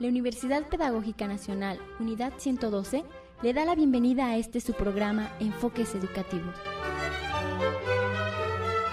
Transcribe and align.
La 0.00 0.08
Universidad 0.08 0.66
Pedagógica 0.66 1.28
Nacional, 1.28 1.78
Unidad 1.98 2.32
112, 2.38 3.04
le 3.42 3.52
da 3.52 3.66
la 3.66 3.74
bienvenida 3.74 4.28
a 4.28 4.38
este 4.38 4.58
su 4.62 4.72
programa 4.72 5.30
Enfoques 5.40 5.94
Educativos. 5.94 6.54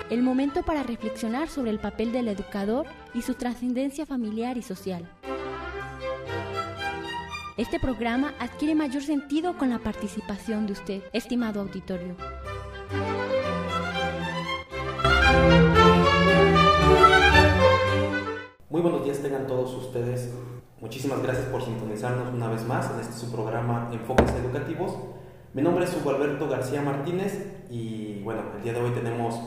El 0.10 0.22
momento 0.22 0.64
para 0.64 0.84
reflexionar 0.84 1.48
sobre 1.48 1.72
el 1.72 1.80
papel 1.80 2.12
del 2.12 2.28
educador 2.28 2.88
y 3.14 3.22
su 3.22 3.36
trascendencia 3.36 4.06
familiar 4.06 4.58
y 4.58 4.62
social. 4.62 5.10
Este 7.56 7.80
programa 7.80 8.34
adquiere 8.38 8.76
mayor 8.76 9.02
sentido 9.02 9.58
con 9.58 9.70
la 9.70 9.80
participación 9.80 10.66
de 10.66 10.74
usted, 10.74 11.04
estimado 11.14 11.62
auditorio. 11.62 12.18
Muy 18.70 18.82
buenos 18.82 19.06
días 19.06 19.22
tengan 19.22 19.48
todos 19.48 19.74
ustedes. 19.74 20.34
Muchísimas 20.80 21.24
gracias 21.24 21.48
por 21.48 21.64
sintonizarnos 21.64 22.32
una 22.32 22.50
vez 22.50 22.64
más 22.64 22.92
en 22.92 23.00
este 23.00 23.14
su 23.14 23.32
programa 23.32 23.90
Enfoques 23.92 24.30
Educativos. 24.36 24.96
Mi 25.56 25.64
nombre 25.64 25.86
es 25.86 25.98
Hugo 25.98 26.12
Alberto 26.12 26.48
García 26.48 26.84
Martínez 26.84 27.64
y 27.72 28.22
bueno, 28.22 28.42
el 28.56 28.62
día 28.62 28.74
de 28.74 28.82
hoy 28.82 28.92
tenemos 28.92 29.42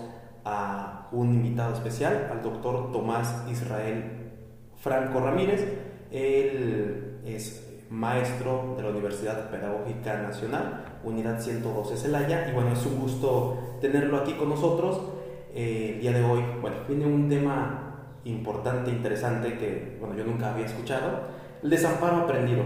a 0.45 1.09
un 1.13 1.33
invitado 1.33 1.73
especial, 1.73 2.31
al 2.33 2.43
doctor 2.43 2.91
Tomás 2.91 3.45
Israel 3.49 4.33
Franco 4.79 5.21
Ramírez. 5.21 5.69
Él 6.11 7.21
es 7.25 7.79
maestro 7.91 8.75
de 8.77 8.83
la 8.83 8.89
Universidad 8.89 9.51
Pedagógica 9.51 10.21
Nacional, 10.23 10.99
Unidad 11.05 11.41
112 11.41 11.97
Celaya, 11.97 12.51
y 12.51 12.55
bueno, 12.55 12.73
es 12.73 12.85
un 12.87 12.99
gusto 12.99 13.79
tenerlo 13.81 14.17
aquí 14.17 14.33
con 14.33 14.49
nosotros. 14.49 15.01
Eh, 15.55 15.93
el 15.95 16.01
día 16.01 16.11
de 16.11 16.25
hoy, 16.25 16.43
bueno, 16.61 16.79
viene 16.89 17.07
un 17.07 17.29
tema 17.29 17.90
importante, 18.25 18.91
interesante, 18.91 19.57
que 19.59 19.97
bueno, 20.01 20.15
yo 20.17 20.25
nunca 20.25 20.53
había 20.53 20.67
escuchado, 20.67 21.23
el 21.63 21.71
desamparo 21.71 22.19
aprendido. 22.19 22.63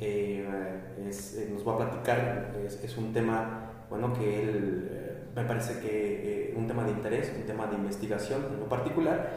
Eh, 0.00 0.46
eh, 0.98 1.50
nos 1.52 1.66
va 1.66 1.74
a 1.74 1.76
platicar, 1.76 2.54
es, 2.64 2.96
un 2.96 3.12
tema, 3.12 3.70
bueno, 3.90 4.12
que 4.14 4.42
él, 4.42 5.28
me 5.34 5.44
parece 5.44 5.80
que 5.80 6.54
un 6.56 6.66
tema 6.66 6.84
de 6.84 6.92
interés, 6.92 7.32
un 7.36 7.44
tema 7.44 7.66
de 7.66 7.76
investigación 7.76 8.46
en 8.52 8.60
lo 8.60 8.68
particular. 8.68 9.30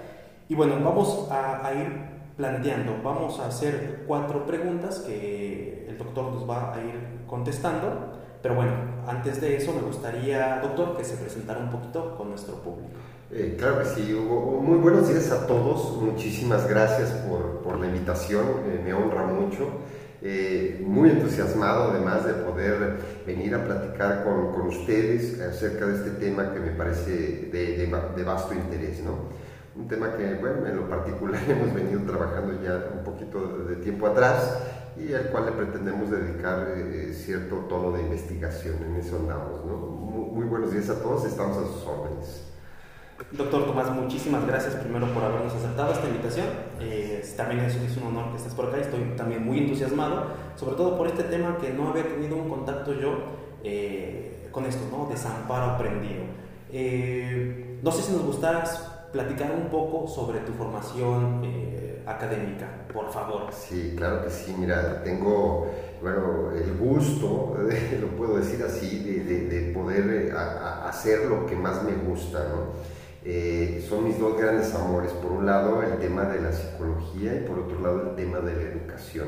Y 0.47 0.55
bueno, 0.55 0.75
vamos 0.83 1.27
a 1.31 1.73
ir 1.73 2.16
planteando. 2.38 3.02
Vamos 3.03 3.39
a 3.39 3.47
hacer 3.47 4.03
cuatro 4.08 4.45
preguntas 4.45 4.99
que 4.99 5.86
el 5.88 5.97
doctor 5.97 6.33
nos 6.33 6.49
va 6.49 6.73
a 6.73 6.80
ir 6.80 7.25
contestando. 7.27 8.19
Pero 8.41 8.55
bueno, 8.55 8.73
antes 9.08 9.41
de 9.41 9.58
eso 9.58 9.73
me 9.73 9.81
gustaría, 9.81 10.59
doctor, 10.59 10.97
que 10.97 11.03
se 11.03 11.17
presentara 11.17 11.59
un 11.59 11.69
poquito 11.69 12.16
con 12.16 12.30
nuestro 12.30 12.55
público. 12.61 12.99
Eh, 13.31 13.55
claro 13.57 13.79
que 13.79 13.85
sí, 13.85 14.13
Hugo. 14.13 14.61
Muy 14.61 14.77
buenos 14.77 15.07
días 15.07 15.31
a 15.31 15.47
todos. 15.47 16.01
Muchísimas 16.01 16.67
gracias 16.67 17.09
por, 17.27 17.61
por 17.61 17.79
la 17.79 17.87
invitación. 17.87 18.45
Eh, 18.67 18.81
me 18.83 18.93
honra 18.93 19.23
mucho. 19.25 19.69
Eh, 20.21 20.81
muy 20.85 21.09
entusiasmado 21.09 21.91
además 21.91 22.25
de 22.25 22.33
poder 22.33 22.97
venir 23.27 23.53
a 23.53 23.63
platicar 23.63 24.23
con, 24.23 24.53
con, 24.53 24.67
ustedes 24.67 25.39
acerca 25.39 25.85
de 25.85 25.95
este 25.97 26.11
tema 26.11 26.51
que 26.51 26.59
me 26.59 26.71
parece 26.71 27.11
de, 27.51 27.77
de, 27.77 28.13
de 28.15 28.23
vasto 28.23 28.53
interés. 28.53 29.03
¿no? 29.03 29.45
un 29.75 29.87
tema 29.87 30.15
que, 30.15 30.35
bueno, 30.35 30.65
en 30.65 30.77
lo 30.77 30.89
particular 30.89 31.41
hemos 31.49 31.73
venido 31.73 32.01
trabajando 32.01 32.61
ya 32.61 32.89
un 32.97 33.03
poquito 33.03 33.65
de 33.65 33.75
tiempo 33.77 34.07
atrás 34.07 34.57
y 34.97 35.13
al 35.13 35.29
cual 35.29 35.47
le 35.47 35.51
pretendemos 35.51 36.09
dedicar 36.09 36.73
eh, 36.75 37.13
cierto 37.13 37.57
tono 37.67 37.91
de 37.91 38.03
investigación, 38.03 38.75
en 38.83 38.95
eso 38.95 39.17
andamos. 39.17 39.65
¿no? 39.65 39.77
Muy, 39.77 40.45
buenos 40.45 40.71
días 40.71 40.89
a 40.89 41.01
todos, 41.01 41.25
estamos 41.25 41.57
a 41.57 41.67
sus 41.67 41.85
órdenes. 41.85 42.55
Doctor 43.31 43.66
Tomás, 43.66 43.89
muchísimas 43.91 44.45
gracias 44.45 44.75
primero 44.75 45.08
por 45.13 45.23
habernos 45.23 45.53
aceptado 45.53 45.94
esta 45.94 46.08
invitación. 46.08 46.47
Eh, 46.80 47.23
también 47.38 47.61
es, 47.61 47.75
un 47.97 48.08
honor 48.08 48.31
que 48.31 48.38
estés 48.38 48.53
por 48.53 48.67
acá, 48.67 48.77
estoy 48.77 49.02
también 49.16 49.45
muy 49.45 49.59
entusiasmado, 49.59 50.27
sobre 50.55 50.75
todo 50.75 50.97
por 50.97 51.08
este 51.08 51.23
tema 51.23 51.58
que 51.58 51.71
no 51.71 51.89
había 51.89 52.03
tenido 52.03 52.36
un 52.36 52.49
contacto 52.49 52.93
yo 52.93 53.15
eh, 53.64 54.49
con 54.52 54.65
esto, 54.65 54.86
¿no? 54.92 55.08
Desamparo 55.08 55.71
aprendido. 55.71 56.23
no 57.81 57.92
sé 57.92 58.02
si 58.02 58.11
nos 58.11 58.23
gustaras 58.23 58.95
platicar 59.15 59.49
un 59.52 59.70
poco 59.70 60.09
sobre 60.09 60.39
tu 60.39 60.52
formación 60.52 61.42
eh, 61.45 62.03
académica, 62.05 62.67
por 62.92 63.09
favor. 63.14 63.43
Sí, 63.52 63.93
claro 63.95 64.26
que 64.26 64.30
sí. 64.30 64.53
Mira, 64.59 65.02
tengo, 65.03 65.71
bueno, 66.02 66.52
el 66.52 66.77
gusto, 66.77 67.58
lo 68.02 68.08
puedo 68.17 68.37
decir 68.37 68.61
así, 68.61 68.99
de, 68.99 69.71
poder 69.73 70.09
eh, 70.09 70.33
hacer 70.33 71.27
lo 71.27 71.45
que 71.45 71.55
más 71.55 71.82
me 71.83 71.93
gusta, 71.93 72.39
¿no? 72.49 72.95
Eh, 73.27 73.83
son 73.89 74.03
mis 74.03 74.19
dos 74.19 74.37
grandes 74.37 74.73
amores. 74.75 75.11
Por 75.13 75.31
un 75.31 75.47
lado, 75.47 75.81
el 75.81 75.97
tema 75.97 76.25
de 76.25 76.41
la 76.41 76.52
psicología 76.52 77.36
y 77.36 77.39
por 77.39 77.58
otro 77.58 77.81
lado, 77.81 78.09
el 78.11 78.15
tema 78.15 78.39
de 78.39 78.55
la 78.55 78.61
educación. 78.61 79.27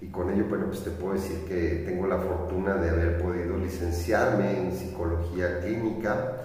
Y 0.00 0.08
con 0.08 0.30
ello, 0.30 0.46
bueno, 0.48 0.66
pues 0.66 0.82
te 0.82 0.90
puedo 0.90 1.14
decir 1.14 1.44
que 1.46 1.84
tengo 1.86 2.08
la 2.08 2.18
fortuna 2.18 2.74
de 2.74 2.90
haber 2.90 3.22
podido 3.22 3.56
licenciarme 3.56 4.58
en 4.58 4.72
psicología 4.72 5.60
clínica, 5.60 6.38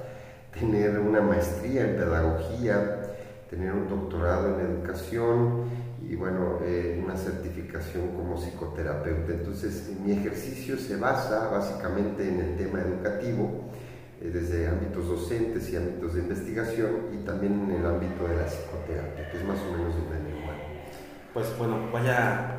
tener 0.54 1.00
una 1.00 1.22
maestría 1.22 1.90
en 1.90 1.96
pedagogía, 1.96 3.02
tener 3.50 3.72
un 3.72 3.88
doctorado 3.88 4.60
en 4.60 4.66
educación 4.66 5.64
y 6.08 6.16
bueno, 6.16 6.60
eh, 6.64 7.02
una 7.04 7.18
certificación 7.18 8.10
como 8.16 8.38
psicoterapeuta. 8.38 9.34
Entonces, 9.34 9.90
mi 10.06 10.12
ejercicio 10.12 10.78
se 10.78 10.98
basa 10.98 11.48
básicamente 11.50 12.28
en 12.28 12.42
el 12.42 12.58
tema 12.58 12.82
educativo, 12.82 13.64
desde 14.32 14.68
ámbitos 14.68 15.08
docentes 15.08 15.70
y 15.72 15.78
ámbitos 15.78 16.14
de 16.14 16.22
investigación 16.22 16.92
y 17.14 17.26
también 17.26 17.54
en 17.70 17.80
el 17.80 17.86
ámbito 17.86 18.28
de 18.28 18.36
la 18.36 18.46
psicoterapia, 18.46 19.32
que 19.32 19.38
es 19.38 19.44
más 19.44 19.60
o 19.60 19.72
menos 19.72 19.96
donde 19.96 20.20
me 20.20 20.36
Pues 21.34 21.58
bueno, 21.58 21.90
vaya, 21.92 22.56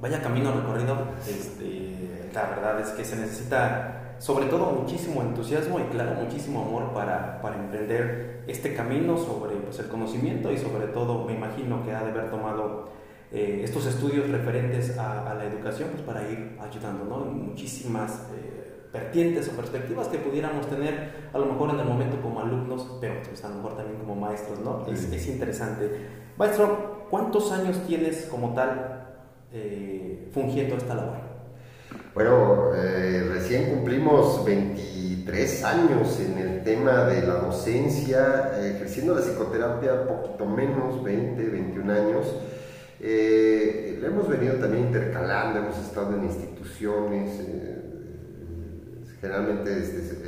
vaya 0.00 0.22
camino 0.22 0.52
recorrido. 0.52 0.96
Este, 1.26 2.30
la 2.34 2.50
verdad 2.50 2.80
es 2.80 2.88
que 2.90 3.04
se 3.04 3.16
necesita 3.16 3.96
sobre 4.18 4.46
todo 4.46 4.72
muchísimo 4.72 5.22
entusiasmo 5.22 5.78
y 5.80 5.84
claro, 5.84 6.14
muchísimo 6.22 6.62
amor 6.62 6.92
para, 6.92 7.40
para 7.40 7.56
emprender 7.56 8.44
este 8.46 8.74
camino 8.74 9.18
sobre 9.18 9.56
pues, 9.56 9.78
el 9.78 9.88
conocimiento 9.88 10.50
y 10.52 10.58
sobre 10.58 10.86
todo 10.88 11.24
me 11.24 11.34
imagino 11.34 11.84
que 11.84 11.92
ha 11.92 12.02
de 12.02 12.10
haber 12.10 12.30
tomado 12.30 12.88
eh, 13.32 13.60
estos 13.64 13.86
estudios 13.86 14.28
referentes 14.30 14.96
a, 14.98 15.34
la 15.34 15.44
educación 15.44 15.90
pues, 15.90 16.02
para 16.02 16.22
ir 16.22 16.56
ayudando 16.60 17.04
¿no? 17.04 17.26
en 17.26 17.48
muchísimas 17.48 18.26
eh, 18.34 18.65
vertientes 18.92 19.48
o 19.48 19.52
perspectivas 19.52 20.08
que 20.08 20.18
pudiéramos 20.18 20.68
tener 20.68 21.28
a 21.32 21.38
lo 21.38 21.46
mejor 21.46 21.70
en 21.70 21.80
el 21.80 21.86
momento 21.86 22.20
como 22.20 22.40
alumnos, 22.40 22.98
pero 23.00 23.14
pues, 23.22 23.44
a 23.44 23.48
lo 23.48 23.56
mejor 23.56 23.76
también 23.76 23.98
como 23.98 24.14
maestros, 24.16 24.60
¿no? 24.60 24.86
Es, 24.86 25.12
es, 25.12 25.26
interesante. 25.28 25.90
Maestro, 26.36 27.06
¿cuántos 27.10 27.52
años 27.52 27.80
tienes 27.86 28.26
como 28.30 28.54
tal 28.54 29.08
eh, 29.52 30.28
fungiendo 30.32 30.76
esta 30.76 30.94
labor? 30.94 31.26
Bueno, 32.14 32.74
eh, 32.74 33.28
recién 33.30 33.74
cumplimos 33.74 34.42
23 34.44 35.64
años 35.64 36.18
en 36.20 36.38
el 36.38 36.64
tema 36.64 37.04
de 37.04 37.26
la 37.26 37.34
docencia, 37.34 38.52
eh, 38.54 38.72
ejerciendo 38.76 39.14
la 39.14 39.20
psicoterapia 39.20 40.06
poquito 40.06 40.46
menos, 40.46 41.02
20, 41.04 41.42
21 41.42 41.92
años. 41.92 42.26
Eh, 43.00 43.98
lo 44.00 44.06
hemos 44.06 44.28
venido 44.28 44.54
también 44.54 44.86
intercalando, 44.86 45.58
hemos 45.58 45.78
estado 45.78 46.16
en 46.16 46.24
instituciones, 46.24 47.38
generalmente 49.20 49.78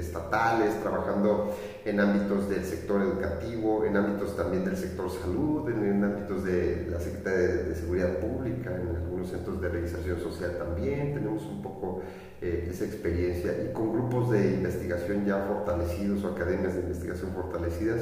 estatales, 0.01 0.81
trabajando 0.81 1.55
en 1.85 2.01
ámbitos 2.01 2.49
del 2.49 2.65
sector 2.65 3.03
educativo, 3.03 3.85
en 3.85 3.97
ámbitos 3.97 4.37
también 4.37 4.65
del 4.65 4.77
sector 4.77 5.11
salud, 5.11 5.69
en, 5.69 6.03
ámbitos 6.03 6.45
de 6.45 6.89
la 6.91 6.99
Secretaría 6.99 7.65
de, 7.65 7.75
Seguridad 7.75 8.19
Pública, 8.19 8.71
en 8.75 8.97
algunos 8.97 9.29
centros 9.29 9.61
de 9.61 9.69
realización 9.69 10.19
social 10.21 10.57
también, 10.59 11.15
tenemos 11.15 11.45
un 11.45 11.63
poco 11.63 12.03
eh, 12.41 12.69
esa 12.71 12.85
experiencia 12.85 13.53
y 13.63 13.73
con 13.73 13.93
grupos 13.93 14.31
de 14.31 14.55
investigación 14.55 15.27
ya 15.27 15.39
fortalecidos 15.47 16.25
o 16.25 16.29
academias 16.29 16.75
de 16.75 16.81
investigación 16.81 17.33
fortalecidas, 17.33 18.01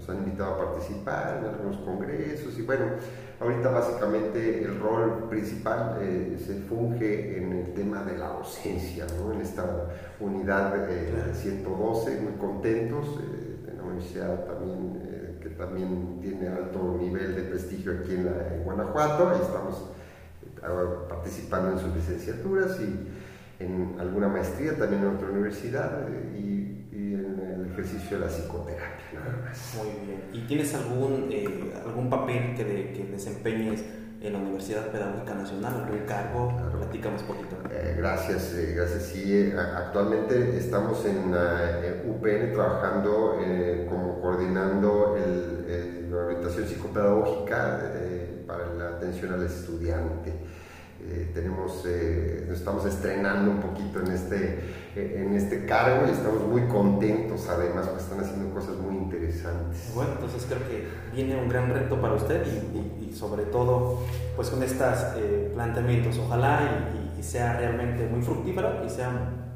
nos 0.00 0.08
han 0.08 0.18
invitado 0.24 0.54
a 0.54 0.58
participar 0.58 1.38
en 1.38 1.44
algunos 1.50 1.76
congresos 1.78 2.58
y 2.58 2.62
bueno, 2.62 2.86
ahorita 3.38 3.70
básicamente 3.70 4.64
el 4.64 4.80
rol 4.80 5.28
principal 5.28 5.98
eh, 6.00 6.38
se 6.44 6.54
funge 6.62 7.38
en 7.38 7.52
el 7.52 7.74
tema 7.74 8.02
de 8.04 8.16
la 8.16 8.28
docencia, 8.28 9.06
¿no? 9.18 9.32
en 9.32 9.40
esta 9.42 9.88
unidad 10.18 10.90
eh, 10.90 11.34
112, 11.34 12.20
muy 12.20 12.32
contentos, 12.34 13.06
eh, 13.20 13.70
en 13.70 13.76
la 13.76 13.82
universidad 13.82 14.44
también, 14.46 15.02
eh, 15.04 15.38
que 15.42 15.50
también 15.50 16.18
tiene 16.22 16.48
alto 16.48 16.96
nivel 16.98 17.34
de 17.34 17.42
prestigio 17.42 17.92
aquí 18.00 18.14
en, 18.14 18.26
la, 18.26 18.54
en 18.54 18.64
Guanajuato, 18.64 19.28
ahí 19.28 19.40
estamos 19.42 19.90
participando 21.08 21.72
en 21.72 21.78
sus 21.78 21.94
licenciaturas 21.94 22.78
y 22.80 23.64
en 23.64 23.96
alguna 23.98 24.28
maestría 24.28 24.76
también 24.76 25.02
en 25.02 25.16
otra 25.16 25.28
universidad 25.30 26.06
y 26.34 26.59
ejercicio 27.80 28.18
de 28.18 28.26
la 28.26 28.30
psicoterapia, 28.30 29.20
nada 29.20 29.42
más. 29.44 29.74
Muy 29.76 30.06
bien. 30.06 30.22
¿Y 30.32 30.46
tienes 30.46 30.74
algún, 30.74 31.28
eh, 31.30 31.72
algún 31.84 32.08
papel 32.08 32.54
que, 32.56 32.64
que, 32.64 33.08
desempeñes 33.10 33.84
en 34.20 34.32
la 34.32 34.38
Universidad 34.38 34.88
Pedagógica 34.88 35.34
Nacional, 35.34 35.84
algún 35.84 36.06
cargo? 36.06 36.54
Claro. 36.56 36.78
Platícanos 36.78 37.22
un 37.22 37.28
poquito. 37.28 37.56
Eh, 37.70 37.94
gracias, 37.96 38.54
eh, 38.54 38.74
gracias. 38.76 39.04
Sí, 39.04 39.52
actualmente 39.56 40.56
estamos 40.56 41.04
en 41.06 41.32
la 41.32 41.80
UPN 42.04 42.52
trabajando 42.52 43.38
como 43.88 44.20
coordinando 44.20 45.16
el, 45.16 45.60
la 46.10 46.24
orientación 46.24 46.66
psicopedagógica 46.66 47.92
eh, 47.94 48.44
para 48.46 48.74
la 48.74 48.88
atención 48.96 49.32
al 49.32 49.44
estudiante. 49.44 50.32
Eh, 51.02 51.30
tenemos, 51.32 51.84
eh, 51.86 52.44
nos 52.48 52.58
estamos 52.58 52.84
estrenando 52.84 53.50
un 53.50 53.60
poquito 53.60 54.00
en 54.00 54.12
este, 54.12 54.60
en 54.96 55.34
este 55.34 55.66
cargo 55.66 56.06
y 56.06 56.10
estamos 56.10 56.42
muy 56.46 56.62
contentos 56.62 57.48
además, 57.48 57.86
porque 57.86 58.02
están 58.02 58.20
haciendo 58.20 58.52
cosas 58.52 58.76
muy 58.76 58.96
interesantes. 58.96 59.92
Bueno, 59.94 60.12
entonces 60.14 60.46
creo 60.48 60.68
que 60.68 60.88
viene 61.14 61.40
un 61.40 61.48
gran 61.48 61.72
reto 61.72 62.00
para 62.00 62.14
usted 62.14 62.44
y, 62.46 63.04
y, 63.04 63.14
sobre 63.14 63.44
todo 63.44 64.00
pues 64.36 64.50
con 64.50 64.62
estos 64.62 64.98
planteamientos, 65.54 66.18
ojalá 66.18 66.90
y, 67.16 67.20
y, 67.20 67.22
sea 67.22 67.56
realmente 67.58 68.06
muy 68.06 68.22
fructífero 68.22 68.84
y 68.84 68.90
sea 68.90 69.10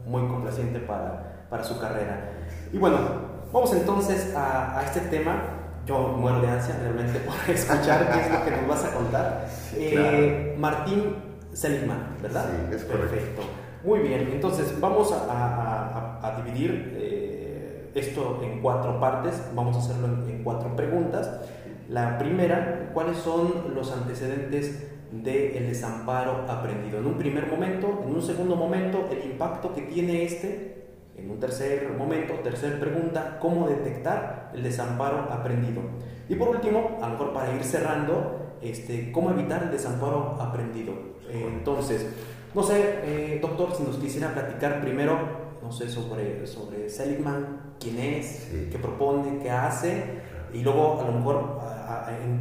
muy 0.07 0.27
complaciente 0.29 0.81
para, 0.81 1.47
para 1.49 1.65
su 1.65 1.79
carrera. 1.81 2.33
Y 2.73 2.79
bueno, 2.79 2.99
vamos 3.53 3.73
entonces 3.73 4.35
a, 4.35 4.79
a 4.79 4.85
este 4.85 5.01
tema 5.01 5.43
yo 5.87 5.99
muero 6.17 6.41
de 6.41 6.49
ansia 6.49 6.77
realmente 6.81 7.21
por 7.21 7.35
escuchar 7.55 8.11
qué 8.13 8.21
es 8.21 8.33
lo 8.33 8.45
que 8.45 8.51
nos 8.51 8.69
vas 8.69 8.85
a 8.85 8.95
contar. 8.95 9.49
Eh, 9.75 10.57
Martín 10.59 11.17
Seligman, 11.53 12.17
¿verdad? 12.23 12.47
Sí, 12.71 12.75
es 12.75 12.85
Perfecto. 12.85 13.43
Muy 13.85 14.01
bien, 14.01 14.31
entonces 14.33 14.81
vamos 14.81 15.13
a, 15.13 16.43
dividir 16.43 16.95
eh, 16.97 17.91
esto 17.95 18.41
en 18.43 18.63
cuatro 18.63 18.99
partes, 18.99 19.43
vamos 19.55 19.77
a 19.77 19.81
hacerlo 19.81 20.07
en, 20.27 20.43
cuatro 20.43 20.75
preguntas. 20.75 21.31
La 21.91 22.17
primera, 22.17 22.91
¿cuáles 22.95 23.19
son 23.19 23.75
los 23.75 23.93
antecedentes 23.93 24.89
del 25.13 25.67
desamparo 25.67 26.47
aprendido? 26.49 26.99
En 26.99 27.07
un 27.07 27.19
primer 27.19 27.47
momento, 27.47 28.05
en 28.07 28.15
un 28.15 28.23
segundo 28.23 28.57
momento, 28.57 29.07
el 29.11 29.31
impacto 29.31 29.75
que 29.75 29.83
tiene 29.83 30.25
este 30.25 30.75
en 31.17 31.31
un 31.31 31.39
tercer 31.39 31.93
momento, 31.97 32.35
tercera 32.43 32.81
pregunta, 32.81 33.39
¿cómo 33.39 33.69
detectar 33.69 34.51
el 34.55 34.63
desamparo 34.63 35.31
aprendido? 35.31 35.83
Y 36.29 36.37
por 36.37 36.49
último, 36.49 36.99
a 37.03 37.09
lo 37.09 37.13
mejor 37.13 37.33
para 37.35 37.55
ir 37.55 37.63
cerrando, 37.63 38.57
este, 38.63 39.13
¿cómo 39.13 39.31
evitar 39.31 39.65
el 39.65 39.71
desamparo 39.71 40.39
aprendido? 40.41 40.93
Eh, 41.31 41.47
entonces, 41.47 42.07
no 42.55 42.63
sé, 42.63 43.01
eh, 43.03 43.39
doctor, 43.41 43.75
si 43.75 43.83
nos 43.83 43.97
quisiera 43.97 44.33
platicar 44.33 44.81
primero, 44.81 45.19
no 45.63 45.73
sé, 45.73 45.89
sobre, 45.89 46.47
sobre 46.47 46.89
Seligman, 46.89 47.75
quién 47.81 47.99
es, 47.99 48.49
qué 48.71 48.79
propone, 48.79 49.41
qué 49.43 49.51
hace, 49.51 50.05
y 50.53 50.63
luego 50.63 51.01
a 51.01 51.05
lo 51.07 51.13
mejor 51.13 51.59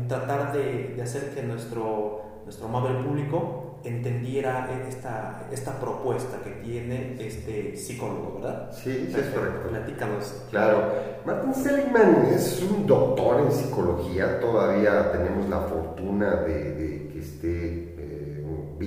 tratar 0.08 0.54
de, 0.54 0.94
de 0.96 1.02
hacer 1.02 1.34
que 1.34 1.42
nuestro, 1.44 2.22
nuestro 2.46 2.68
amable 2.68 3.04
público 3.04 3.64
entendiera 3.84 4.70
esta, 4.88 5.48
esta 5.52 5.80
propuesta 5.80 6.38
que 6.44 6.52
tiene 6.52 7.18
este 7.20 7.76
psicólogo, 7.76 8.40
¿verdad? 8.40 8.72
Sí, 8.72 9.10
sí 9.12 9.20
es 9.20 9.28
correcto. 9.28 9.70
Platícanos. 9.70 10.44
Claro. 10.50 10.94
Martin 11.26 11.54
Seligman 11.54 12.28
es 12.34 12.62
un 12.62 12.88
doctor 12.88 13.42
en 13.42 13.52
psicología, 13.52 14.40
todavía 14.40 15.12
tenemos 15.12 15.50
la 15.50 15.62
fortuna 15.62 16.36
de, 16.36 17.10
que 17.12 17.20
esté 17.20 17.93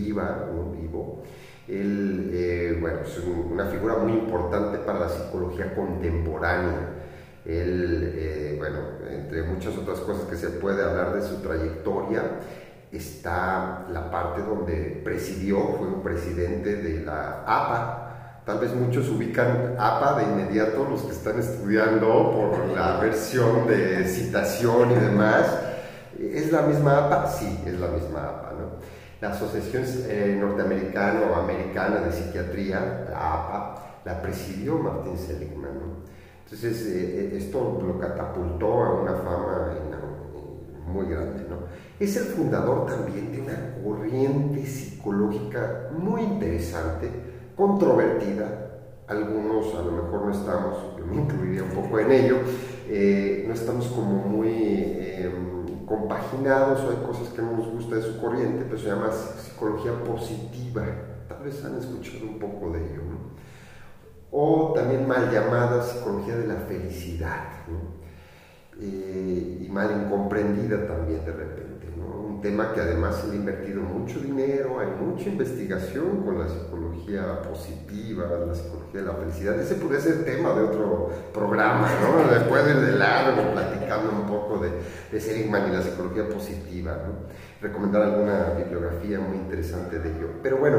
viva, 0.01 0.49
vivo. 0.79 1.23
Él, 1.69 2.31
eh, 2.33 2.79
bueno, 2.81 3.01
es 3.01 3.19
una 3.19 3.67
figura 3.67 3.97
muy 3.97 4.13
importante 4.13 4.79
para 4.79 5.01
la 5.01 5.09
psicología 5.09 5.75
contemporánea. 5.75 6.91
Él, 7.45 8.13
eh, 8.15 8.55
bueno, 8.59 8.79
entre 9.11 9.43
muchas 9.43 9.77
otras 9.77 10.01
cosas 10.01 10.25
que 10.25 10.37
se 10.37 10.51
puede 10.51 10.83
hablar 10.85 11.15
de 11.15 11.23
su 11.23 11.37
trayectoria, 11.37 12.23
está 12.93 13.87
la 13.93 14.11
parte 14.11 14.43
donde 14.43 15.01
presidió, 15.05 15.59
fue 15.79 15.89
un 15.89 16.03
presidente 16.03 16.77
de 16.77 17.05
la 17.05 17.43
APA. 17.47 18.43
Tal 18.45 18.61
vez 18.61 18.73
muchos 18.75 19.09
ubican 19.09 19.75
APA 19.77 20.19
de 20.19 20.23
inmediato, 20.25 20.87
los 20.89 21.03
que 21.03 21.13
están 21.13 21.39
estudiando 21.41 22.07
por 22.07 22.69
la 22.77 23.01
versión 23.01 23.67
de 23.67 24.05
citación 24.07 24.93
y 24.93 24.95
demás. 24.95 25.47
¿Es 26.19 26.53
la 26.53 26.63
misma 26.63 27.07
APA? 27.07 27.27
Sí, 27.27 27.61
es 27.67 27.79
la 27.81 27.89
misma 27.89 28.21
APA. 28.21 28.56
¿No? 29.21 29.29
La 29.29 29.35
Asociación 29.35 29.85
eh, 30.09 30.37
Norteamericana 30.41 31.21
o 31.31 31.35
Americana 31.37 32.01
de 32.01 32.13
Psiquiatría, 32.13 33.07
la 33.11 33.35
APA, 33.35 34.01
la 34.05 34.23
presidió 34.23 34.79
Martin 34.79 35.17
Seligman. 35.17 35.71
Entonces, 36.45 36.87
eh, 36.87 37.31
eh, 37.33 37.37
esto 37.39 37.83
lo 37.85 37.99
catapultó 37.99 38.85
a 38.85 39.01
una 39.01 39.15
fama 39.15 39.75
muy 40.87 41.07
grande. 41.07 41.45
¿no? 41.49 41.57
Es 41.99 42.17
el 42.17 42.25
fundador 42.25 42.87
también 42.87 43.33
de 43.33 43.41
una 43.41 43.75
corriente 43.83 44.65
psicológica 44.65 45.91
muy 45.99 46.23
interesante, 46.23 47.11
controvertida. 47.57 48.63
Algunos 49.09 49.75
a 49.75 49.83
lo 49.83 49.93
mejor 49.93 50.27
no 50.27 50.33
estamos, 50.33 50.99
yo 50.99 51.07
me 51.07 51.17
incluiría 51.17 51.63
un 51.63 51.71
poco 51.71 51.99
en 52.01 52.11
ello, 52.11 52.39
eh, 52.89 53.45
no 53.47 53.55
estamos 53.55 53.87
como 53.89 54.15
muy 54.15 54.49
em, 54.53 55.56
compaginados 55.87 56.81
o 56.81 56.91
hay 56.91 57.07
cosas 57.07 57.29
que 57.29 57.41
no 57.41 57.53
nos 57.53 57.69
gusta 57.69 57.97
de 57.97 58.03
su 58.03 58.21
corriente, 58.21 58.65
pero 58.65 58.79
se 58.79 58.89
llama 58.89 59.11
psicología 59.11 59.93
positiva. 60.05 60.85
Tal 61.29 61.43
vez 61.43 61.65
han 61.65 61.79
escuchado 61.79 62.27
un 62.27 62.39
poco 62.39 62.73
de 62.73 62.81
ello. 62.81 63.03
O 64.31 64.73
también 64.75 65.09
mal 65.09 65.31
llamada 65.31 65.83
psicología 65.83 66.37
de 66.37 66.47
la 66.47 66.57
felicidad. 66.57 67.45
Eh, 68.79 69.65
y 69.67 69.69
mal 69.71 70.05
incomprendida 70.05 70.87
también 70.87 71.25
de 71.25 71.33
repente 71.33 71.77
tema 72.47 72.73
que 72.73 72.81
además 72.81 73.17
se 73.17 73.33
ha 73.33 73.35
invertido 73.35 73.83
mucho 73.83 74.21
dinero, 74.21 74.79
hay 74.79 74.89
mucha 75.05 75.29
investigación 75.29 76.23
con 76.25 76.39
la 76.39 76.49
psicología 76.49 76.86
positiva, 77.43 78.27
la 78.47 78.55
psicología 78.55 79.01
de 79.01 79.07
la 79.07 79.13
felicidad. 79.13 79.61
Ese 79.61 79.77
podría 79.77 80.01
ser 80.01 80.25
tema 80.25 80.53
de 80.55 80.63
otro 80.63 81.11
programa, 81.33 81.89
¿no? 82.01 82.31
Después 82.35 82.65
de 82.67 82.93
largo, 82.93 83.53
platicando 83.53 84.11
un 84.11 84.27
poco 84.27 84.59
de, 84.59 84.71
de 85.13 85.21
Seligman 85.21 85.69
y 85.69 85.77
la 85.77 85.83
psicología 85.83 86.29
positiva, 86.29 86.93
¿no? 87.07 87.27
Recomendar 87.61 88.03
alguna 88.03 88.55
bibliografía 88.57 89.21
muy 89.21 89.37
interesante 89.37 89.99
de 89.99 90.11
ello. 90.11 90.31
Pero 90.43 90.59
bueno, 90.59 90.79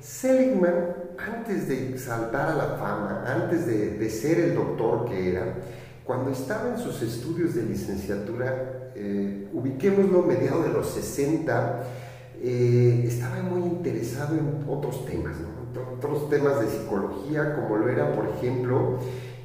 Seligman, 0.00 0.96
antes 1.18 1.68
de 1.68 1.98
saltar 1.98 2.48
a 2.48 2.54
la 2.54 2.76
fama, 2.76 3.24
antes 3.26 3.66
de, 3.66 3.98
de 3.98 4.10
ser 4.10 4.40
el 4.40 4.54
doctor 4.54 5.04
que 5.06 5.32
era, 5.32 5.44
cuando 6.04 6.30
estaba 6.30 6.70
en 6.70 6.78
sus 6.78 7.02
estudios 7.02 7.54
de 7.54 7.62
licenciatura, 7.62 8.90
eh, 8.94 9.48
ubiquémoslo 9.52 10.22
mediados 10.22 10.64
de 10.64 10.72
los 10.72 10.90
60, 10.90 11.82
eh, 12.42 13.04
estaba 13.06 13.42
muy 13.42 13.62
interesado 13.62 14.34
en 14.34 14.64
otros 14.66 15.04
temas, 15.04 15.36
otros 15.96 16.30
temas 16.30 16.60
de 16.60 16.68
psicología, 16.68 17.54
como 17.54 17.76
lo 17.76 17.88
era, 17.88 18.12
por 18.12 18.26
ejemplo, 18.28 18.98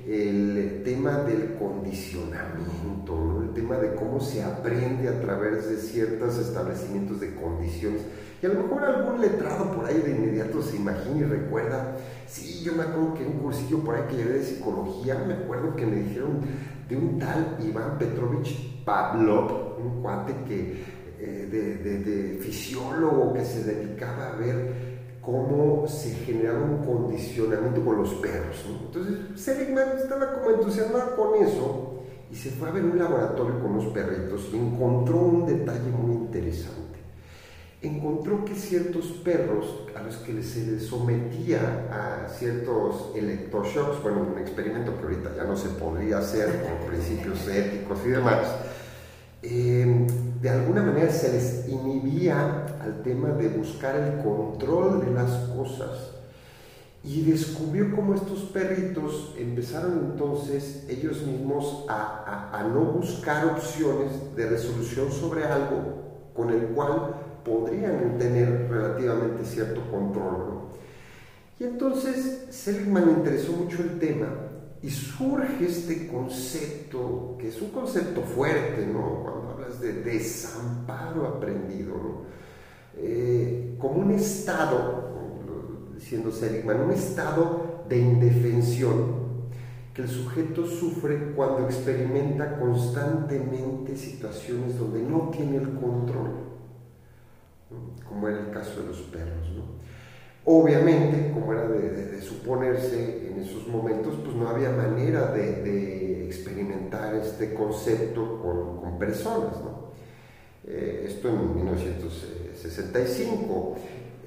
el 0.07 0.81
tema 0.85 1.17
del 1.23 1.55
condicionamiento, 1.55 3.41
el 3.41 3.53
tema 3.53 3.77
de 3.77 3.95
cómo 3.95 4.19
se 4.19 4.43
aprende 4.43 5.09
a 5.09 5.19
través 5.19 5.67
de 5.69 5.77
ciertos 5.77 6.37
establecimientos 6.37 7.19
de 7.19 7.35
condiciones. 7.35 8.01
Y 8.41 8.45
a 8.45 8.49
lo 8.49 8.63
mejor 8.63 8.83
algún 8.83 9.19
letrado 9.19 9.71
por 9.71 9.85
ahí 9.85 9.99
de 9.99 10.11
inmediato 10.11 10.61
se 10.61 10.77
imagina 10.77 11.19
y 11.19 11.23
recuerda, 11.23 11.97
sí, 12.27 12.63
yo 12.63 12.73
me 12.73 12.83
acuerdo 12.83 13.15
que 13.15 13.25
un 13.25 13.39
cursillo 13.39 13.79
por 13.79 13.95
ahí 13.95 14.03
que 14.09 14.17
llevé 14.17 14.33
de 14.33 14.43
psicología, 14.43 15.23
me 15.27 15.33
acuerdo 15.33 15.75
que 15.75 15.85
me 15.85 15.97
dijeron 15.97 16.41
de 16.87 16.95
un 16.95 17.17
tal 17.17 17.57
Iván 17.65 17.97
Petrovich 17.97 18.83
Pavlov, 18.85 19.79
un 19.79 20.01
cuate 20.01 20.33
que, 20.47 20.83
eh, 21.25 21.47
de, 22.05 22.37
fisiólogo 22.41 23.33
que 23.33 23.43
se 23.43 23.63
dedicaba 23.63 24.33
a 24.33 24.35
ver 24.35 24.85
cómo 25.21 25.87
se 25.87 26.11
generaba 26.11 26.63
un 26.63 26.85
condicionamiento 26.85 27.83
con 27.83 27.97
los 27.97 28.13
perros. 28.15 28.63
Entonces 28.85 29.41
Seligman 29.41 29.97
estaba 29.97 30.33
como 30.33 30.51
entusiasmado 30.51 31.15
con 31.15 31.43
eso 31.43 32.01
y 32.31 32.35
se 32.35 32.51
fue 32.51 32.69
a 32.69 32.71
ver 32.71 32.83
un 32.83 32.99
laboratorio 32.99 33.59
con 33.61 33.75
los 33.75 33.85
perritos 33.87 34.49
y 34.53 34.57
encontró 34.57 35.17
un 35.17 35.45
detalle 35.45 35.89
muy 35.89 36.15
interesante 36.15 36.85
encontró 37.87 38.43
que 38.45 38.55
ciertos 38.55 39.05
perros 39.23 39.87
a 39.95 40.01
los 40.01 40.17
que 40.17 40.41
se 40.43 40.65
les 40.65 40.85
sometía 40.85 41.87
a 41.91 42.29
ciertos 42.29 43.11
electroshocks, 43.15 44.01
bueno, 44.01 44.27
un 44.33 44.39
experimento 44.39 44.95
que 44.97 45.03
ahorita 45.03 45.35
ya 45.35 45.43
no 45.43 45.55
se 45.55 45.69
podría 45.69 46.19
hacer 46.19 46.63
por 46.63 46.89
principios 46.89 47.47
éticos 47.47 47.99
y 48.05 48.09
demás, 48.09 48.47
eh, 49.47 50.07
de 50.41 50.49
alguna 50.49 50.81
manera 50.81 51.11
se 51.11 51.31
les 51.31 51.67
inhibía 51.67 52.65
al 52.81 53.03
tema 53.03 53.29
de 53.29 53.49
buscar 53.49 53.95
el 53.95 54.23
control 54.23 55.05
de 55.05 55.11
las 55.11 55.31
cosas 55.49 56.11
y 57.03 57.21
descubrió 57.21 57.95
cómo 57.95 58.15
estos 58.15 58.39
perritos 58.45 59.35
empezaron 59.37 60.11
entonces 60.11 60.85
ellos 60.89 61.21
mismos 61.21 61.85
a, 61.87 62.67
no 62.73 62.81
buscar 62.85 63.45
opciones 63.45 64.35
de 64.35 64.49
resolución 64.49 65.11
sobre 65.11 65.45
algo 65.45 66.31
con 66.35 66.49
el 66.49 66.61
cual 66.69 67.13
podrían 67.43 68.17
tener 68.17 68.67
relativamente 68.69 69.45
cierto 69.45 69.81
control. 69.91 70.61
Y 71.59 71.65
entonces 71.65 72.47
Seligman 72.49 73.11
interesó 73.11 73.51
mucho 73.51 73.83
el 73.83 73.99
tema 73.99 74.44
y 74.85 74.89
surge 74.91 75.65
este 75.65 76.07
concepto, 76.07 77.35
que 77.39 77.47
es 77.47 77.59
un 77.59 77.71
concepto 77.71 78.21
fuerte, 78.21 78.85
¿no? 78.85 79.23
Cuando 79.23 79.49
hablas 79.53 79.81
de 79.81 79.93
desamparo 80.03 81.25
aprendido, 81.25 82.25
eh, 82.95 83.75
como 83.79 84.01
un 84.01 84.11
estado, 84.11 85.09
diciendo 85.95 86.31
Seligman, 86.31 86.81
un 86.81 86.91
estado 86.91 87.83
de 87.89 87.97
indefensión 87.97 89.25
que 89.91 90.03
el 90.03 90.07
sujeto 90.07 90.67
sufre 90.67 91.31
cuando 91.35 91.65
experimenta 91.65 92.59
constantemente 92.59 93.97
situaciones 93.97 94.77
donde 94.77 95.01
no 95.01 95.29
tiene 95.31 95.57
el 95.57 95.79
control, 95.79 96.29
como 98.07 98.27
era 98.27 98.39
el 98.39 98.51
caso 98.51 98.81
de 98.81 98.87
los 98.89 98.99
perros. 99.01 99.47
Obviamente, 100.45 101.31
como 101.33 101.51
era 101.53 101.67
de, 101.67 102.21
suponerse 102.21 103.31
en 103.31 103.39
esos 103.41 103.67
momentos, 103.67 104.13
pues 104.23 104.35
no 104.35 104.47
había 104.47 104.69
manera 104.69 105.31
de, 105.31 106.23
experimentar 106.25 107.15
este 107.15 107.53
concepto 107.53 108.41
con, 108.41 108.75
personas. 108.99 109.55
Eh, 110.67 111.05
esto 111.07 111.29
en 111.29 111.55
1965. 111.55 113.75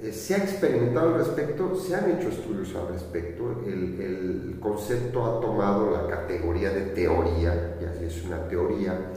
Eh, 0.02 0.12
se 0.12 0.34
ha 0.34 0.38
experimentado 0.38 1.14
al 1.14 1.18
respecto, 1.18 1.74
se 1.74 1.94
han 1.94 2.10
hecho 2.10 2.28
estudios 2.28 2.74
al 2.76 2.88
respecto, 2.88 3.62
el, 3.66 4.58
concepto 4.60 5.24
ha 5.24 5.40
tomado 5.40 5.90
la 5.90 6.06
categoría 6.08 6.68
de 6.70 6.82
teoría, 6.82 7.78
ya 7.80 7.94
es 8.04 8.22
una 8.24 8.46
teoría, 8.48 9.12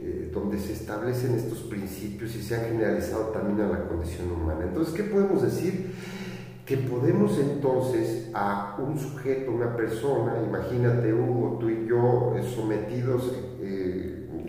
eh, 0.00 0.30
donde 0.32 0.58
se 0.58 0.72
establecen 0.72 1.34
estos 1.34 1.58
principios 1.60 2.34
y 2.34 2.42
se 2.42 2.56
han 2.56 2.64
generalizado 2.66 3.26
también 3.26 3.60
a 3.60 3.68
la 3.68 3.86
condición 3.86 4.32
humana. 4.32 4.64
Entonces, 4.64 4.94
¿qué 4.94 5.04
podemos 5.04 5.42
decir? 5.42 5.92
Que 6.66 6.76
podemos 6.78 7.38
entonces 7.38 8.30
a 8.34 8.76
un 8.78 8.98
sujeto, 8.98 9.52
una 9.52 9.74
persona, 9.76 10.42
imagínate 10.44 11.14
Hugo, 11.14 11.58
tú 11.60 11.70
y 11.70 11.86
yo, 11.86 12.34
eh, 12.36 12.42
sometidos 12.42 13.32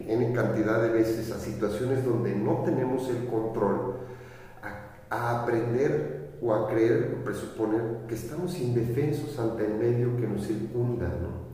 en 0.07 0.33
cantidad 0.33 0.81
de 0.81 0.89
veces 0.89 1.31
a 1.31 1.39
situaciones 1.39 2.03
donde 2.03 2.35
no 2.35 2.63
tenemos 2.63 3.09
el 3.09 3.25
control, 3.27 3.97
a 5.09 5.41
aprender 5.41 6.37
o 6.41 6.53
a 6.53 6.67
creer 6.67 7.17
o 7.19 7.23
presuponer 7.23 7.81
que 8.07 8.15
estamos 8.15 8.59
indefensos 8.59 9.37
ante 9.39 9.65
el 9.65 9.75
medio 9.75 10.15
que 10.17 10.27
nos 10.27 10.45
circunda, 10.45 11.07
¿no? 11.07 11.47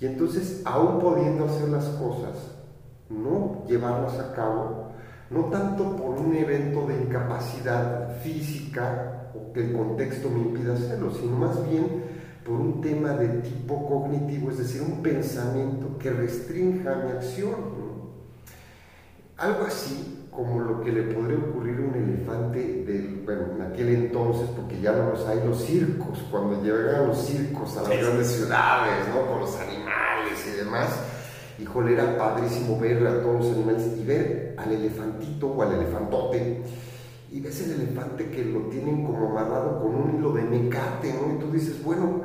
Y 0.00 0.06
entonces, 0.06 0.62
aún 0.64 0.98
pudiendo 0.98 1.44
hacer 1.44 1.68
las 1.68 1.86
cosas, 1.90 2.56
no 3.08 3.64
llevarlas 3.68 4.18
a 4.18 4.34
cabo, 4.34 4.90
no 5.30 5.44
tanto 5.44 5.96
por 5.96 6.18
un 6.18 6.34
evento 6.34 6.86
de 6.86 6.94
incapacidad 7.02 8.16
física 8.20 9.11
o 9.34 9.52
que 9.52 9.66
el 9.66 9.72
contexto 9.72 10.30
me 10.30 10.40
impida 10.40 10.74
hacerlo, 10.74 11.12
sino 11.12 11.36
más 11.36 11.68
bien 11.68 11.86
por 12.44 12.54
un 12.54 12.80
tema 12.80 13.10
de 13.10 13.28
tipo 13.40 13.86
cognitivo, 13.88 14.50
es 14.50 14.58
decir, 14.58 14.82
un 14.82 15.02
pensamiento 15.02 15.96
que 15.98 16.10
restrinja 16.10 16.94
mi 16.96 17.12
acción. 17.12 17.82
Algo 19.36 19.64
así 19.64 20.28
como 20.30 20.60
lo 20.60 20.80
que 20.80 20.90
le 20.92 21.02
podría 21.02 21.36
ocurrir 21.36 21.76
a 21.76 21.88
un 21.88 21.94
elefante 21.94 22.84
del, 22.84 23.22
bueno, 23.24 23.42
en 23.54 23.62
aquel 23.62 23.88
entonces, 23.90 24.48
porque 24.56 24.80
ya 24.80 24.92
no 24.92 25.10
los 25.10 25.26
hay, 25.26 25.46
los 25.46 25.62
circos, 25.62 26.20
cuando 26.30 26.62
llegaban 26.62 27.08
los 27.08 27.18
circos 27.18 27.76
a 27.76 27.82
las 27.82 27.90
grandes 27.90 28.28
ciudades, 28.28 29.08
¿no? 29.08 29.26
Con 29.26 29.40
los 29.40 29.54
animales 29.56 30.46
y 30.46 30.56
demás. 30.56 30.88
Híjole, 31.58 31.92
era 31.92 32.16
padrísimo 32.16 32.80
ver 32.80 33.06
a 33.06 33.22
todos 33.22 33.44
los 33.44 33.54
animales 33.54 33.86
y 33.98 34.04
ver 34.04 34.54
al 34.56 34.72
elefantito 34.72 35.48
o 35.48 35.62
al 35.62 35.74
elefantote. 35.74 36.62
Y 37.32 37.40
ves 37.40 37.62
el 37.62 37.80
elefante 37.80 38.28
que 38.28 38.44
lo 38.44 38.60
tienen 38.68 39.06
como 39.06 39.30
amarrado 39.30 39.80
con 39.80 39.94
un 39.94 40.18
hilo 40.18 40.32
de 40.32 40.42
mecate, 40.42 41.14
¿no? 41.14 41.34
Y 41.34 41.38
tú 41.38 41.50
dices, 41.50 41.82
bueno, 41.82 42.20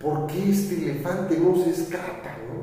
¿por 0.00 0.26
qué 0.26 0.50
este 0.50 0.76
elefante 0.76 1.38
no 1.38 1.54
se 1.62 1.70
escapa, 1.70 2.38
¿no? 2.48 2.56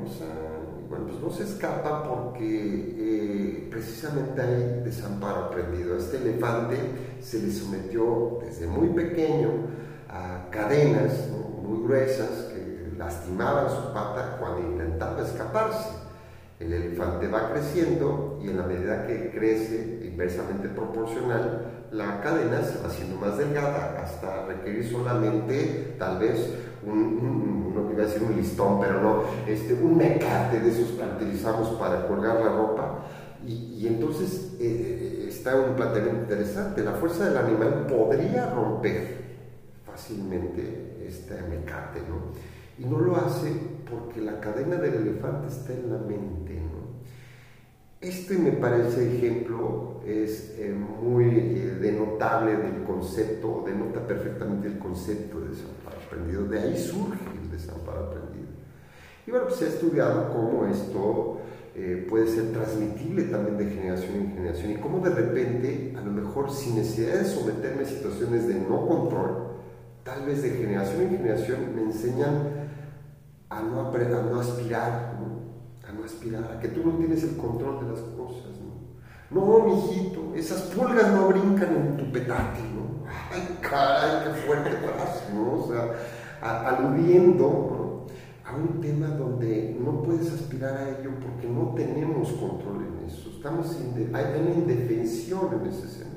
Bueno, 0.88 1.06
pues 1.06 1.20
no 1.20 1.30
se 1.30 1.44
escapa 1.44 2.02
porque 2.02 2.94
eh, 2.98 3.68
precisamente 3.70 4.42
hay 4.42 4.82
desamparo 4.84 5.44
aprendido. 5.44 5.94
A 5.94 5.98
este 5.98 6.16
elefante 6.16 6.76
se 7.20 7.40
le 7.40 7.52
sometió 7.52 8.40
desde 8.44 8.66
muy 8.66 8.88
pequeño 8.88 9.50
a 10.08 10.48
cadenas 10.50 11.28
muy 11.62 11.84
gruesas 11.84 12.52
que 12.52 12.96
lastimaban 12.96 13.68
su 13.70 13.92
pata 13.92 14.36
cuando 14.38 14.68
intentaba 14.68 15.22
escaparse. 15.22 15.90
El 16.60 16.72
elefante 16.72 17.28
va 17.28 17.50
creciendo 17.50 18.38
y 18.42 18.48
en 18.48 18.56
la 18.56 18.64
medida 18.64 19.06
que 19.06 19.30
crece 19.30 20.00
inversamente 20.04 20.68
proporcional, 20.68 21.73
la 21.94 22.20
cadena 22.20 22.60
se 22.62 22.80
va 22.80 22.88
haciendo 22.88 23.16
más 23.16 23.38
delgada 23.38 24.02
hasta 24.02 24.46
requerir 24.46 24.90
solamente 24.90 25.94
tal 25.96 26.18
vez 26.18 26.52
un, 26.84 27.72
a 27.96 28.02
decir 28.02 28.22
un 28.22 28.36
listón, 28.36 28.80
pero 28.80 29.00
no, 29.00 29.22
este, 29.46 29.74
un 29.74 29.96
mecate 29.96 30.58
de 30.60 30.70
esos 30.70 30.88
que 30.90 31.04
utilizamos 31.04 31.68
para 31.78 32.06
colgar 32.08 32.40
la 32.40 32.48
ropa. 32.56 33.04
Y, 33.46 33.86
entonces 33.86 34.56
eh, 34.58 35.26
está 35.28 35.54
un 35.56 35.76
planteamiento 35.76 36.22
interesante. 36.22 36.82
La 36.82 36.92
fuerza 36.92 37.26
del 37.26 37.36
animal 37.36 37.86
podría 37.86 38.50
romper 38.50 39.18
fácilmente 39.86 40.96
este 41.06 41.34
mecate, 41.42 42.00
¿no? 42.08 42.32
Y 42.78 42.86
no 42.86 42.98
lo 42.98 43.16
hace 43.16 43.52
porque 43.88 44.20
la 44.20 44.40
cadena 44.40 44.76
del 44.76 44.94
elefante 44.94 45.48
está 45.48 45.72
en 45.72 45.92
la 45.92 45.98
mente. 45.98 46.63
Este 48.04 48.36
me 48.36 48.52
parece 48.52 49.16
ejemplo 49.16 50.02
es 50.04 50.56
eh, 50.58 50.74
muy 50.74 51.24
eh, 51.24 51.78
denotable 51.80 52.54
del 52.54 52.82
concepto, 52.84 53.64
denota 53.66 54.06
perfectamente 54.06 54.68
el 54.68 54.78
concepto 54.78 55.40
de 55.40 55.48
desamparo 55.48 55.96
aprendido, 56.06 56.44
de 56.44 56.58
ahí 56.58 56.76
surge 56.76 57.18
el 57.42 57.50
desamparo 57.50 58.08
aprendido. 58.08 58.48
Y 59.26 59.30
bueno, 59.30 59.46
pues 59.46 59.58
se 59.58 59.64
ha 59.64 59.68
estudiado 59.68 60.34
cómo 60.34 60.66
esto 60.66 61.38
eh, 61.74 62.06
puede 62.06 62.26
ser 62.26 62.52
transmitible 62.52 63.22
también 63.22 63.56
de 63.56 63.74
generación 63.74 64.16
en 64.16 64.34
generación 64.34 64.72
y 64.72 64.76
cómo 64.76 64.98
de 64.98 65.08
repente, 65.08 65.94
a 65.96 66.02
lo 66.02 66.12
mejor 66.12 66.50
sin 66.50 66.76
necesidad 66.76 67.14
de 67.14 67.24
someterme 67.24 67.84
a 67.84 67.86
situaciones 67.86 68.46
de 68.46 68.56
no 68.56 68.86
control, 68.86 69.46
tal 70.02 70.26
vez 70.26 70.42
de 70.42 70.50
generación 70.50 71.04
en 71.04 71.10
generación 71.16 71.74
me 71.74 71.84
enseñan 71.84 72.68
a 73.48 73.62
no, 73.62 73.80
a 73.80 74.22
no 74.30 74.40
aspirar, 74.40 75.18
no 75.18 75.33
aspirar, 76.02 76.44
a 76.44 76.60
que 76.60 76.68
tú 76.68 76.82
no 76.84 76.96
tienes 76.96 77.22
el 77.22 77.36
control 77.36 77.84
de 77.84 77.92
las 77.92 78.00
cosas. 78.00 78.54
No, 79.30 79.40
no 79.40 79.64
mijito, 79.66 80.32
esas 80.34 80.62
pulgas 80.62 81.12
no 81.12 81.28
brincan 81.28 81.74
en 81.74 81.96
tu 81.96 82.10
petate, 82.12 82.60
¿no? 82.74 83.04
Ay, 83.32 83.58
caray, 83.60 84.24
qué 84.24 84.30
fuerte 84.46 84.70
frase, 84.70 85.34
¿no? 85.34 85.54
O 85.54 85.68
sea, 85.68 85.90
aludiendo 86.40 88.06
a 88.44 88.56
un 88.56 88.80
tema 88.80 89.08
donde 89.08 89.76
no 89.80 90.02
puedes 90.02 90.32
aspirar 90.32 90.76
a 90.76 90.88
ello 90.90 91.10
porque 91.20 91.48
no 91.48 91.74
tenemos 91.74 92.28
control 92.32 92.84
en 92.84 93.06
eso. 93.06 93.30
Estamos 93.30 93.76
hay 94.12 94.40
una 94.40 94.54
indefensión 94.54 95.60
en 95.60 95.68
ese 95.68 95.88
sentido. 95.88 96.13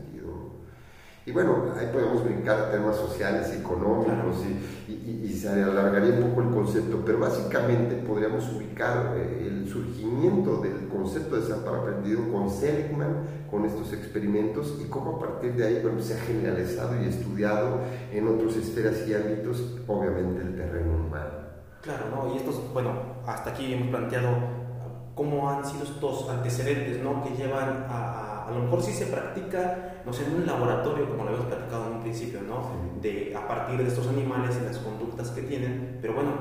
Y 1.27 1.33
bueno, 1.33 1.73
ahí 1.77 1.87
podemos 1.91 2.23
brincar 2.23 2.57
a 2.57 2.71
temas 2.71 2.95
sociales, 2.95 3.53
económicos 3.53 4.45
y, 4.87 4.93
y, 5.25 5.33
se 5.33 5.49
alargaría 5.61 6.13
un 6.13 6.29
poco 6.29 6.41
el 6.41 6.55
concepto, 6.55 7.03
pero 7.05 7.19
básicamente 7.19 7.95
podríamos 7.97 8.49
ubicar 8.53 9.13
eh, 9.17 9.45
el 9.45 9.67
surgimiento 9.67 10.61
del 10.61 10.87
concepto 10.87 11.35
de 11.35 11.41
desamparo 11.41 11.81
aprendido 11.81 12.31
con 12.31 12.49
Seligman, 12.49 13.45
con 13.51 13.65
estos 13.65 13.91
experimentos 13.91 14.79
y 14.81 14.85
cómo 14.85 15.17
a 15.17 15.19
partir 15.19 15.53
de 15.55 15.67
ahí 15.67 15.79
bueno, 15.83 16.01
se 16.01 16.13
ha 16.13 16.19
generalizado 16.21 16.95
y 17.03 17.09
estudiado 17.09 17.81
en 18.13 18.25
otras 18.25 18.55
esferas 18.55 19.05
y 19.05 19.13
ámbitos, 19.13 19.81
obviamente 19.85 20.43
el 20.43 20.55
terreno 20.55 20.95
humano. 20.95 21.45
Claro, 21.81 22.05
¿no? 22.09 22.33
Y 22.33 22.37
estos, 22.37 22.71
bueno, 22.73 22.93
hasta 23.25 23.49
aquí 23.49 23.73
hemos 23.73 23.89
planteado 23.89 24.29
cómo 25.13 25.49
han 25.49 25.65
sido 25.65 25.83
estos 25.83 26.29
antecedentes, 26.29 27.03
¿no? 27.03 27.21
Que 27.21 27.31
llevan 27.31 27.85
a 27.89 28.27
a 28.47 28.51
lo 28.51 28.61
mejor 28.61 28.81
sí 28.81 28.93
se 28.93 29.07
practica, 29.07 29.96
no 30.07 30.13
sé, 30.13 30.25
en 30.25 30.35
un 30.35 30.45
laboratorio, 30.45 31.09
como 31.09 31.25
lo 31.25 31.31
habíamos 31.31 31.53
platicado 31.53 31.87
en 31.87 31.93
un 31.97 32.01
principio, 32.01 32.39
¿no? 32.41 32.71
De, 33.01 33.35
a 33.35 33.45
partir 33.45 33.77
de 33.77 33.89
estos 33.89 34.07
animales 34.07 34.57
y 34.61 34.63
las 34.63 34.77
conductas 34.77 35.31
que 35.31 35.41
tienen, 35.41 35.99
pero 36.01 36.13
bueno, 36.13 36.31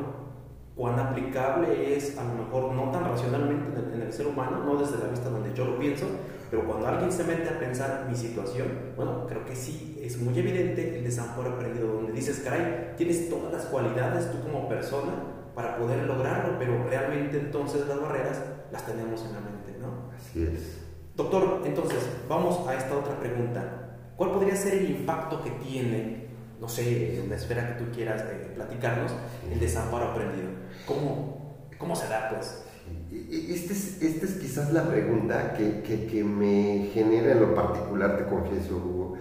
cuán 0.76 1.00
aplicable 1.00 1.96
es 1.96 2.16
a 2.16 2.22
lo 2.22 2.44
mejor 2.44 2.72
no 2.74 2.92
tan 2.92 3.02
racionalmente 3.02 3.80
en 3.92 4.02
el, 4.02 4.12
ser 4.12 4.28
humano, 4.28 4.62
no 4.64 4.76
desde 4.76 4.98
la 4.98 5.10
vista 5.10 5.30
donde 5.30 5.52
yo 5.52 5.64
lo 5.64 5.80
pienso, 5.80 6.06
pero 6.48 6.64
cuando 6.64 6.86
alguien 6.86 7.10
se 7.10 7.24
mete 7.24 7.48
a 7.48 7.58
pensar 7.58 8.06
mi 8.08 8.14
situación, 8.14 8.68
bueno, 8.94 9.26
creo 9.26 9.44
que 9.44 9.56
sí, 9.56 9.98
es 10.00 10.16
muy 10.20 10.38
evidente 10.38 10.98
el 10.98 11.02
desamparo 11.02 11.54
aprendido, 11.54 11.88
donde 11.92 12.12
dices, 12.12 12.42
caray, 12.44 12.92
tienes 12.96 13.28
todas 13.28 13.52
las 13.52 13.64
cualidades 13.64 14.30
tú 14.30 14.42
como 14.42 14.68
persona 14.68 15.12
para 15.56 15.76
poder 15.76 16.04
lograrlo, 16.04 16.56
pero 16.56 16.84
realmente 16.88 17.40
entonces 17.40 17.84
las 17.88 18.00
barreras 18.00 18.44
las 18.70 18.86
tenemos 18.86 19.24
en 19.24 19.32
la 19.32 19.40
mente, 19.40 19.76
¿no? 19.80 20.12
Así 20.14 20.44
es. 20.44 20.85
Doctor, 21.16 21.62
entonces, 21.64 22.06
vamos 22.28 22.68
a 22.68 22.74
esta 22.74 22.94
otra 22.94 23.18
pregunta. 23.18 23.96
¿Cuál 24.16 24.32
podría 24.32 24.54
ser 24.54 24.74
el 24.74 24.90
impacto 24.90 25.42
que 25.42 25.50
tiene, 25.50 26.26
no 26.60 26.68
sé, 26.68 27.18
en 27.18 27.30
la 27.30 27.36
esfera 27.36 27.68
que 27.68 27.82
tú 27.82 27.90
quieras 27.90 28.22
eh, 28.30 28.52
platicarnos, 28.54 29.12
el 29.50 29.58
desamparo 29.58 30.10
aprendido? 30.10 30.48
¿Cómo, 30.86 31.68
¿Cómo 31.78 31.96
se 31.96 32.08
da, 32.08 32.28
pues? 32.28 32.64
Esta 33.10 33.72
es, 33.72 34.02
este 34.02 34.26
es 34.26 34.32
quizás 34.34 34.74
la 34.74 34.86
pregunta 34.86 35.54
que, 35.54 35.82
que, 35.82 36.22
me 36.22 36.90
genera 36.92 37.32
en 37.32 37.40
lo 37.40 37.54
particular, 37.54 38.18
te 38.18 38.26
confieso, 38.26 38.76
Hugo, 38.76 39.14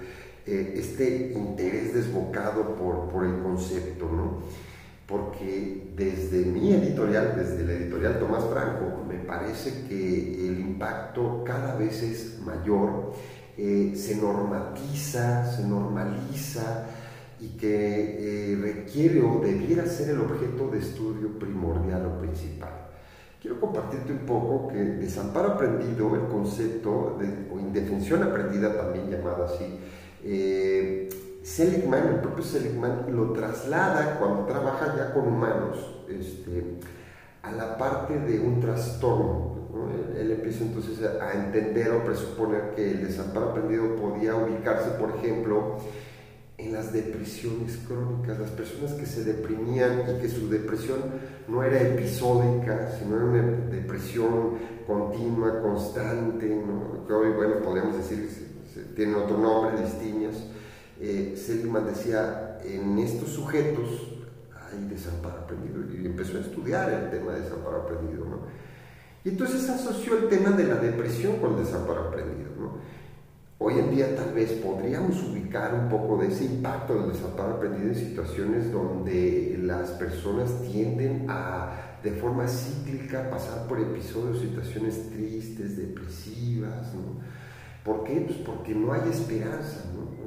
eh, 0.45 0.73
este 0.75 1.31
interés 1.33 1.93
desbocado 1.93 2.75
por, 2.75 3.07
por 3.07 3.25
el 3.25 3.41
concepto, 3.41 4.09
¿no? 4.11 4.43
Porque 5.07 5.91
desde 5.95 6.45
mi 6.45 6.74
editorial, 6.74 7.33
desde 7.35 7.63
la 7.63 7.74
editorial 7.74 8.19
Tomás 8.19 8.43
Franco, 8.45 9.03
me 9.07 9.19
parece 9.19 9.85
que 9.88 10.47
el 10.47 10.59
impacto 10.59 11.43
cada 11.45 11.75
vez 11.75 12.01
es 12.01 12.39
mayor, 12.39 13.13
eh, 13.57 13.93
se 13.95 14.15
normatiza, 14.15 15.45
se 15.45 15.67
normaliza 15.67 16.88
y, 17.39 17.50
que 17.50 18.53
eh, 18.53 18.57
requiere 18.59 19.21
o 19.21 19.39
debiera 19.41 19.85
ser 19.85 20.09
el 20.09 20.21
objeto 20.21 20.69
de 20.69 20.79
estudio 20.79 21.38
primordial 21.38 22.05
o 22.07 22.19
principal. 22.19 22.71
Quiero 23.39 23.59
compartirte 23.59 24.12
un 24.12 24.25
poco 24.25 24.69
que 24.69 24.79
desamparo 24.79 25.51
aprendido, 25.51 26.15
el 26.15 26.27
concepto 26.31 27.15
de, 27.19 27.47
o 27.53 27.59
indefensión 27.59 28.24
aprendida 28.24 28.75
también 28.75 29.12
llamada 29.12 29.45
así, 29.45 29.65
eh, 30.24 31.09
Seligman, 31.45 32.07
el 32.07 32.19
propio 32.21 32.43
Seligman, 32.43 33.05
lo 33.11 33.31
traslada 33.31 34.17
cuando 34.17 34.45
trabaja 34.45 34.95
ya 34.97 35.13
con 35.13 35.27
humanos 35.27 35.77
este, 36.09 36.79
a 37.43 37.51
la 37.51 37.77
parte 37.77 38.17
de 38.17 38.39
un 38.39 38.59
trastorno. 38.59 39.53
Él, 40.17 40.31
empieza 40.31 40.63
entonces 40.63 40.97
a 41.05 41.33
entender 41.33 41.91
o 41.91 42.03
presuponer 42.03 42.73
que 42.75 42.89
el 42.89 43.05
desamparo 43.05 43.51
aprendido 43.51 43.95
podía 43.95 44.35
ubicarse, 44.35 44.89
por 44.97 45.17
ejemplo, 45.17 45.77
en 46.57 46.73
las 46.73 46.91
depresiones 46.91 47.77
crónicas, 47.87 48.39
las 48.39 48.49
personas 48.49 48.93
que 48.93 49.05
se 49.05 49.23
deprimían 49.23 50.01
y 50.01 50.21
que 50.21 50.29
su 50.29 50.49
depresión 50.49 50.99
no 51.47 51.61
era 51.61 51.79
episódica, 51.79 52.91
sino 52.97 53.17
era 53.17 53.25
una 53.25 53.43
depresión 53.69 54.57
continua, 54.87 55.61
constante, 55.61 56.59
que 57.05 57.13
hoy, 57.13 57.33
bueno, 57.35 57.57
podríamos 57.63 57.97
decir, 57.97 58.27
tiene 58.95 59.13
otro 59.13 59.37
nombre, 59.37 59.79
distintas. 59.83 60.54
Eh, 60.99 61.35
Seligman 61.35 61.85
decía, 61.85 62.59
en 62.63 62.97
estos 62.99 63.29
sujetos 63.29 64.13
hay 64.71 64.87
desamparo 64.87 65.39
aprendido, 65.41 65.81
y 65.93 66.05
empezó 66.05 66.37
a 66.37 66.41
estudiar 66.41 66.91
el 66.91 67.09
tema 67.09 67.33
de 67.33 67.41
desamparo 67.41 67.81
aprendido, 67.83 68.25
¿no? 68.25 68.39
Y 69.23 69.29
entonces 69.29 69.67
asoció 69.69 70.17
el 70.17 70.29
tema 70.29 70.51
de 70.51 70.65
la 70.65 70.75
depresión 70.75 71.37
con 71.37 71.53
el 71.53 71.65
desamparo 71.65 72.09
aprendido, 72.09 72.51
¿no? 72.57 72.77
Hoy 73.57 73.79
en 73.79 73.89
día 73.89 74.15
tal 74.15 74.33
vez 74.33 74.51
podríamos 74.51 75.23
ubicar 75.23 75.73
un 75.73 75.89
poco 75.89 76.17
de 76.17 76.27
ese 76.27 76.45
impacto 76.45 76.93
del 76.93 77.13
desamparo 77.13 77.55
aprendido 77.55 77.87
en 77.87 77.95
situaciones 77.95 78.71
donde 78.71 79.57
las 79.61 79.91
personas 79.91 80.61
tienden 80.61 81.25
a, 81.29 81.99
de 82.03 82.11
forma 82.11 82.47
cíclica, 82.47 83.29
pasar 83.29 83.67
por 83.67 83.79
episodios, 83.79 84.41
situaciones 84.41 85.09
tristes, 85.09 85.77
depresivas. 85.77 86.93
¿no? 86.93 87.21
¿Por 87.83 88.03
qué? 88.03 88.25
Pues 88.27 88.37
porque 88.39 88.75
no 88.75 88.91
hay 88.91 89.09
esperanza. 89.09 89.85
¿no? 89.95 90.25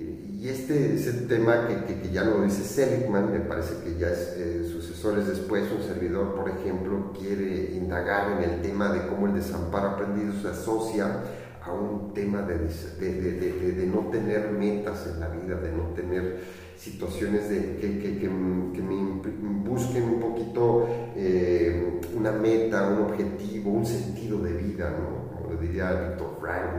Y 0.00 0.48
este 0.48 0.94
es 0.94 1.28
tema 1.28 1.68
que, 1.68 2.00
que, 2.00 2.10
ya 2.10 2.24
lo 2.24 2.42
dice 2.42 2.64
Seligman, 2.64 3.30
me 3.30 3.40
parece 3.40 3.74
que 3.84 3.98
ya 3.98 4.08
es 4.08 4.34
eh, 4.38 4.64
sucesores 4.72 5.26
después, 5.26 5.70
un 5.70 5.82
servidor, 5.82 6.34
por 6.34 6.48
ejemplo, 6.48 7.12
quiere 7.18 7.74
indagar 7.74 8.38
en 8.38 8.50
el 8.50 8.62
tema 8.62 8.90
de 8.90 9.06
cómo 9.06 9.26
el 9.26 9.34
desamparo 9.34 9.90
aprendido 9.90 10.32
se 10.40 10.48
asocia 10.48 11.24
a 11.62 11.72
un 11.72 12.14
tema 12.14 12.40
de, 12.42 12.56
de, 12.98 13.72
de, 13.74 13.86
no 13.86 14.08
tener 14.10 14.50
metas 14.50 15.06
en 15.12 15.20
la 15.20 15.28
vida, 15.28 15.56
de 15.56 15.72
no 15.72 15.90
tener 15.94 16.38
situaciones 16.74 17.50
de, 17.50 17.76
que, 17.76 17.98
que, 17.98 18.18
que, 18.18 18.28
me 18.28 19.68
busquen 19.68 20.04
un 20.04 20.20
poquito 20.20 20.88
eh, 21.16 22.00
una 22.16 22.32
meta, 22.32 22.88
un 22.88 23.02
objetivo, 23.02 23.72
un 23.72 23.84
sentido 23.84 24.38
de 24.38 24.54
vida, 24.54 24.90
¿no? 24.90 25.36
como 25.36 25.52
lo 25.52 25.60
diría 25.60 25.92
Víctor 25.92 26.38
Frank. 26.40 26.70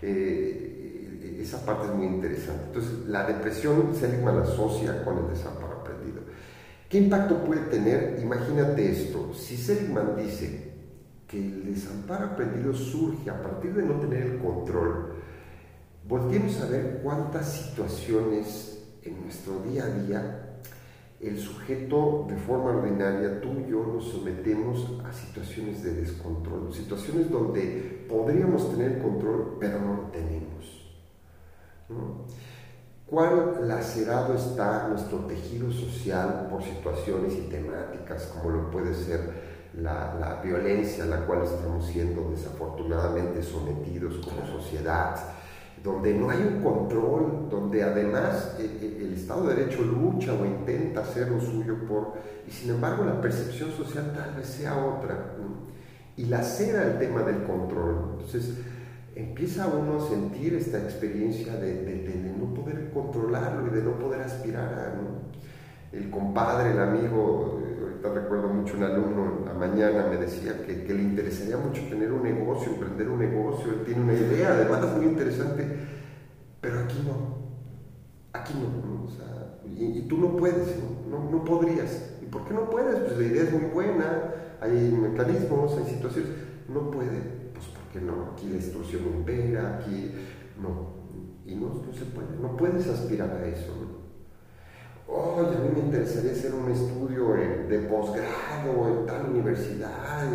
Eh, 0.00 0.67
esa 1.42 1.64
parte 1.64 1.86
es 1.86 1.94
muy 1.94 2.06
interesante. 2.06 2.64
Entonces, 2.66 3.06
la 3.06 3.26
depresión 3.26 3.94
Seligman 3.94 4.36
la 4.36 4.42
asocia 4.42 5.04
con 5.04 5.18
el 5.18 5.28
desamparo 5.28 5.80
aprendido. 5.80 6.22
¿Qué 6.88 6.98
impacto 6.98 7.44
puede 7.44 7.62
tener? 7.62 8.18
Imagínate 8.20 8.90
esto. 8.90 9.32
Si 9.34 9.56
Seligman 9.56 10.16
dice 10.16 10.72
que 11.26 11.38
el 11.38 11.74
desamparo 11.74 12.26
aprendido 12.26 12.72
surge 12.72 13.28
a 13.30 13.42
partir 13.42 13.74
de 13.74 13.82
no 13.82 14.00
tener 14.00 14.22
el 14.22 14.38
control, 14.38 15.14
volteemos 16.08 16.60
a 16.60 16.66
ver 16.66 17.00
cuántas 17.02 17.52
situaciones 17.52 18.82
en 19.02 19.22
nuestro 19.22 19.60
día 19.60 19.84
a 19.84 19.88
día 19.88 20.44
el 21.20 21.36
sujeto 21.36 22.26
de 22.28 22.36
forma 22.36 22.70
ordinaria, 22.70 23.40
tú 23.40 23.48
y 23.66 23.70
yo 23.70 23.84
nos 23.84 24.08
sometemos 24.08 25.00
a 25.04 25.12
situaciones 25.12 25.82
de 25.82 25.94
descontrol, 25.94 26.72
situaciones 26.72 27.28
donde 27.28 28.06
podríamos 28.08 28.70
tener 28.70 29.02
control, 29.02 29.56
pero 29.58 29.80
no 29.80 29.94
lo 29.94 30.02
tenemos. 30.10 30.77
¿Cuál 33.06 33.66
lacerado 33.66 34.34
está 34.34 34.88
nuestro 34.88 35.20
tejido 35.20 35.70
social 35.70 36.46
por 36.50 36.62
situaciones 36.62 37.34
y 37.34 37.48
temáticas 37.48 38.26
como 38.26 38.50
lo 38.50 38.70
puede 38.70 38.92
ser 38.94 39.48
la, 39.74 40.40
violencia 40.44 41.04
a 41.04 41.06
la 41.06 41.26
cual 41.26 41.42
estamos 41.42 41.86
siendo 41.86 42.30
desafortunadamente 42.30 43.42
sometidos 43.42 44.24
como 44.24 44.46
sociedad, 44.46 45.16
donde 45.82 46.14
no 46.14 46.30
hay 46.30 46.38
un 46.42 46.62
control, 46.62 47.48
donde 47.50 47.82
además 47.82 48.56
eh, 48.58 48.78
eh, 48.80 48.98
el, 49.00 49.14
Estado 49.14 49.46
de 49.46 49.56
Derecho 49.56 49.82
lucha 49.82 50.32
o 50.32 50.44
intenta 50.44 51.00
hacer 51.00 51.28
lo 51.28 51.40
suyo 51.40 51.76
por, 51.86 52.14
y 52.46 52.50
sin 52.50 52.70
embargo 52.70 53.04
la 53.04 53.20
percepción 53.20 53.70
social 53.70 54.12
tal 54.14 54.34
vez 54.34 54.46
sea 54.46 54.76
otra, 54.76 55.34
y 56.16 56.26
la 56.26 56.42
cera 56.42 56.84
el 56.84 56.98
tema 56.98 57.22
del 57.22 57.44
control. 57.44 58.10
Entonces 58.12 58.54
empieza 59.18 59.66
uno 59.66 59.98
a 59.98 60.08
sentir 60.08 60.54
esta 60.54 60.78
experiencia 60.78 61.56
de, 61.56 61.82
de, 61.82 62.34
no 62.38 62.54
poder 62.54 62.90
controlarlo 62.94 63.66
y 63.66 63.70
de 63.70 63.82
no 63.82 63.98
poder 63.98 64.20
aspirar 64.20 64.74
a 64.74 64.94
el 65.90 66.10
compadre, 66.10 66.72
el 66.72 66.80
amigo, 66.80 67.60
recuerdo 68.02 68.48
mucho 68.48 68.76
un 68.76 68.84
alumno 68.84 69.40
la 69.44 69.54
mañana 69.54 70.06
me 70.08 70.18
decía 70.18 70.64
que, 70.64 70.94
le 70.94 71.02
interesaría 71.02 71.56
mucho 71.56 71.82
tener 71.88 72.12
un 72.12 72.22
negocio, 72.22 72.72
emprender 72.72 73.08
un 73.08 73.18
negocio, 73.18 73.72
él 73.72 73.84
tiene 73.84 74.02
una 74.02 74.14
idea, 74.14 74.52
además 74.52 74.96
muy 74.96 75.06
interesante, 75.06 75.66
pero 76.60 76.80
aquí 76.80 77.02
no, 77.04 78.38
aquí 78.38 78.54
no, 78.54 79.08
y, 79.76 80.02
tú 80.02 80.18
no 80.18 80.36
puedes, 80.36 80.76
¿no? 81.10 81.30
¿no? 81.30 81.44
podrías. 81.44 82.14
¿Y 82.22 82.26
por 82.26 82.46
qué 82.46 82.54
no 82.54 82.68
puedes? 82.68 82.96
Pues 83.00 83.18
la 83.18 83.24
idea 83.24 83.44
es 83.44 83.52
muy 83.52 83.70
buena, 83.70 84.34
hay 84.60 84.90
mecanismos, 84.90 85.76
hay 85.78 85.94
situaciones, 85.94 86.30
no 86.68 86.90
puede, 86.90 87.37
porque 87.88 88.04
no, 88.04 88.32
aquí 88.32 88.48
la 88.50 88.56
instrucción 88.56 89.02
impera, 89.06 89.78
aquí 89.78 90.12
no, 90.60 90.92
y 91.46 91.54
no, 91.54 91.82
no 91.86 91.92
se 91.94 92.04
puede, 92.04 92.36
no 92.40 92.54
puedes 92.54 92.86
aspirar 92.86 93.30
a 93.30 93.46
eso, 93.46 93.72
¿no? 93.80 93.98
oye, 95.10 95.56
a 95.56 95.60
mí 95.60 95.70
me 95.74 95.80
interesaría 95.86 96.32
hacer 96.32 96.52
un 96.52 96.70
estudio 96.70 97.32
de 97.66 97.78
posgrado 97.88 98.88
en 98.88 99.06
tal 99.06 99.30
universidad, 99.30 100.28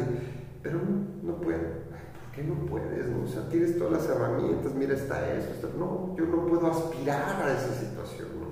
pero 0.63 0.79
no, 0.79 1.33
no 1.33 1.41
puedo. 1.41 1.83
¿Por 1.83 2.31
qué 2.35 2.43
no 2.43 2.55
puedes? 2.65 3.05
O 3.23 3.27
sea, 3.27 3.47
tienes 3.49 3.77
todas 3.77 3.93
las 3.93 4.09
herramientas, 4.09 4.73
mira, 4.73 4.95
está 4.95 5.31
eso, 5.35 5.69
no, 5.77 6.15
yo 6.17 6.25
no 6.25 6.47
puedo 6.47 6.65
aspirar 6.65 7.43
a 7.43 7.53
esa 7.53 7.71
situación. 7.75 8.29
¿no? 8.39 8.47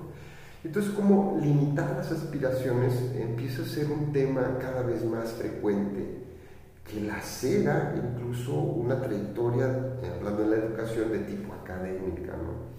Entonces, 0.62 0.92
como 0.92 1.40
limitar 1.42 1.90
las 1.96 2.12
aspiraciones 2.12 2.94
empieza 3.16 3.62
a 3.62 3.64
ser 3.64 3.90
un 3.90 4.12
tema 4.12 4.58
cada 4.60 4.82
vez 4.82 5.04
más 5.04 5.32
frecuente 5.32 6.21
que 6.84 7.00
la 7.00 7.20
cega 7.20 7.94
incluso 7.96 8.54
una 8.54 9.00
trayectoria, 9.00 9.66
eh, 10.02 10.12
hablando 10.16 10.42
de 10.42 10.56
la 10.56 10.64
educación, 10.64 11.12
de 11.12 11.20
tipo 11.20 11.52
académica, 11.54 12.36
¿no? 12.36 12.72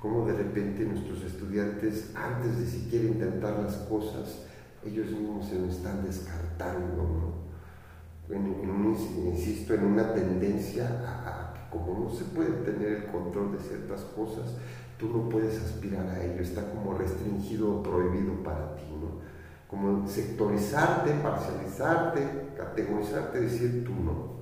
cómo 0.00 0.26
de 0.26 0.32
repente 0.32 0.84
nuestros 0.84 1.22
estudiantes, 1.22 2.12
antes 2.14 2.58
de 2.58 2.66
siquiera 2.66 3.04
intentar 3.06 3.58
las 3.58 3.76
cosas, 3.76 4.46
ellos 4.84 5.10
mismos 5.10 5.46
se 5.46 5.58
lo 5.58 5.66
están 5.66 6.02
descartando, 6.04 7.02
¿no? 7.02 7.50
En, 8.34 8.46
insisto, 9.26 9.74
en 9.74 9.84
una 9.84 10.14
tendencia 10.14 10.86
a, 11.04 11.52
que 11.52 11.76
como 11.76 12.04
no 12.04 12.10
se 12.10 12.24
puede 12.24 12.50
tener 12.64 12.88
el 12.88 13.04
control 13.06 13.52
de 13.52 13.58
ciertas 13.58 14.02
cosas, 14.16 14.54
tú 14.98 15.08
no 15.08 15.28
puedes 15.28 15.60
aspirar 15.60 16.06
a 16.06 16.24
ello, 16.24 16.40
está 16.40 16.70
como 16.70 16.94
restringido 16.96 17.80
o 17.80 17.82
prohibido 17.82 18.42
para 18.42 18.76
ti, 18.76 18.84
¿no? 18.90 19.19
Como 19.70 20.08
sectorizarte, 20.08 21.12
parcializarte, 21.22 22.52
categorizarte, 22.56 23.40
decir 23.40 23.84
tú 23.84 23.94
no. 23.94 24.40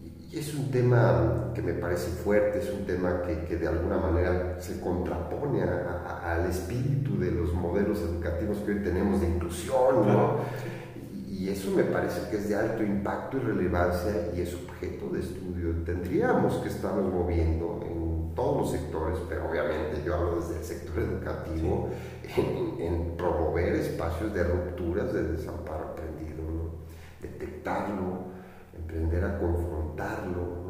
Y 0.00 0.38
es 0.38 0.54
un 0.54 0.70
tema 0.70 1.52
que 1.54 1.62
me 1.62 1.74
parece 1.74 2.10
fuerte, 2.10 2.58
es 2.58 2.70
un 2.70 2.86
tema 2.86 3.22
que, 3.22 3.44
que 3.44 3.56
de 3.56 3.68
alguna 3.68 3.98
manera 3.98 4.56
se 4.58 4.80
contrapone 4.80 5.62
al 5.62 6.46
espíritu 6.50 7.18
de 7.18 7.30
los 7.30 7.52
modelos 7.52 8.00
educativos 8.00 8.58
que 8.58 8.72
hoy 8.72 8.82
tenemos 8.82 9.20
de 9.20 9.28
inclusión, 9.28 10.06
¿no? 10.08 10.38
Y, 11.28 11.48
eso 11.48 11.70
me 11.72 11.84
parece 11.84 12.30
que 12.30 12.38
es 12.38 12.48
de 12.48 12.56
alto 12.56 12.82
impacto 12.82 13.36
y 13.36 13.40
relevancia 13.40 14.30
y 14.34 14.40
es 14.40 14.54
objeto 14.54 15.10
de 15.10 15.20
estudio. 15.20 15.74
Tendríamos 15.84 16.54
que 16.54 16.68
estarnos 16.68 17.12
moviendo 17.12 17.80
en 17.84 18.34
todos 18.34 18.62
los 18.62 18.70
sectores, 18.72 19.18
pero 19.28 19.50
obviamente 19.50 20.02
yo 20.04 20.14
hablo 20.14 20.40
desde 20.40 20.58
el 20.58 20.64
sector 20.64 20.98
educativo, 20.98 21.90
en, 22.36 22.80
en, 22.80 23.16
promover 23.16 23.74
espacios 23.74 24.32
de 24.34 24.44
rupturas 24.44 25.12
de 25.12 25.22
desamparo 25.24 25.90
aprendido, 25.90 26.42
¿no? 26.42 26.70
detectarlo, 27.20 28.24
aprender 28.82 29.24
a 29.24 29.38
confrontarlo, 29.38 30.64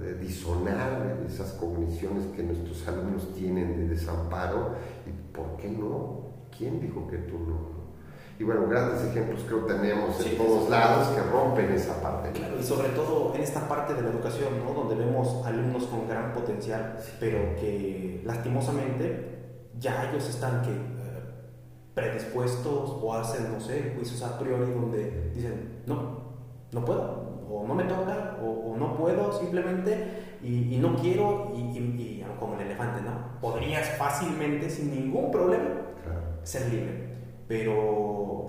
a 0.00 0.20
disonar 0.20 1.18
esas 1.26 1.52
cogniciones 1.52 2.26
que 2.34 2.42
nuestros 2.42 2.86
alumnos 2.88 3.32
tienen 3.34 3.76
de 3.76 3.94
desamparo 3.94 4.74
y 5.06 5.34
por 5.34 5.56
qué 5.56 5.68
no, 5.68 6.24
¿quién 6.56 6.80
dijo 6.80 7.06
que 7.08 7.18
tú 7.18 7.38
no? 7.38 7.84
Y 8.36 8.42
bueno, 8.42 8.66
grandes 8.68 9.04
ejemplos 9.04 9.44
creo 9.46 9.64
tenemos 9.64 10.26
en 10.26 10.36
todos 10.36 10.68
lados 10.68 11.06
que 11.08 11.22
rompen 11.22 11.70
esa 11.70 12.02
parte. 12.02 12.32
Claro, 12.32 12.56
y 12.58 12.64
sobre 12.64 12.88
todo 12.88 13.32
en 13.32 13.40
esta 13.40 13.68
parte 13.68 13.94
de 13.94 14.02
la 14.02 14.08
educación, 14.08 14.48
¿no? 14.64 14.74
donde 14.74 14.96
vemos 14.96 15.46
alumnos 15.46 15.84
con 15.84 16.08
gran 16.08 16.32
potencial, 16.32 16.98
pero 17.20 17.38
que 17.54 18.22
lastimosamente 18.24 19.33
ya 19.84 20.08
ellos 20.08 20.28
están 20.28 20.62
que 20.62 20.94
predispuestos 21.94 22.98
o 23.00 23.14
hacen, 23.14 23.52
no 23.52 23.60
sé, 23.60 23.92
juicios 23.94 24.22
a 24.22 24.38
priori 24.38 24.72
donde 24.72 25.30
dicen, 25.32 25.82
no, 25.86 26.34
no 26.72 26.84
puedo, 26.84 27.44
o 27.48 27.64
no 27.66 27.74
me 27.74 27.84
toca, 27.84 28.36
o, 28.42 28.74
no 28.76 28.96
puedo 28.96 29.32
simplemente, 29.38 30.38
y, 30.42 30.76
no 30.78 30.96
quiero, 30.96 31.52
y, 31.54 32.24
como 32.40 32.54
el 32.56 32.62
elefante, 32.62 33.00
¿no? 33.02 33.40
Podrías 33.40 33.88
fácilmente, 33.96 34.68
sin 34.68 34.90
ningún 34.90 35.30
problema, 35.30 35.70
ser 36.42 36.72
libre. 36.72 37.14
Pero 37.46 37.74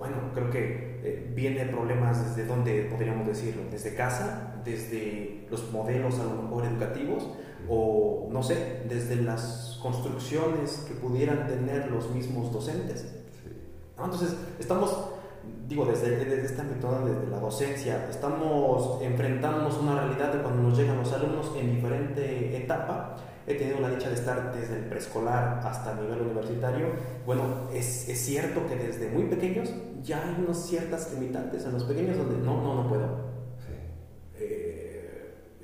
bueno, 0.00 0.16
creo 0.34 0.50
que 0.50 1.00
eh, 1.04 1.32
viene 1.34 1.66
problemas 1.66 2.34
desde 2.34 2.48
donde 2.48 2.88
podríamos 2.90 3.26
decirlo, 3.26 3.62
desde 3.70 3.94
casa, 3.94 4.60
desde 4.64 5.46
los 5.50 5.70
modelos 5.70 6.18
a 6.18 6.24
lo 6.24 6.42
mejor 6.42 6.64
educativos, 6.64 7.28
o 7.68 8.28
no 8.30 8.42
sé, 8.42 8.82
desde 8.88 9.16
las 9.16 9.78
construcciones 9.82 10.84
que 10.88 10.94
pudieran 10.94 11.46
tener 11.46 11.90
los 11.90 12.10
mismos 12.10 12.52
docentes. 12.52 13.06
Entonces, 13.98 14.36
estamos, 14.58 14.94
digo, 15.68 15.86
desde, 15.86 16.24
desde 16.24 16.44
este 16.44 16.60
ámbito, 16.60 16.90
desde 17.04 17.30
la 17.30 17.38
docencia, 17.38 18.06
estamos 18.10 19.00
enfrentándonos 19.02 19.74
a 19.74 19.80
una 19.80 20.00
realidad 20.00 20.34
de 20.34 20.42
cuando 20.42 20.62
nos 20.62 20.78
llegan 20.78 20.98
los 20.98 21.12
alumnos 21.12 21.52
en 21.56 21.74
diferente 21.76 22.56
etapa. 22.56 23.16
He 23.46 23.54
tenido 23.54 23.80
la 23.80 23.90
dicha 23.90 24.08
de 24.08 24.16
estar 24.16 24.52
desde 24.54 24.76
el 24.76 24.84
preescolar 24.86 25.60
hasta 25.64 25.92
el 25.92 26.02
nivel 26.02 26.22
universitario. 26.22 26.88
Bueno, 27.24 27.42
es, 27.72 28.08
es 28.08 28.18
cierto 28.18 28.66
que 28.66 28.74
desde 28.74 29.08
muy 29.08 29.24
pequeños 29.24 29.72
ya 30.02 30.22
hay 30.22 30.42
unas 30.44 30.58
ciertas 30.66 31.12
limitantes 31.12 31.64
en 31.64 31.72
los 31.72 31.84
pequeños 31.84 32.18
donde 32.18 32.38
no, 32.38 32.60
no, 32.60 32.82
no 32.82 32.88
puedo. 32.88 33.35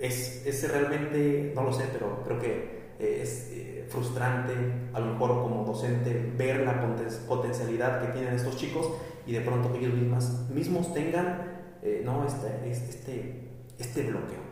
Eh, 0.02 0.06
es, 0.06 0.44
es 0.44 0.70
realmente, 0.70 1.52
no 1.54 1.62
lo 1.62 1.72
sé, 1.72 1.84
pero 1.92 2.22
creo 2.24 2.40
que 2.40 2.82
es 2.98 3.48
eh, 3.52 3.86
frustrante, 3.88 4.52
a 4.92 5.00
lo 5.00 5.12
mejor 5.12 5.42
como 5.42 5.64
docente, 5.64 6.32
ver 6.36 6.60
la 6.60 6.80
potencialidad 7.28 8.02
que 8.02 8.12
tienen 8.12 8.34
estos 8.34 8.56
chicos 8.56 8.90
y 9.26 9.32
de 9.32 9.40
pronto 9.40 9.72
que 9.72 9.78
ellos 9.78 9.94
mismas, 9.94 10.48
mismos 10.50 10.92
tengan 10.92 11.42
eh, 11.82 12.02
¿no? 12.04 12.24
este, 12.26 12.70
este, 12.70 13.48
este 13.78 14.02
bloqueo. 14.02 14.42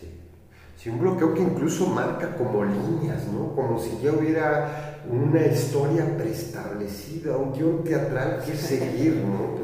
Sí. 0.00 0.08
sí. 0.76 0.90
un 0.90 1.00
bloqueo 1.00 1.34
que 1.34 1.42
incluso 1.42 1.86
marca 1.86 2.36
como 2.36 2.64
líneas, 2.64 3.26
¿no? 3.28 3.54
como 3.54 3.78
si 3.78 3.98
ya 4.02 4.12
hubiera 4.12 5.02
una 5.08 5.46
historia 5.46 6.16
preestablecida, 6.16 7.36
un 7.36 7.52
guion 7.52 7.84
teatral 7.84 8.42
que 8.44 8.54
seguir. 8.56 9.16
¿no? 9.16 9.58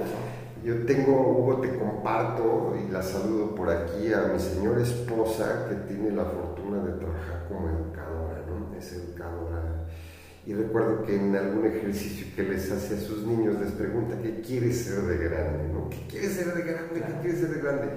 Yo 0.64 0.86
tengo, 0.86 1.12
Hugo, 1.12 1.60
te 1.60 1.76
comparto 1.76 2.74
y 2.82 2.90
la 2.90 3.02
saludo 3.02 3.54
por 3.54 3.68
aquí 3.68 4.10
a 4.14 4.32
mi 4.32 4.40
señora 4.40 4.82
esposa 4.82 5.66
que 5.68 5.74
tiene 5.92 6.10
la 6.12 6.24
fortuna 6.24 6.82
de 6.82 6.92
trabajar 6.92 7.44
como 7.48 7.68
educadora, 7.68 8.42
¿no? 8.48 8.74
Es 8.74 8.94
educadora. 8.94 9.84
Y 10.46 10.54
recuerdo 10.54 11.04
que 11.04 11.16
en 11.16 11.36
algún 11.36 11.66
ejercicio 11.66 12.28
que 12.34 12.44
les 12.44 12.72
hace 12.72 12.94
a 12.94 12.98
sus 12.98 13.26
niños 13.26 13.60
les 13.60 13.72
pregunta 13.72 14.16
qué 14.22 14.40
quiere 14.40 14.72
ser 14.72 15.02
de 15.02 15.18
grande, 15.28 15.68
¿no? 15.70 15.90
¿Qué 15.90 16.06
quiere 16.08 16.28
ser 16.28 16.54
de 16.54 16.62
grande? 16.62 16.94
¿Qué 16.94 17.20
quiere 17.20 17.38
ser 17.38 17.50
de 17.50 17.60
grande? 17.60 17.88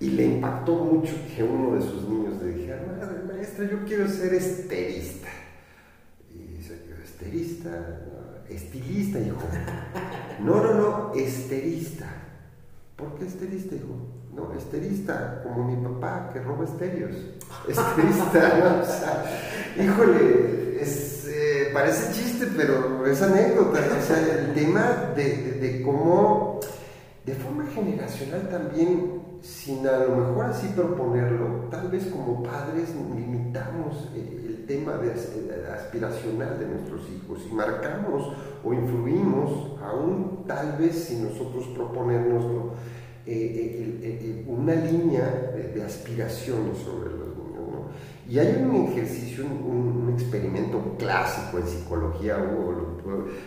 Y 0.00 0.10
le 0.10 0.24
impactó 0.24 0.74
mucho 0.74 1.14
que 1.36 1.44
uno 1.44 1.76
de 1.76 1.82
sus 1.82 2.08
niños 2.08 2.42
le 2.42 2.52
dijera, 2.52 2.82
madre 2.84 3.22
maestra, 3.32 3.70
yo 3.70 3.84
quiero 3.86 4.08
ser 4.08 4.34
esterista. 4.34 5.28
Y 6.34 6.56
dice, 6.56 6.80
esterista, 7.04 7.70
estilista, 8.54 9.18
hijo. 9.18 9.38
No, 10.40 10.62
no, 10.62 10.74
no, 10.74 11.12
esterista. 11.14 12.06
¿Por 12.96 13.14
qué 13.14 13.26
esterista, 13.26 13.74
hijo? 13.74 13.96
No, 14.34 14.52
esterista, 14.54 15.42
como 15.42 15.64
mi 15.64 15.76
papá 15.76 16.30
que 16.32 16.40
roba 16.40 16.64
estéreos. 16.64 17.14
Esterista, 17.68 18.58
¿no? 18.58 18.82
O 18.82 18.84
sea, 18.84 19.24
híjole, 19.76 20.62
eh, 21.34 21.70
parece 21.72 22.12
chiste, 22.12 22.48
pero 22.56 23.06
es 23.06 23.20
anécdota. 23.22 23.80
O 23.98 24.02
sea, 24.02 24.18
el 24.18 24.54
tema 24.54 25.12
de, 25.16 25.52
de 25.60 25.82
cómo, 25.82 26.60
de 27.24 27.34
forma 27.34 27.66
generacional 27.66 28.48
también, 28.48 29.22
sin 29.42 29.86
a 29.86 29.98
lo 29.98 30.16
mejor 30.16 30.46
así 30.46 30.68
proponerlo, 30.68 31.68
tal 31.70 31.88
vez 31.88 32.06
como 32.06 32.42
padres 32.42 32.90
limitamos 33.16 34.08
tema 34.66 34.96
de, 34.98 35.12
aspiracional 35.72 36.58
de 36.58 36.66
nuestros 36.66 37.02
hijos 37.10 37.40
y 37.50 37.54
marcamos 37.54 38.32
o 38.64 38.72
influimos, 38.72 39.80
aún 39.82 40.44
tal 40.46 40.76
vez 40.78 41.04
sin 41.04 41.24
nosotros 41.28 41.66
proponernoslo, 41.74 42.72
eh, 43.26 44.00
eh, 44.02 44.20
eh, 44.20 44.44
una 44.48 44.74
línea 44.74 45.52
de, 45.74 45.82
aspiraciones 45.82 46.78
sobre 46.78 47.10
los 47.10 47.28
niños. 47.28 47.68
¿no? 47.70 48.30
Y 48.30 48.38
hay 48.38 48.62
un 48.62 48.86
ejercicio, 48.86 49.44
un, 49.44 50.02
un, 50.04 50.12
experimento 50.12 50.96
clásico 50.98 51.58
en 51.58 51.66
psicología, 51.66 52.36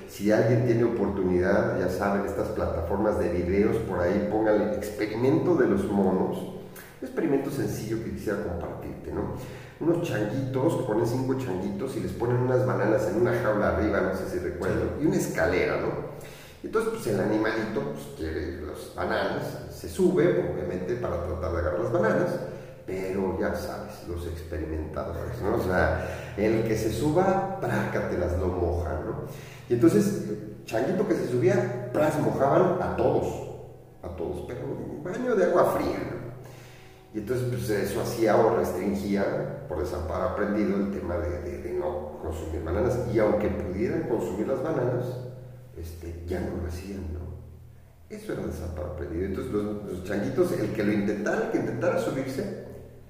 si 0.08 0.32
alguien 0.32 0.66
tiene 0.66 0.84
oportunidad, 0.84 1.80
ya 1.80 1.90
saben, 1.90 2.26
estas 2.26 2.50
plataformas 2.50 3.20
de 3.20 3.30
videos, 3.30 3.78
por 3.78 4.00
ahí 4.00 4.28
pongan 4.32 4.74
experimento 4.74 5.56
de 5.56 5.68
los 5.68 5.90
monos, 5.92 6.38
un 6.40 7.08
experimento 7.08 7.52
sencillo 7.52 8.04
que 8.04 8.12
quisiera 8.12 8.44
compartirte, 8.44 9.12
¿no? 9.12 9.36
Unos 9.80 10.08
changuitos, 10.08 10.86
ponen 10.86 11.06
cinco 11.06 11.36
changuitos 11.36 11.98
y 11.98 12.00
les 12.00 12.14
ponen 12.14 12.38
unas 12.38 12.66
bananas 12.66 13.08
en 13.10 13.22
una 13.22 13.34
jaula 13.34 13.76
arriba, 13.76 14.02
no 14.02 14.16
sé 14.16 14.30
si 14.30 14.40
recuerdo, 14.40 15.02
y 15.02 15.06
una 15.06 15.18
escalera, 15.18 15.82
¿no? 15.82 16.16
Entonces, 16.64 16.94
pues 16.94 17.08
el 17.08 17.20
animalito 17.20 17.82
pues, 17.92 18.06
quiere 18.18 18.62
las 18.62 18.96
bananas, 18.96 19.44
se 19.70 19.90
sube, 19.90 20.52
obviamente, 20.52 20.96
para 20.96 21.24
tratar 21.24 21.52
de 21.52 21.58
agarrar 21.60 21.80
las 21.80 21.92
bananas, 21.92 22.40
pero 22.88 23.38
ya 23.40 23.54
sabes, 23.54 24.08
los 24.08 24.26
experimentadores, 24.28 25.42
¿no? 25.42 25.56
O 25.58 25.64
sea, 25.64 26.34
el 26.38 26.64
que 26.64 26.78
se 26.78 26.92
suba, 26.92 27.60
prácatelas, 27.60 28.40
lo 28.40 28.48
mojan, 28.48 29.06
¿no? 29.06 29.16
Y 29.70 29.74
entonces, 29.74 30.24
changuito 30.66 31.08
que 31.08 31.16
se 31.16 31.28
subía, 31.28 31.92
pras, 31.92 32.20
mojaban 32.20 32.82
a 32.82 32.96
todos, 32.96 33.28
a 34.02 34.08
todos, 34.16 34.46
pero 34.48 34.62
un 34.66 35.04
baño 35.04 35.36
de 35.36 35.46
agua 35.46 35.76
fría, 35.78 36.00
¿no? 36.00 36.16
Y 37.14 37.20
entonces, 37.20 37.48
pues 37.50 37.70
eso 37.70 38.02
hacía 38.02 38.38
o 38.38 38.58
restringía, 38.58 39.55
por 39.68 39.80
desamparo 39.80 40.30
aprendido, 40.30 40.78
el 40.78 40.92
tema 40.92 41.18
de, 41.18 41.60
de, 41.60 41.74
no 41.74 42.20
consumir 42.22 42.64
bananas. 42.64 43.00
Y 43.14 43.20
aunque 43.20 43.50
pudieran 43.50 44.04
consumir 44.04 44.48
las 44.48 44.62
bananas, 44.62 45.06
este, 45.78 46.24
ya 46.28 46.40
no 46.40 46.62
lo 46.62 46.68
hacían, 46.68 47.14
¿no? 47.14 47.26
Eso 48.10 48.34
era 48.34 48.46
desamparo 48.46 48.94
aprendido. 48.94 49.26
Entonces, 49.26 49.54
los, 49.54 50.04
changuitos, 50.04 50.52
el 50.54 50.72
que 50.74 50.84
lo 50.84 50.92
intentara, 50.92 51.46
el 51.46 51.52
que 51.52 51.58
intentara 51.58 52.00
subirse, 52.00 52.66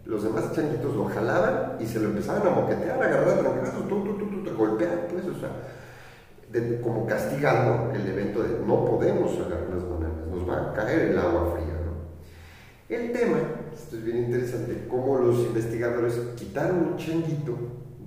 los 0.06 0.24
demás 0.24 0.54
changuitos 0.54 0.96
lo 0.96 1.06
jalaban 1.06 1.78
y 1.80 1.86
se 1.86 2.00
lo 2.00 2.10
empezaban 2.10 2.48
a 2.48 2.52
moquetear, 2.52 3.02
a 3.02 3.06
agarrar 3.06 3.40
tranquilos, 3.40 3.90
tú, 3.90 4.04
tú, 4.04 4.18
tú, 4.18 4.44
te 4.44 4.52
golpean, 4.52 5.08
pues, 5.10 5.26
o 5.26 5.40
sea, 5.40 5.50
como 6.82 7.06
castigando 7.06 7.92
el 7.94 8.08
evento 8.08 8.44
de 8.44 8.60
no 8.66 8.86
podemos 8.86 9.32
agarrar 9.40 9.70
las 9.70 9.90
bananas, 9.90 10.28
nos 10.30 10.50
va 10.50 10.72
a 10.72 10.74
caer 10.74 11.10
el 11.10 11.20
agua 11.20 11.54
fría, 11.54 11.74
¿no? 11.86 12.96
El 12.96 13.12
tema, 13.12 13.38
esto 13.76 13.98
es 13.98 14.04
bien 14.04 14.18
interesante, 14.18 14.88
cómo 14.90 15.18
los 15.20 15.40
investigadores 15.40 16.14
quitaron 16.36 16.94
un 16.94 16.98
changuito 16.98 17.58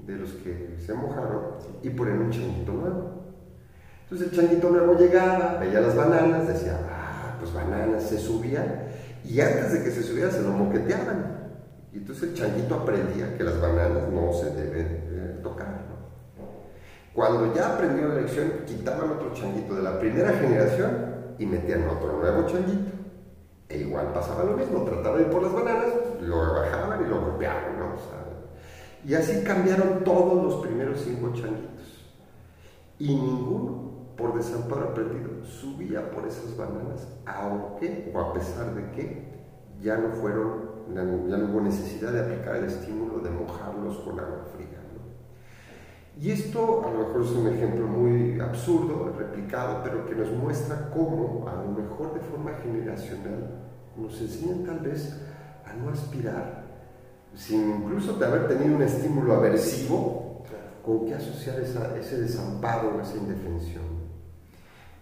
de 0.06 0.16
los 0.16 0.30
que 0.32 0.76
se 0.84 0.94
mojaron 0.94 1.42
y 1.82 1.90
ponen 1.90 2.20
un 2.20 2.30
changuito 2.30 2.72
nuevo. 2.72 3.18
Entonces 4.04 4.32
el 4.32 4.38
changuito 4.38 4.70
nuevo 4.70 4.94
llegaba, 4.94 5.58
veía 5.60 5.80
las 5.80 5.94
bananas, 5.94 6.48
decía, 6.48 6.80
ah, 6.90 7.36
pues 7.38 7.52
bananas, 7.52 8.02
se 8.02 8.18
subía 8.18 8.88
y 9.24 9.40
antes 9.40 9.72
de 9.74 9.84
que 9.84 9.90
se 9.90 10.02
subiera 10.02 10.30
se 10.30 10.42
lo 10.42 10.50
moqueteaban. 10.50 11.36
Y 11.92 11.98
entonces 11.98 12.30
el 12.30 12.34
changuito 12.34 12.74
aprendía 12.74 13.36
que 13.36 13.44
las 13.44 13.60
bananas 13.60 14.08
no 14.10 14.32
se 14.32 14.50
deben 14.50 14.86
eh, 14.86 15.40
tocar. 15.42 15.86
Cuando 17.18 17.52
ya 17.52 17.74
aprendió 17.74 18.08
la 18.08 18.20
lección, 18.20 18.52
quitaban 18.64 19.10
otro 19.10 19.34
changuito 19.34 19.74
de 19.74 19.82
la 19.82 19.98
primera 19.98 20.32
generación 20.34 21.34
y 21.36 21.46
metían 21.46 21.88
otro 21.88 22.16
nuevo 22.20 22.46
changuito. 22.46 22.97
E 23.68 23.78
igual 23.78 24.12
pasaba 24.12 24.44
lo 24.44 24.56
mismo, 24.56 24.82
trataban 24.82 25.18
de 25.18 25.24
ir 25.24 25.30
por 25.30 25.42
las 25.42 25.52
bananas, 25.52 25.92
lo 26.22 26.54
bajaban 26.54 27.04
y 27.04 27.08
lo 27.08 27.20
golpeaban. 27.20 27.78
¿no? 27.78 27.88
y 29.04 29.14
así 29.14 29.42
cambiaron 29.44 30.02
todos 30.04 30.42
los 30.42 30.66
primeros 30.66 31.00
cinco 31.00 31.32
changuitos. 31.32 32.04
Y 32.98 33.14
ninguno, 33.14 34.14
por 34.16 34.34
desamparo 34.34 34.88
aprendido, 34.88 35.44
subía 35.44 36.10
por 36.10 36.26
esas 36.26 36.56
bananas, 36.56 37.06
aunque 37.26 38.10
o 38.14 38.20
a 38.20 38.32
pesar 38.32 38.74
de 38.74 38.90
que 38.90 39.28
ya 39.80 39.96
no 39.96 40.10
fueron 40.10 40.68
ya 40.94 41.02
no 41.36 41.52
hubo 41.52 41.60
necesidad 41.60 42.12
de 42.12 42.20
aplicar 42.20 42.56
el 42.56 42.64
estímulo 42.64 43.18
de 43.18 43.30
mojarlos 43.30 43.98
con 43.98 44.18
agua. 44.18 44.46
Y 46.20 46.32
esto 46.32 46.84
a 46.84 46.90
lo 46.90 46.98
mejor 46.98 47.22
es 47.22 47.30
un 47.30 47.46
ejemplo 47.46 47.86
muy 47.86 48.40
absurdo, 48.40 49.14
replicado, 49.16 49.82
pero 49.84 50.04
que 50.04 50.16
nos 50.16 50.32
muestra 50.32 50.90
cómo, 50.90 51.46
a 51.48 51.54
lo 51.62 51.70
mejor 51.70 52.12
de 52.14 52.20
forma 52.20 52.52
generacional, 52.54 53.60
nos 53.96 54.20
enseñan 54.20 54.64
tal 54.64 54.80
vez 54.80 55.20
a 55.64 55.74
no 55.74 55.90
aspirar, 55.90 56.64
sin 57.34 57.70
incluso 57.70 58.14
de 58.14 58.26
haber 58.26 58.48
tenido 58.48 58.76
un 58.76 58.82
estímulo 58.82 59.34
aversivo, 59.34 60.42
con 60.84 61.06
que 61.06 61.14
asociar 61.14 61.60
ese 61.60 62.20
desamparo, 62.20 63.00
esa 63.00 63.16
indefensión 63.16 63.97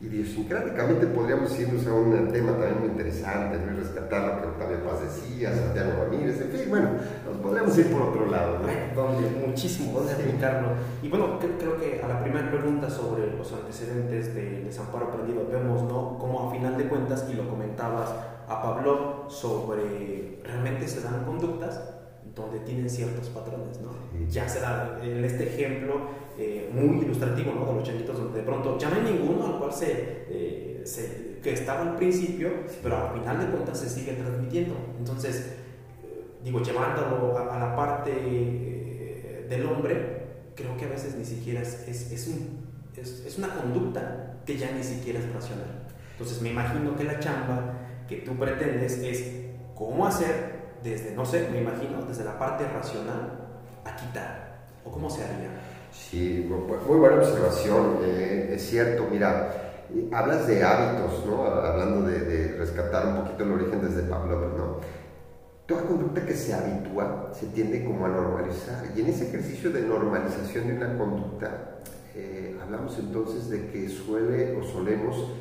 idiosincráticamente 0.01 1.07
podríamos 1.07 1.59
irnos 1.59 1.87
a 1.87 1.95
un 1.95 2.31
tema 2.31 2.53
también 2.53 2.81
muy 2.81 2.89
interesante, 2.91 3.59
muy 3.59 3.77
rescatar 3.77 4.27
lo 4.27 4.43
que 4.43 4.49
Octavio 4.49 4.85
Paz 4.85 5.01
decía, 5.01 5.55
Santiago 5.55 6.05
Ramírez, 6.05 6.41
en 6.41 6.51
fin, 6.51 6.69
bueno, 6.69 6.91
nos 7.25 7.37
podríamos 7.39 7.79
ir 7.79 7.91
por 7.91 8.03
otro 8.03 8.27
lado. 8.27 8.59
¿no? 8.59 9.47
muchísimo, 9.47 9.99
¿dónde 9.99 10.13
aplicarlo? 10.13 10.69
Y 11.03 11.09
bueno, 11.09 11.39
creo, 11.39 11.79
que 11.79 12.03
a 12.03 12.09
la 12.09 12.23
primera 12.23 12.51
pregunta 12.51 12.91
sobre 12.91 13.35
los 13.37 13.51
antecedentes 13.53 14.35
de 14.35 14.65
desamparo 14.65 15.07
aprendido 15.07 15.47
vemos, 15.51 15.83
¿no? 15.83 16.19
Como 16.19 16.49
a 16.49 16.53
final 16.53 16.77
de 16.77 16.89
cuentas, 16.89 17.27
y 17.31 17.35
lo 17.35 17.49
comentabas 17.49 18.11
a 18.49 18.63
Pablo, 18.63 19.27
sobre 19.29 20.41
realmente 20.45 20.87
se 20.87 21.01
dan 21.01 21.25
conductas 21.25 21.96
donde 22.37 22.61
tienen 22.61 22.89
ciertos 22.89 23.29
patrones, 23.31 23.81
¿no? 23.81 23.93
Ya 24.29 24.47
se 24.47 24.61
da 24.61 25.01
en 25.03 25.25
este 25.25 25.45
ejemplo 25.55 26.11
eh, 26.39 26.71
muy 26.71 27.03
ilustrativo, 27.03 27.55
¿no? 27.55 27.65
De 27.65 27.73
los 27.73 27.83
changuitos, 27.83 28.19
donde 28.19 28.41
de 28.41 28.45
pronto 28.45 28.79
ya 28.79 28.91
no 28.91 28.97
hay 28.97 29.13
ninguno 29.15 29.47
al 29.47 29.59
cual 29.59 29.73
se, 29.73 30.27
eh, 30.29 30.83
se, 30.85 31.39
que 31.43 31.55
estaba 31.55 31.81
al 31.81 31.97
principio, 31.97 32.51
pero 32.83 33.09
al 33.09 33.19
final 33.19 33.41
de 33.41 33.47
cuentas 33.47 33.81
se 33.81 33.89
sigue 33.89 34.13
transmitiendo. 34.13 34.75
Entonces, 34.99 35.55
digo, 36.45 36.63
llevándolo 36.63 37.39
a, 37.39 37.59
la 37.59 37.75
parte 37.75 38.13
eh, 38.15 39.47
del 39.49 39.65
hombre, 39.65 40.27
creo 40.55 40.77
que 40.77 40.85
a 40.85 40.89
veces 40.89 41.17
ni 41.17 41.25
siquiera 41.25 41.63
es, 41.63 41.89
es, 41.89 42.13
es, 42.13 42.29
un, 42.29 42.67
es, 42.97 43.39
una 43.39 43.49
conducta 43.49 44.43
que 44.45 44.59
ya 44.59 44.71
ni 44.73 44.85
siquiera 44.85 45.21
es 45.21 45.33
racional. 45.33 45.87
Entonces, 46.13 46.43
me 46.43 46.51
imagino 46.51 46.95
que 46.95 47.05
la 47.05 47.19
chamba 47.19 47.79
que 48.07 48.17
tú 48.17 48.37
pretendes 48.37 48.99
es 48.99 49.33
cómo 49.75 50.07
hacer 50.07 50.56
desde, 50.91 51.15
no 51.15 51.27
sé, 51.27 51.49
me 51.51 51.61
imagino, 51.61 52.03
desde 52.07 52.25
la 52.25 52.39
parte 52.39 52.65
racional 52.69 53.33
a 53.85 53.97
quitar? 53.97 54.67
¿O 54.85 54.91
cómo 54.91 55.11
se 55.11 55.25
haría? 55.25 55.51
Sí, 55.93 56.49
muy 56.49 56.99
buena 56.99 57.17
observación. 57.17 57.99
Eh, 58.03 58.53
es 58.55 58.63
cierto, 58.69 59.07
mira, 59.11 59.53
hablas 60.13 60.47
de 60.47 60.63
hábitos, 60.63 61.27
¿no? 61.27 61.45
Hablando 61.45 62.07
de, 62.09 62.57
rescatar 62.59 63.07
un 63.09 63.25
poquito 63.25 63.45
el 63.45 63.53
origen 63.53 63.83
desde 63.83 64.03
Pablo, 64.03 64.53
¿no? 64.57 64.81
Toda 65.67 65.83
conducta 65.83 66.25
que 66.25 66.35
se 66.35 66.55
habitúa 66.55 67.33
se 67.33 67.47
tiende 67.47 67.85
como 67.85 68.07
a 68.07 68.09
normalizar. 68.09 68.85
Y 68.95 69.01
en 69.01 69.09
ese 69.09 69.29
ejercicio 69.29 69.71
de 69.71 69.83
normalización 69.83 70.69
de 70.69 70.75
una 70.75 70.97
conducta, 70.97 71.81
eh, 72.15 72.57
hablamos 72.63 72.97
entonces 72.99 73.51
de 73.51 73.69
que 73.71 73.89
suele 73.89 74.57
o 74.57 74.63
solemos 74.63 75.33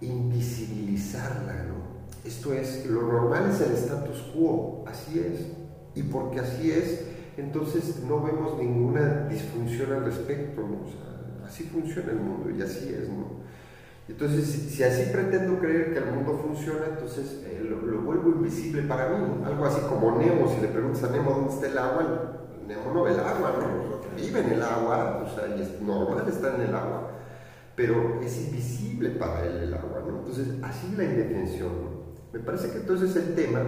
invisibilizarla, 0.00 1.64
¿no? 1.64 1.79
Esto 2.24 2.52
es, 2.52 2.86
lo 2.86 3.02
normal 3.02 3.50
es 3.50 3.60
el 3.60 3.72
status 3.72 4.30
quo, 4.34 4.84
así 4.86 5.18
es. 5.20 5.46
Y 5.94 6.02
porque 6.04 6.40
así 6.40 6.70
es, 6.70 7.04
entonces 7.36 8.00
no 8.06 8.22
vemos 8.22 8.58
ninguna 8.58 9.26
disfunción 9.28 9.92
al 9.92 10.04
respecto, 10.04 10.62
así 11.44 11.64
funciona 11.64 12.12
el 12.12 12.18
mundo 12.18 12.50
y 12.50 12.62
así 12.62 12.88
es, 12.88 13.08
¿no? 13.08 13.40
Entonces, 14.08 14.44
si, 14.44 14.82
así 14.82 15.10
pretendo 15.12 15.58
creer 15.60 15.92
que 15.92 15.98
el 15.98 16.06
mundo 16.06 16.40
funciona, 16.44 16.86
entonces 16.90 17.42
eh, 17.44 17.64
lo, 17.64 18.00
vuelvo 18.02 18.30
invisible 18.30 18.82
para 18.82 19.08
mí, 19.08 19.42
algo 19.44 19.64
así 19.64 19.80
como 19.88 20.18
Nemo, 20.18 20.52
si 20.52 20.60
le 20.60 20.68
preguntas 20.68 21.04
a 21.04 21.10
Nemo 21.10 21.30
dónde 21.30 21.54
está 21.54 21.68
el 21.68 21.78
agua, 21.78 22.32
Nemo 22.66 22.92
no 22.92 23.04
ve 23.04 23.12
el 23.12 23.20
agua, 23.20 23.54
¿no? 23.58 24.00
vive 24.16 24.40
en 24.40 24.50
el 24.50 24.62
agua, 24.62 25.24
o 25.24 25.34
sea, 25.34 25.56
y 25.56 25.62
es 25.62 25.80
normal 25.80 26.28
estar 26.28 26.56
en 26.56 26.62
el 26.62 26.74
agua, 26.74 27.10
pero 27.76 28.20
es 28.20 28.36
invisible 28.46 29.10
para 29.10 29.44
él 29.44 29.62
el 29.62 29.74
agua, 29.74 30.02
¿no? 30.06 30.18
Entonces, 30.18 30.48
así 30.62 30.94
la 30.96 31.04
indefensión, 31.04 31.70
¿no? 31.70 31.89
Me 32.32 32.38
parece 32.38 32.70
que 32.70 32.78
entonces 32.78 33.14
el 33.16 33.34
tema, 33.34 33.60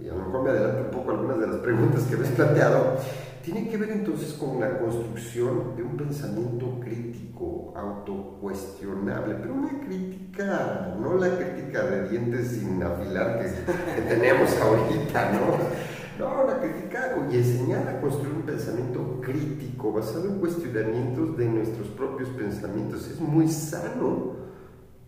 y 0.00 0.08
a 0.08 0.14
lo 0.14 0.24
mejor 0.24 0.42
me 0.42 0.50
adelanto 0.50 0.84
un 0.84 0.90
poco 0.90 1.10
algunas 1.10 1.38
de 1.40 1.46
las 1.46 1.56
preguntas 1.56 2.02
que 2.04 2.14
has 2.14 2.30
planteado, 2.30 2.96
tiene 3.42 3.68
que 3.68 3.76
ver 3.76 3.90
entonces 3.90 4.32
con 4.32 4.60
la 4.60 4.78
construcción 4.78 5.76
de 5.76 5.82
un 5.82 5.96
pensamiento 5.96 6.80
crítico, 6.80 7.72
autocuestionable, 7.76 9.34
pero 9.36 9.54
una 9.54 9.80
crítica, 9.80 10.96
no 11.00 11.14
la 11.16 11.36
crítica 11.36 11.82
de 11.82 12.08
dientes 12.08 12.48
sin 12.48 12.82
afilar 12.82 13.40
que, 13.40 14.02
tenemos 14.02 14.56
ahorita, 14.60 15.32
¿no? 15.32 15.88
No, 16.18 16.44
la 16.46 16.60
crítica 16.60 17.14
y 17.30 17.36
enseñar 17.36 17.88
a 17.88 18.00
construir 18.00 18.34
un 18.34 18.42
pensamiento 18.42 19.20
crítico 19.20 19.92
basado 19.92 20.28
en 20.28 20.40
cuestionamientos 20.40 21.36
de 21.36 21.46
nuestros 21.46 21.88
propios 21.88 22.28
pensamientos 22.30 23.08
es 23.08 23.20
muy 23.20 23.48
sano 23.48 24.47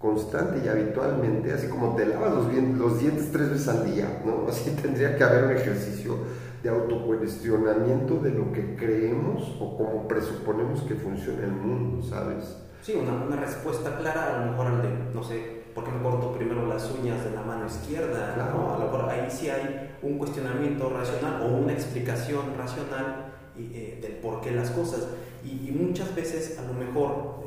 constante 0.01 0.63
y 0.65 0.69
habitualmente, 0.69 1.53
así 1.53 1.69
como 1.69 1.95
te 1.95 2.07
lavas 2.07 2.33
los, 2.33 2.53
los 2.79 2.99
dientes 2.99 3.31
tres 3.31 3.51
veces 3.51 3.69
al 3.69 3.95
día, 3.95 4.23
¿no? 4.25 4.47
Así 4.49 4.71
tendría 4.71 5.15
que 5.17 5.23
haber 5.23 5.45
un 5.45 5.53
ejercicio 5.53 6.17
de 6.63 6.71
autocuestionamiento 6.71 8.17
de 8.17 8.31
lo 8.31 8.51
que 8.51 8.77
creemos 8.77 9.57
o 9.61 9.77
como 9.77 10.09
presuponemos 10.09 10.83
que 10.83 10.95
funciona 10.95 11.45
el 11.45 11.53
mundo, 11.53 12.03
¿sabes? 12.03 12.57
Sí, 12.83 12.95
una, 12.95 13.13
una 13.13 13.37
respuesta 13.37 13.99
clara, 13.99 14.37
a 14.37 14.45
lo 14.47 14.53
mejor 14.53 14.67
al 14.69 14.83
de, 14.83 14.89
no 15.15 15.23
sé, 15.23 15.65
¿por 15.75 15.85
qué 15.85 15.91
me 15.91 16.03
corto 16.03 16.33
primero 16.33 16.67
las 16.67 16.91
uñas 16.91 17.23
de 17.23 17.33
la 17.33 17.43
mano 17.43 17.67
izquierda? 17.67 18.37
¿no? 18.37 18.75
A 18.75 18.79
lo 18.79 18.87
mejor 18.87 19.11
ahí 19.11 19.27
sí 19.31 19.51
hay 19.51 19.97
un 20.03 20.17
cuestionamiento 20.17 20.89
racional 20.89 21.43
o 21.43 21.59
una 21.59 21.73
explicación 21.73 22.55
racional 22.57 23.33
eh, 23.59 23.99
del 24.01 24.13
por 24.13 24.41
qué 24.41 24.53
las 24.53 24.71
cosas. 24.71 25.09
Y, 25.45 25.69
y, 25.69 25.73
muchas 25.73 26.15
veces, 26.15 26.59
a 26.59 26.63
lo 26.63 26.75
mejor, 26.75 27.41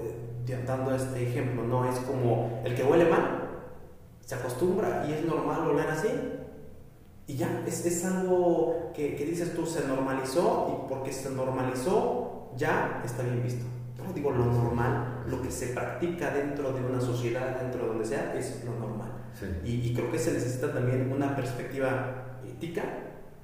dando 0.66 0.94
este 0.94 1.28
ejemplo, 1.30 1.64
no 1.64 1.90
es 1.90 2.00
como 2.00 2.62
el 2.64 2.76
que 2.76 2.84
huele 2.84 3.06
mal, 3.06 3.50
se 4.22 4.36
acostumbra 4.36 5.06
y 5.08 5.14
es 5.14 5.26
normal 5.26 5.68
oler 5.68 5.90
así. 5.90 6.10
Y 7.26 7.36
ya, 7.36 7.64
es, 7.66 7.86
es 7.86 8.04
algo 8.04 8.92
que, 8.94 9.16
que, 9.16 9.26
dices 9.26 9.56
tú, 9.56 9.66
se 9.66 9.88
normalizó 9.88 10.86
y 10.86 10.90
porque 10.90 11.12
se 11.14 11.30
normalizó, 11.30 12.52
ya 12.58 13.02
está 13.06 13.24
bien 13.24 13.42
visto. 13.42 13.66
No 14.06 14.12
digo 14.12 14.32
lo 14.32 14.46
normal, 14.46 15.24
lo 15.28 15.42
que 15.42 15.50
se 15.50 15.68
practica 15.68 16.32
dentro 16.32 16.74
de 16.74 16.84
una 16.84 17.00
sociedad, 17.00 17.62
dentro 17.62 17.84
de 17.84 17.88
donde 17.88 18.06
sea, 18.06 18.34
es 18.38 18.64
lo 18.66 18.74
normal. 18.76 19.12
Y, 19.64 19.72
y, 19.72 19.94
creo 19.94 20.12
que 20.12 20.20
se 20.20 20.34
necesita 20.34 20.74
también 20.74 21.12
una 21.12 21.36
perspectiva 21.36 22.40
ética 22.46 22.84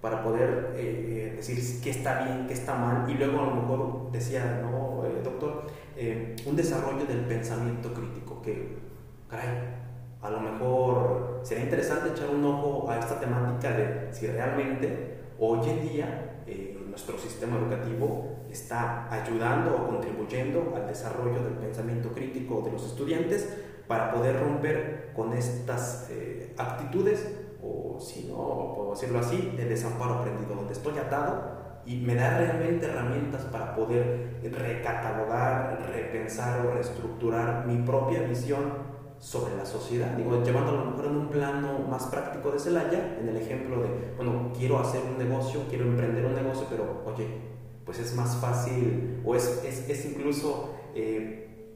para 0.01 0.23
poder 0.23 0.73
eh, 0.75 1.33
decir 1.35 1.81
qué 1.81 1.89
está 1.89 2.23
bien, 2.23 2.47
qué 2.47 2.53
está 2.53 2.75
mal. 2.75 3.09
Y 3.09 3.15
luego 3.15 3.41
a 3.41 3.45
lo 3.47 3.55
mejor 3.55 4.12
decía, 4.12 4.62
no, 4.62 5.05
eh, 5.05 5.21
doctor, 5.23 5.67
eh, 6.01 6.33
un 6.45 6.55
desarrollo 6.55 7.05
del 7.05 7.25
pensamiento 7.25 7.93
crítico, 7.93 8.41
que, 8.41 8.77
caray, 9.27 9.49
a 10.21 10.29
lo 10.29 10.39
mejor 10.39 11.41
sería 11.43 11.65
interesante 11.65 12.12
echar 12.12 12.29
un 12.29 12.45
ojo 12.45 12.89
a 12.89 12.97
esta 12.97 13.19
temática 13.19 13.71
de 13.71 14.07
si 14.13 14.27
realmente 14.27 15.19
hoy 15.38 15.69
en 15.69 15.89
día 15.89 16.43
eh, 16.47 16.81
nuestro 16.88 17.17
sistema 17.17 17.57
educativo 17.57 18.45
está 18.49 19.12
ayudando 19.12 19.75
o 19.75 19.88
contribuyendo 19.88 20.73
al 20.73 20.88
desarrollo 20.88 21.43
del 21.43 21.55
pensamiento 21.55 22.13
crítico 22.13 22.62
de 22.62 22.71
los 22.71 22.85
estudiantes 22.85 23.57
para 23.85 24.13
poder 24.13 24.39
romper 24.39 25.12
con 25.13 25.33
estas 25.33 26.07
eh, 26.12 26.53
actitudes 26.57 27.27
o 27.62 27.99
si 27.99 28.23
no 28.23 28.73
puedo 28.73 28.91
decirlo 28.91 29.19
así, 29.19 29.53
de 29.57 29.65
desamparo 29.65 30.13
aprendido, 30.15 30.55
donde 30.55 30.71
estoy 30.71 30.97
atado 30.97 31.58
y 31.89 31.97
me 31.97 32.13
da 32.13 32.38
realmente 32.38 32.86
herramientas 32.86 33.45
para 33.45 33.75
poder 33.75 34.39
recatalogar, 34.43 35.89
repensar 35.91 36.63
o 36.63 36.71
reestructurar 36.71 37.65
mi 37.65 37.78
propia 37.78 38.21
visión 38.21 38.62
sobre 39.17 39.58
la 39.58 39.65
sociedad. 39.65 40.15
Digo, 40.15 40.43
llevándolo 40.43 40.82
a 40.82 40.84
lo 40.86 40.91
mejor 40.91 41.06
en 41.08 41.15
un 41.17 41.30
plano 41.30 41.80
más 41.89 42.06
práctico 42.06 42.52
de 42.52 42.60
Celaya, 42.60 43.17
en 43.19 43.28
el 43.28 43.38
ejemplo 43.38 43.82
de, 43.82 44.13
bueno, 44.15 44.54
quiero 44.56 44.78
hacer 44.78 45.02
un 45.04 45.17
negocio, 45.17 45.62
quiero 45.67 45.86
emprender 45.86 46.25
un 46.25 46.36
negocio, 46.36 46.67
pero 46.69 47.02
oye, 47.08 47.25
pues 47.84 47.97
es 47.97 48.15
más 48.15 48.38
fácil, 48.38 49.23
o 49.25 49.34
es, 49.34 49.63
es, 49.65 49.89
es 49.89 50.06
incluso, 50.06 50.75
eh, 50.93 51.73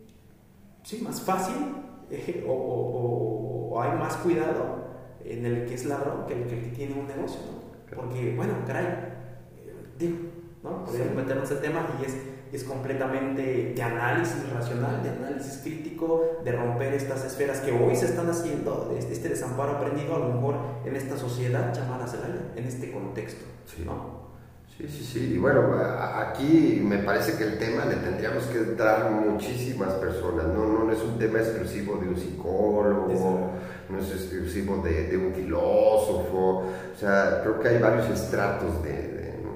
sí, 0.83 1.01
más 1.03 1.21
fácil, 1.21 1.55
eh, 2.11 2.45
o, 2.47 2.53
o, 2.53 3.69
o, 3.71 3.81
hay 3.81 3.97
más 3.97 4.17
cuidado 4.17 4.83
en 5.25 5.43
el 5.43 5.65
que 5.65 5.73
es 5.73 5.85
ladrón 5.85 6.27
que 6.27 6.35
el 6.35 6.45
que 6.45 6.55
tiene 6.75 6.93
un 6.93 7.07
negocio, 7.07 7.39
¿no? 7.51 7.63
Porque, 7.95 8.35
bueno, 8.35 8.53
caray, 8.67 9.12
digo, 9.97 10.17
¿no? 10.63 10.85
Podríamos 10.85 11.15
meternos 11.15 11.51
en 11.51 11.57
ese 11.57 11.67
tema 11.67 11.87
y 12.01 12.05
es, 12.05 12.15
es 12.51 12.63
completamente 12.63 13.73
de 13.75 13.81
análisis 13.83 14.49
racional, 14.53 15.03
de 15.03 15.09
análisis 15.09 15.61
crítico, 15.63 16.39
de 16.43 16.51
romper 16.51 16.93
estas 16.93 17.25
esferas 17.25 17.59
que 17.59 17.71
hoy 17.71 17.95
se 17.95 18.05
están 18.05 18.29
haciendo, 18.29 18.95
este, 18.97 19.13
este 19.13 19.29
desamparo 19.29 19.73
aprendido 19.73 20.15
a 20.15 20.19
lo 20.19 20.29
mejor 20.29 20.55
en 20.85 20.95
esta 20.95 21.17
sociedad 21.17 21.73
llamada 21.73 22.07
Celaya, 22.07 22.53
en 22.55 22.65
este 22.65 22.91
contexto, 22.91 23.45
sí. 23.65 23.83
¿no? 23.85 24.23
Sí, 24.77 24.87
sí, 24.87 25.03
sí. 25.03 25.33
Y 25.35 25.37
bueno, 25.37 25.75
aquí 25.77 26.81
me 26.83 26.97
parece 26.99 27.37
que 27.37 27.43
el 27.43 27.59
tema 27.59 27.85
le 27.85 27.95
tendríamos 27.97 28.45
que 28.45 28.73
dar 28.75 29.11
muchísimas 29.11 29.93
personas. 29.93 30.47
No, 30.47 30.65
no, 30.65 30.91
es 30.91 30.99
un 30.99 31.19
tema 31.19 31.39
exclusivo 31.39 31.97
de 31.97 32.09
un 32.09 32.17
psicólogo, 32.17 33.51
no 33.87 33.99
es 33.99 34.09
exclusivo 34.09 34.77
de, 34.77 35.09
de, 35.09 35.17
un 35.17 35.31
filósofo. 35.31 36.63
O 36.95 36.99
sea, 36.99 37.41
creo 37.43 37.59
que 37.59 37.67
hay 37.67 37.77
varios 37.77 38.09
estratos 38.09 38.83
de, 38.83 39.12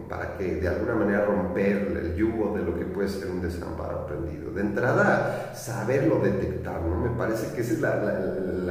para 0.08 0.38
que 0.38 0.56
de 0.56 0.67
alguna 0.67 0.96
manera 0.96 1.26
romper 1.26 1.98
el 1.98 2.15
yugo 2.15 2.56
de 2.56 2.63
lo 2.63 2.78
que 2.78 2.86
puede 2.86 3.10
ser 3.10 3.30
un 3.30 3.41
desamparo 3.41 4.02
aprendido. 4.02 4.52
De 4.52 4.62
entrada, 4.62 5.54
saberlo 5.54 6.20
detectar, 6.20 6.82
¿no? 6.82 6.98
Me 6.98 7.17
parece 7.17 7.54
que 7.54 7.62
esa 7.62 7.74
es 7.74 7.82
la, 7.82 7.96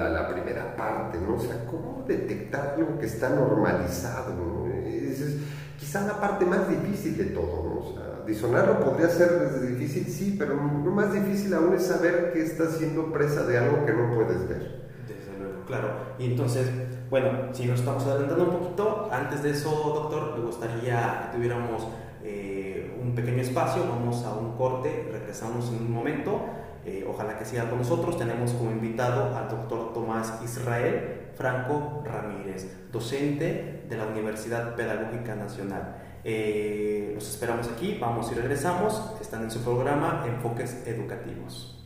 la, 0.09 0.29
primera 0.29 0.75
parte, 0.77 1.18
¿no? 1.20 1.35
O 1.35 1.40
sea, 1.40 1.64
¿cómo 1.70 2.05
detectar 2.07 2.75
algo 2.77 2.99
que 2.99 3.07
está 3.07 3.29
normalizado? 3.31 4.35
¿no? 4.35 4.66
Es, 4.66 5.37
quizá 5.79 6.07
la 6.07 6.20
parte 6.20 6.44
más 6.46 6.68
difícil 6.68 7.16
de 7.18 7.25
todo, 7.27 7.64
¿no? 7.64 7.81
O 7.81 7.94
sea, 7.94 8.25
disonarlo 8.27 8.81
podría 8.81 9.09
ser 9.09 9.61
difícil, 9.61 10.07
sí, 10.07 10.37
pero 10.38 10.55
lo 10.55 10.90
más 10.90 11.12
difícil 11.12 11.53
aún 11.55 11.75
es 11.75 11.83
saber 11.83 12.33
que 12.33 12.42
estás 12.42 12.77
siendo 12.79 13.12
presa 13.12 13.44
de 13.44 13.59
algo 13.59 13.85
que 13.85 13.92
no 13.92 14.14
puedes 14.14 14.49
ver. 14.49 14.87
Desde 15.07 15.38
luego, 15.38 15.64
claro. 15.66 15.88
Y 16.18 16.31
entonces 16.31 16.66
bueno, 17.10 17.30
si 17.52 17.66
nos 17.66 17.80
estamos 17.80 18.04
adelantando 18.04 18.44
un 18.44 18.58
poquito, 18.58 19.08
antes 19.12 19.42
de 19.42 19.50
eso, 19.50 19.70
doctor, 19.70 20.38
me 20.38 20.44
gustaría 20.44 21.28
que 21.30 21.36
tuviéramos 21.36 21.86
eh, 22.22 22.96
un 23.00 23.14
pequeño 23.14 23.42
espacio, 23.42 23.84
vamos 23.88 24.24
a 24.24 24.34
un 24.34 24.56
corte, 24.56 25.08
regresamos 25.12 25.68
en 25.68 25.86
un 25.86 25.92
momento. 25.92 26.40
Eh, 26.84 27.04
ojalá 27.08 27.36
que 27.36 27.44
siga 27.44 27.68
con 27.68 27.78
nosotros. 27.78 28.16
Tenemos 28.16 28.52
como 28.52 28.70
invitado 28.70 29.36
al 29.36 29.48
doctor 29.48 29.92
Tomás 29.92 30.40
Israel 30.44 31.32
Franco 31.36 32.02
Ramírez, 32.04 32.90
docente 32.92 33.84
de 33.88 33.96
la 33.96 34.06
Universidad 34.06 34.74
Pedagógica 34.74 35.34
Nacional. 35.34 35.96
Eh, 36.24 37.12
los 37.14 37.28
esperamos 37.28 37.68
aquí, 37.68 37.98
vamos 38.00 38.30
y 38.32 38.34
regresamos. 38.34 39.12
Están 39.20 39.44
en 39.44 39.50
su 39.50 39.62
programa 39.62 40.24
Enfoques 40.26 40.86
Educativos. 40.86 41.76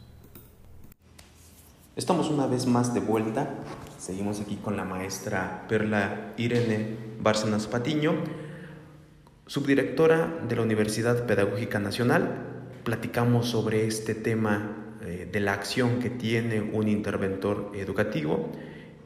Estamos 1.96 2.30
una 2.30 2.46
vez 2.46 2.66
más 2.66 2.94
de 2.94 3.00
vuelta. 3.00 3.48
Seguimos 4.01 4.41
aquí 4.41 4.57
con 4.57 4.79
la 4.79 4.85
maestra 4.85 5.67
Perla 5.69 6.33
Irene 6.39 6.97
Bárcenas 7.21 7.67
Patiño, 7.67 8.15
subdirectora 9.47 10.39
de 10.49 10.57
la 10.57 10.63
Universidad 10.63 11.27
Pedagógica 11.27 11.79
Nacional. 11.81 12.63
Platicamos 12.83 13.51
sobre 13.51 13.87
este 13.87 14.15
tema 14.15 14.97
eh, 15.03 15.29
de 15.31 15.41
la 15.41 15.53
acción 15.53 15.99
que 15.99 16.09
tiene 16.09 16.63
un 16.63 16.89
interventor 16.89 17.73
educativo 17.75 18.51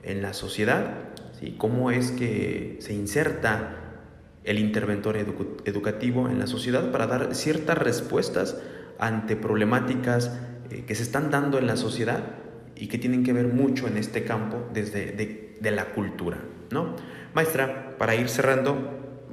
en 0.05 0.23
la 0.23 0.33
sociedad, 0.33 1.09
¿sí? 1.41 1.57
cómo 1.59 1.91
es 1.91 2.13
que 2.13 2.77
se 2.79 2.95
inserta 2.95 4.05
el 4.45 4.61
interventor 4.61 5.17
educativo 5.17 6.29
en 6.29 6.39
la 6.39 6.47
sociedad 6.47 6.93
para 6.93 7.09
dar 7.09 7.35
ciertas 7.35 7.79
respuestas 7.79 8.59
ante 9.01 9.35
problemáticas 9.35 10.39
eh, 10.71 10.85
que 10.87 10.95
se 10.95 11.03
están 11.03 11.33
dando 11.33 11.59
en 11.59 11.67
la 11.67 11.77
sociedad 11.77 12.44
y 12.77 12.89
que 12.89 12.99
tienen 12.99 13.25
que 13.25 13.33
ver 13.33 13.49
mucho 13.49 13.87
en 13.87 13.97
este 13.97 14.25
campo 14.25 14.59
desde 14.73 15.13
de, 15.13 15.71
la 15.71 15.87
cultura. 15.87 16.39
¿no? 16.71 16.97
Maestra, 17.35 17.97
para 17.99 18.15
ir 18.15 18.29
cerrando, 18.29 18.77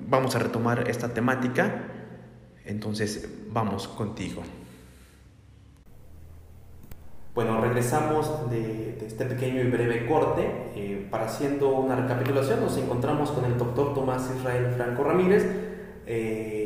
vamos 0.08 0.36
a 0.36 0.40
retomar 0.40 0.90
esta 0.90 1.14
temática, 1.14 1.84
entonces 2.66 3.30
vamos 3.50 3.88
contigo. 3.88 4.44
Bueno, 7.34 7.62
regresamos 7.62 8.50
de, 8.50 8.98
este 9.06 9.26
pequeño 9.26 9.62
y 9.62 9.70
breve 9.70 10.06
corte. 10.06 10.42
Eh, 10.76 11.08
para 11.10 11.26
haciendo 11.26 11.70
una 11.70 11.96
recapitulación, 11.96 12.60
nos 12.60 12.78
encontramos 12.78 13.32
con 13.32 13.46
el 13.46 13.58
doctor 13.58 13.94
Tomás 13.94 14.30
Israel 14.38 14.74
Franco 14.76 15.04
Ramírez. 15.04 15.46
Eh, 16.06 16.61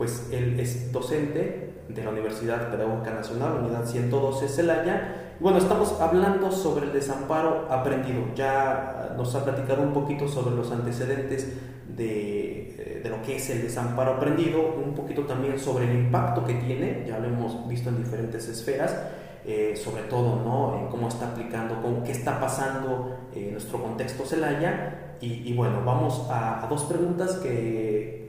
pues 0.00 0.28
él 0.32 0.58
es 0.58 0.90
docente 0.92 1.74
de 1.86 2.02
la 2.02 2.08
Universidad 2.08 2.70
Pedagógica 2.70 3.10
Nacional, 3.10 3.58
Unidad 3.62 3.84
112 3.84 4.48
Celaya. 4.48 5.34
Bueno, 5.40 5.58
estamos 5.58 6.00
hablando 6.00 6.50
sobre 6.50 6.86
el 6.86 6.92
desamparo 6.94 7.66
aprendido. 7.70 8.22
Ya 8.34 9.12
nos 9.14 9.34
ha 9.34 9.44
platicado 9.44 9.82
un 9.82 9.92
poquito 9.92 10.26
sobre 10.26 10.56
los 10.56 10.72
antecedentes 10.72 11.54
de, 11.86 12.76
eh, 12.78 13.00
de, 13.04 13.10
lo 13.10 13.20
que 13.20 13.36
es 13.36 13.50
el 13.50 13.60
desamparo 13.60 14.14
aprendido, 14.14 14.74
un 14.82 14.94
poquito 14.94 15.26
también 15.26 15.58
sobre 15.58 15.84
el 15.84 15.94
impacto 15.94 16.46
que 16.46 16.54
tiene, 16.54 17.04
ya 17.06 17.18
lo 17.18 17.28
hemos 17.28 17.68
visto 17.68 17.90
en 17.90 17.98
diferentes 17.98 18.48
esferas. 18.48 18.96
Eh, 19.44 19.74
sobre 19.76 20.04
todo 20.04 20.36
¿no? 20.36 20.78
en 20.78 20.88
cómo 20.88 21.08
está 21.08 21.28
aplicando, 21.28 21.82
con 21.82 22.04
qué 22.04 22.12
está 22.12 22.40
pasando 22.40 23.28
en 23.34 23.52
nuestro 23.52 23.82
contexto 23.82 24.24
Celaya. 24.24 25.16
Y, 25.22 25.52
bueno, 25.52 25.82
vamos 25.84 26.26
a, 26.30 26.66
dos 26.70 26.84
preguntas 26.84 27.36
que, 27.42 28.19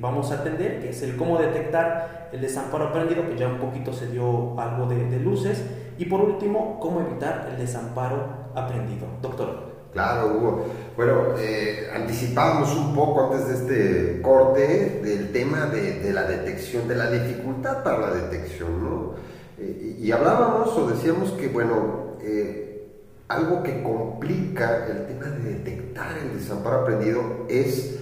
vamos 0.00 0.30
a 0.32 0.36
atender, 0.36 0.80
que 0.80 0.90
es 0.90 1.02
el 1.02 1.16
cómo 1.16 1.38
detectar 1.38 2.30
el 2.32 2.40
desamparo 2.40 2.88
aprendido, 2.88 3.28
que 3.28 3.36
ya 3.36 3.48
un 3.48 3.58
poquito 3.58 3.92
se 3.92 4.08
dio 4.08 4.58
algo 4.58 4.86
de, 4.86 5.18
luces. 5.18 5.62
Y 5.98 6.06
por 6.06 6.20
último, 6.20 6.78
cómo 6.80 7.00
evitar 7.00 7.48
el 7.50 7.58
desamparo 7.58 8.50
aprendido. 8.54 9.06
Doctor. 9.20 9.70
Claro, 9.92 10.28
Hugo. 10.28 10.64
Bueno, 10.96 11.34
eh, 11.38 11.90
anticipamos 11.94 12.74
un 12.76 12.94
poco 12.94 13.24
antes 13.24 13.48
de 13.48 13.54
este 13.54 14.22
corte 14.22 15.00
del 15.02 15.32
tema 15.32 15.66
de, 15.66 15.98
de, 16.00 16.12
la 16.12 16.22
detección, 16.22 16.86
de 16.86 16.94
la 16.94 17.10
dificultad 17.10 17.82
para 17.82 17.98
la 17.98 18.10
detección, 18.14 18.84
¿no? 18.84 19.14
Eh, 19.58 19.96
y 20.00 20.12
hablábamos 20.12 20.68
o 20.76 20.88
decíamos 20.88 21.32
que, 21.32 21.48
bueno, 21.48 22.16
eh, 22.22 22.88
algo 23.28 23.62
que 23.62 23.82
complica 23.82 24.86
el 24.86 25.06
tema 25.06 25.26
de 25.26 25.54
detectar 25.54 26.18
el 26.18 26.38
desamparo 26.38 26.80
aprendido 26.80 27.46
es 27.48 28.00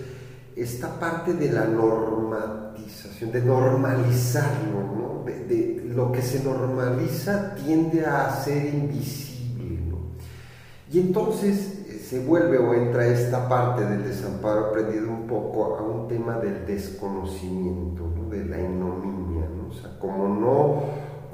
esta 0.62 0.99
parte 0.99 1.35
de 1.35 1.53
la 1.53 1.64
normatización, 1.64 3.33
de 3.33 3.42
normalizarlo, 3.42 4.83
¿no? 4.83 5.25
de, 5.25 5.85
lo 5.94 6.12
que 6.12 6.23
se 6.23 6.42
normaliza 6.44 7.55
tiende 7.55 8.05
a 8.05 8.31
ser 8.31 8.66
invisible. 8.66 9.81
¿no? 9.88 9.97
Y 10.92 11.01
entonces 11.01 11.87
eh, 11.88 11.99
se 11.99 12.25
vuelve 12.25 12.59
o 12.59 12.75
entra 12.75 13.07
esta 13.07 13.49
parte 13.49 13.85
del 13.85 14.05
desamparo 14.05 14.66
aprendido 14.66 15.09
un 15.09 15.27
poco 15.27 15.77
a 15.77 15.83
un 15.83 16.09
tema 16.09 16.38
del 16.38 16.66
desconocimiento, 16.66 18.12
¿no? 18.16 18.29
de 18.29 18.44
la 18.44 18.59
ignominia. 18.59 19.47
¿no? 19.49 19.68
O 19.71 19.73
sea, 19.73 19.99
como 19.99 20.29
no 20.29 20.83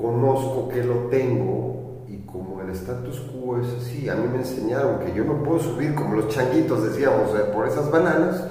conozco 0.00 0.68
que 0.68 0.82
lo 0.82 1.06
tengo 1.08 2.04
y 2.08 2.18
como 2.26 2.60
el 2.60 2.70
status 2.70 3.20
quo 3.20 3.58
es 3.58 3.68
así, 3.80 4.08
a 4.08 4.14
mí 4.16 4.28
me 4.30 4.38
enseñaron 4.38 4.98
que 5.00 5.14
yo 5.14 5.24
no 5.24 5.42
puedo 5.42 5.60
subir 5.60 5.94
como 5.94 6.16
los 6.16 6.28
changuitos 6.28 6.82
decíamos 6.82 7.30
eh, 7.34 7.50
por 7.52 7.66
esas 7.66 7.90
bananas, 7.90 8.44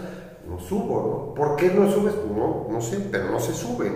subo, 0.67 1.27
¿no? 1.27 1.33
¿Por 1.33 1.55
qué 1.55 1.73
no 1.73 1.91
subes? 1.91 2.13
No, 2.35 2.67
no 2.69 2.81
sé, 2.81 2.99
pero 3.11 3.31
no 3.31 3.39
se 3.39 3.53
sube, 3.53 3.91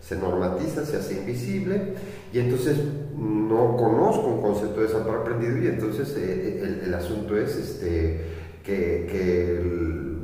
se 0.00 0.16
normatiza, 0.16 0.84
se 0.84 0.96
hace 0.96 1.14
invisible 1.14 1.94
y 2.32 2.38
entonces 2.38 2.76
no 3.16 3.76
conozco 3.76 4.26
un 4.26 4.42
concepto 4.42 4.80
de 4.80 4.86
desamparo 4.86 5.20
aprendido 5.20 5.58
y 5.58 5.66
entonces 5.66 6.14
eh, 6.16 6.80
el, 6.84 6.94
asunto 6.94 7.36
es 7.36 7.56
este, 7.56 8.20
que, 8.64 9.60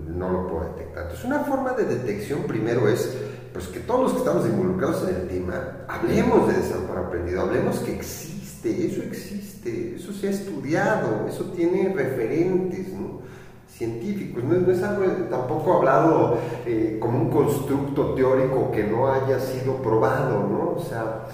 no 0.08 0.30
lo 0.30 0.48
puedo 0.48 0.72
detectar. 0.72 1.04
Entonces 1.04 1.24
una 1.24 1.40
forma 1.40 1.72
de 1.72 1.84
detección 1.84 2.42
primero 2.42 2.88
es 2.88 3.16
pues 3.52 3.68
que 3.68 3.80
todos 3.80 4.02
los 4.02 4.12
que 4.12 4.18
estamos 4.18 4.46
involucrados 4.46 5.08
en 5.08 5.14
el 5.14 5.28
tema 5.28 5.84
hablemos 5.86 6.48
de 6.48 6.54
desamparo 6.54 7.06
aprendido, 7.06 7.42
hablemos 7.42 7.78
que 7.78 7.94
existe, 7.94 8.86
eso 8.86 9.02
existe, 9.02 9.94
eso 9.96 10.12
se 10.12 10.26
ha 10.26 10.30
estudiado, 10.30 11.26
eso 11.28 11.44
tiene 11.52 11.92
referentes 11.94 12.88
científicos, 13.68 14.42
no, 14.44 14.70
es 14.72 14.82
algo 14.82 15.04
tampoco 15.30 15.78
hablado 15.78 16.38
eh, 16.66 16.98
como 17.00 17.20
un 17.22 17.30
constructo 17.30 18.14
teórico 18.14 18.70
que 18.72 18.84
no 18.84 19.12
haya 19.12 19.38
sido 19.38 19.76
probado, 19.76 20.40
¿no? 20.48 20.74
O 20.76 20.84
sea, 20.84 21.26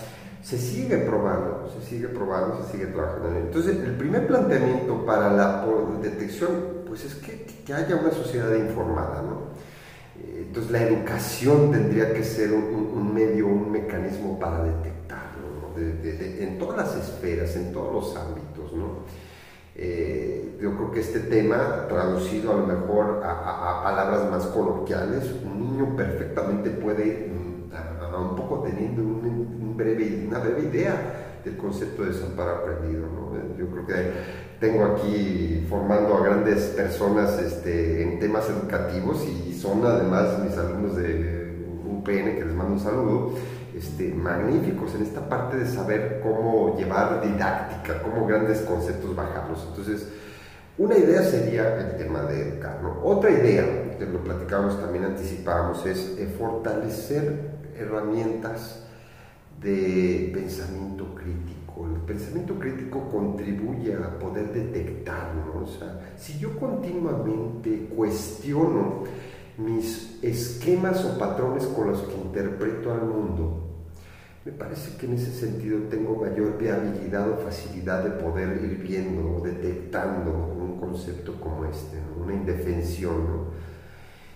se 0.43 0.59
sigue 0.59 0.99
probando, 0.99 1.71
se 1.71 1.89
sigue 1.89 2.09
probando, 2.09 2.63
se 2.65 2.73
sigue 2.73 2.87
trabajando. 2.87 3.31
Entonces, 3.39 3.77
el 3.77 3.97
primer 3.97 4.27
planteamiento 4.27 5.07
para 5.07 5.33
la 5.33 5.65
detección, 6.03 6.51
pues 6.87 7.05
es 7.05 7.15
que, 7.15 7.47
que 7.65 7.73
haya 7.73 7.97
una 7.97 8.11
sociedad 8.11 8.55
informada, 8.55 9.23
¿no? 9.23 9.55
Entonces 10.55 10.71
la 10.71 10.83
educación 10.83 11.73
tendría 11.73 12.15
que 12.15 12.23
ser 12.23 12.53
un, 12.53 13.13
medio, 13.13 13.49
un 13.49 13.73
mecanismo 13.73 14.39
para 14.39 14.63
detectarlo, 14.63 15.75
en 15.77 16.59
todas 16.59 16.77
las 16.77 16.97
esferas, 16.97 17.57
en 17.57 17.73
todos 17.73 17.93
los 17.93 18.17
ámbitos. 18.17 18.73
¿no? 18.73 19.24
Eh, 19.77 20.57
yo 20.61 20.77
creo 20.77 20.93
que 20.93 21.01
este 21.01 21.21
tema, 21.21 21.87
traducido 21.89 22.53
a 22.53 22.57
lo 22.57 22.67
mejor 22.67 23.23
a, 23.25 23.83
palabras 23.83 24.31
más 24.31 24.47
coloquiales, 24.47 25.35
un 25.45 25.61
niño 25.61 25.97
perfectamente 25.97 26.71
puede, 26.71 27.29
mm, 27.29 27.75
a, 27.75 28.19
un 28.19 28.37
poco 28.37 28.63
teniendo 28.63 29.03
un, 29.03 29.75
breve, 29.77 30.27
una 30.29 30.39
breve 30.39 30.63
idea 30.63 31.41
del 31.45 31.57
concepto 31.57 32.03
de 32.03 32.13
desamparo 32.13 32.53
aprendido. 32.53 33.07
¿no? 33.09 33.25
Yo 33.59 33.67
creo 33.69 33.87
que 33.87 34.13
tengo 34.61 34.85
aquí 34.85 35.67
formando 35.69 36.15
a 36.17 36.25
grandes 36.25 36.67
personas 36.77 37.39
este, 37.41 38.03
en 38.03 38.21
temas 38.21 38.49
educativos 38.49 39.27
y 39.27 39.53
son 39.53 39.85
además 39.85 40.39
mis 40.45 40.57
alumnos 40.57 40.97
de 40.97 41.67
UPN, 41.87 42.37
que 42.37 42.45
les 42.45 42.55
mando 42.55 42.75
un 42.75 42.81
saludo, 42.81 43.33
este, 43.77 44.13
magníficos 44.13 44.95
en 44.95 45.03
esta 45.03 45.29
parte 45.29 45.57
de 45.57 45.67
saber 45.67 46.21
cómo 46.23 46.77
llevar 46.77 47.23
didáctica, 47.23 48.03
cómo 48.03 48.27
grandes 48.27 48.61
conceptos 48.61 49.15
bajarlos. 49.15 49.67
Entonces, 49.69 50.09
una 50.77 50.97
idea 50.97 51.23
sería 51.23 51.79
el 51.79 51.97
tema 51.97 52.23
de 52.23 52.49
educar. 52.49 52.81
Otra 53.03 53.31
idea, 53.31 53.97
que 53.99 54.07
lo 54.07 54.23
platicábamos 54.25 54.81
también, 54.81 55.05
anticipábamos, 55.05 55.87
es 55.87 56.17
eh, 56.19 56.35
fortalecer 56.39 57.55
herramientas 57.77 58.87
de 59.61 60.31
pensamiento 60.35 61.15
crítico 61.15 61.65
el 61.83 62.01
pensamiento 62.03 62.59
crítico 62.59 63.09
contribuye 63.11 63.95
a 63.95 64.19
poder 64.19 64.53
detectarlo. 64.53 65.65
O 65.65 65.67
sea, 65.67 66.15
si 66.17 66.39
yo 66.39 66.57
continuamente 66.59 67.89
cuestiono 67.95 69.05
mis 69.59 70.19
esquemas 70.23 71.05
o 71.05 71.19
patrones 71.19 71.65
con 71.67 71.89
los 71.89 72.03
que 72.03 72.15
interpreto 72.15 72.93
al 72.93 73.03
mundo, 73.03 73.64
me 74.45 74.53
parece 74.53 74.99
que 74.99 75.07
en 75.07 75.15
ese 75.15 75.33
sentido 75.33 75.89
tengo 75.89 76.17
mayor 76.17 76.59
viabilidad 76.59 77.31
o 77.31 77.37
facilidad 77.39 78.05
de 78.05 78.11
poder 78.11 78.63
ir 78.63 78.79
viendo 78.83 79.37
o 79.37 79.41
detectando 79.41 80.31
un 80.31 80.79
concepto 80.79 81.41
como 81.41 81.65
este, 81.65 81.97
una 82.21 82.35
indefensión. 82.35 83.55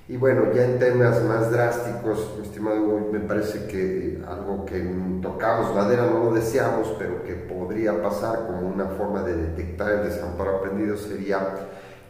Y 0.08 0.16
bueno, 0.16 0.50
ya 0.54 0.64
en 0.64 0.78
temas 0.78 1.22
más 1.24 1.50
drásticos, 1.50 2.38
estimado 2.42 3.00
me 3.12 3.20
parece 3.20 3.66
que 3.66 4.22
algo 4.26 4.64
que 4.64 4.80
tocamos 5.20 5.74
madera 5.74 6.06
no 6.06 6.24
lo 6.24 6.32
deseamos, 6.32 6.94
pero 6.98 7.22
que 7.22 7.34
podría 7.34 8.02
pasar 8.02 8.46
como 8.46 8.66
una 8.66 8.86
forma 8.86 9.22
de 9.22 9.36
detectar 9.36 9.90
el 9.92 10.04
desamparo 10.04 10.56
aprendido 10.56 10.96
sería 10.96 11.54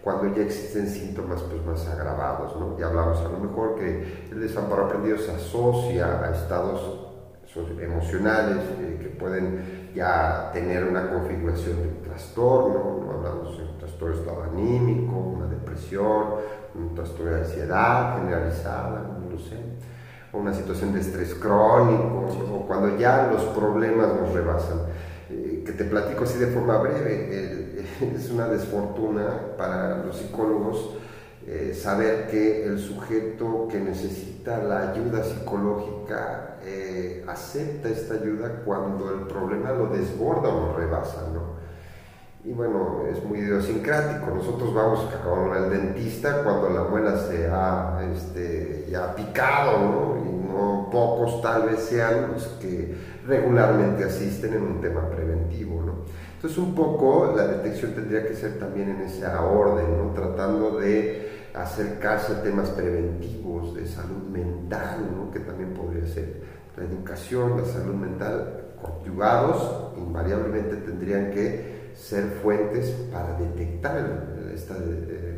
cuando 0.05 0.33
ya 0.37 0.45
existen 0.45 0.87
síntomas 0.87 1.43
pues, 1.43 1.67
más 1.67 1.89
agravados. 1.89 2.55
¿no? 2.61 2.79
Ya 2.79 2.87
hablamos 2.87 3.19
a 3.19 3.29
lo 3.29 3.41
mejor 3.41 3.75
que 3.75 4.29
el 4.31 4.41
desamparo 4.41 4.85
aprendido 4.85 5.19
se 5.19 5.33
asocia 5.33 6.23
a 6.23 6.33
estados 6.33 7.08
emocionales 7.57 8.59
eh, 8.81 8.99
que 9.01 9.09
pueden 9.09 9.91
ya 9.95 10.51
tener 10.53 10.85
una 10.85 11.11
configuración 11.11 11.77
de 11.83 12.09
trastorno, 12.09 13.01
¿no? 13.05 13.13
hablamos 13.13 13.57
de 13.59 13.65
un 13.65 13.79
trastorno 13.79 14.15
estado 14.15 14.43
anímico, 14.45 15.17
una 15.17 15.47
depresión, 15.47 16.35
un 16.75 16.95
trastorno 16.95 17.33
de 17.33 17.41
ansiedad 17.41 18.19
generalizada, 18.19 19.19
no 19.21 19.31
lo 19.31 19.39
sé, 19.39 19.57
o 20.33 20.39
una 20.39 20.53
situación 20.53 20.93
de 20.93 21.01
estrés 21.01 21.35
crónico, 21.35 22.27
o 22.53 22.67
cuando 22.67 22.99
ya 22.99 23.31
los 23.33 23.43
problemas 23.45 24.09
nos 24.15 24.33
rebasan. 24.33 24.79
Eh, 25.31 25.63
que 25.65 25.73
te 25.73 25.85
platico 25.85 26.25
así 26.25 26.39
de 26.39 26.47
forma 26.47 26.79
breve, 26.79 27.85
es 28.15 28.31
una 28.31 28.47
desfortuna 28.47 29.57
para 29.59 30.05
los 30.05 30.17
psicólogos 30.17 30.97
eh, 31.51 31.73
saber 31.75 32.27
que 32.27 32.67
el 32.67 32.79
sujeto 32.79 33.69
que 33.71 33.81
necesita 33.81 34.59
la 34.59 34.91
ayuda 34.91 35.25
psicológica 35.25 36.58
eh, 36.69 37.25
acepta 37.27 37.89
esta 37.89 38.15
ayuda 38.15 38.63
cuando 38.65 39.11
el 39.15 39.27
problema 39.27 39.73
lo 39.73 39.87
desborda 39.87 40.49
o 40.49 40.67
lo 40.67 40.77
rebasa, 40.77 41.29
¿no? 41.33 41.59
Y 42.45 42.53
bueno, 42.53 43.05
es 43.11 43.23
muy 43.25 43.39
idiosincrático. 43.39 44.31
Nosotros 44.35 44.73
vamos 44.75 45.07
al 45.55 45.71
dentista 45.71 46.43
cuando 46.45 46.71
la 46.71 46.85
muela 46.85 47.17
se 47.17 47.49
ha 47.49 48.01
este, 48.15 48.87
ya 48.91 49.15
picado, 49.15 49.79
¿no? 49.79 50.17
Y 50.25 50.53
no 50.53 50.89
pocos 50.91 51.43
tal 51.43 51.69
vez 51.69 51.81
sean 51.81 52.33
los 52.33 52.45
que 52.61 52.97
regularmente 53.27 54.05
asisten 54.05 54.55
en 54.55 54.63
un 54.63 54.81
tema 54.81 55.09
preventivo, 55.09 55.83
¿no? 55.83 55.95
Entonces 56.37 56.59
un 56.59 56.75
poco 56.75 57.35
la 57.37 57.47
detección 57.47 57.95
tendría 57.95 58.27
que 58.27 58.35
ser 58.35 58.59
también 58.59 58.91
en 58.91 59.01
esa 59.01 59.43
orden, 59.43 59.99
¿no? 59.99 60.13
Tratando 60.13 60.79
de 60.79 61.29
acercarse 61.55 62.33
a 62.33 62.43
temas 62.43 62.71
preventivos 62.71 63.75
de 63.75 63.87
salud 63.87 64.23
mental, 64.31 65.09
¿no? 65.15 65.31
que 65.31 65.41
también 65.41 65.75
podría 65.75 66.07
ser 66.07 66.58
la 66.79 66.85
educación, 66.85 67.57
la 67.57 67.65
salud 67.65 67.95
mental, 67.95 68.75
conyugados, 68.81 69.93
invariablemente 69.97 70.77
tendrían 70.77 71.31
que 71.31 71.93
ser 71.95 72.39
fuentes 72.43 72.91
para 73.13 73.35
detectar 73.35 74.29
este 74.55 74.75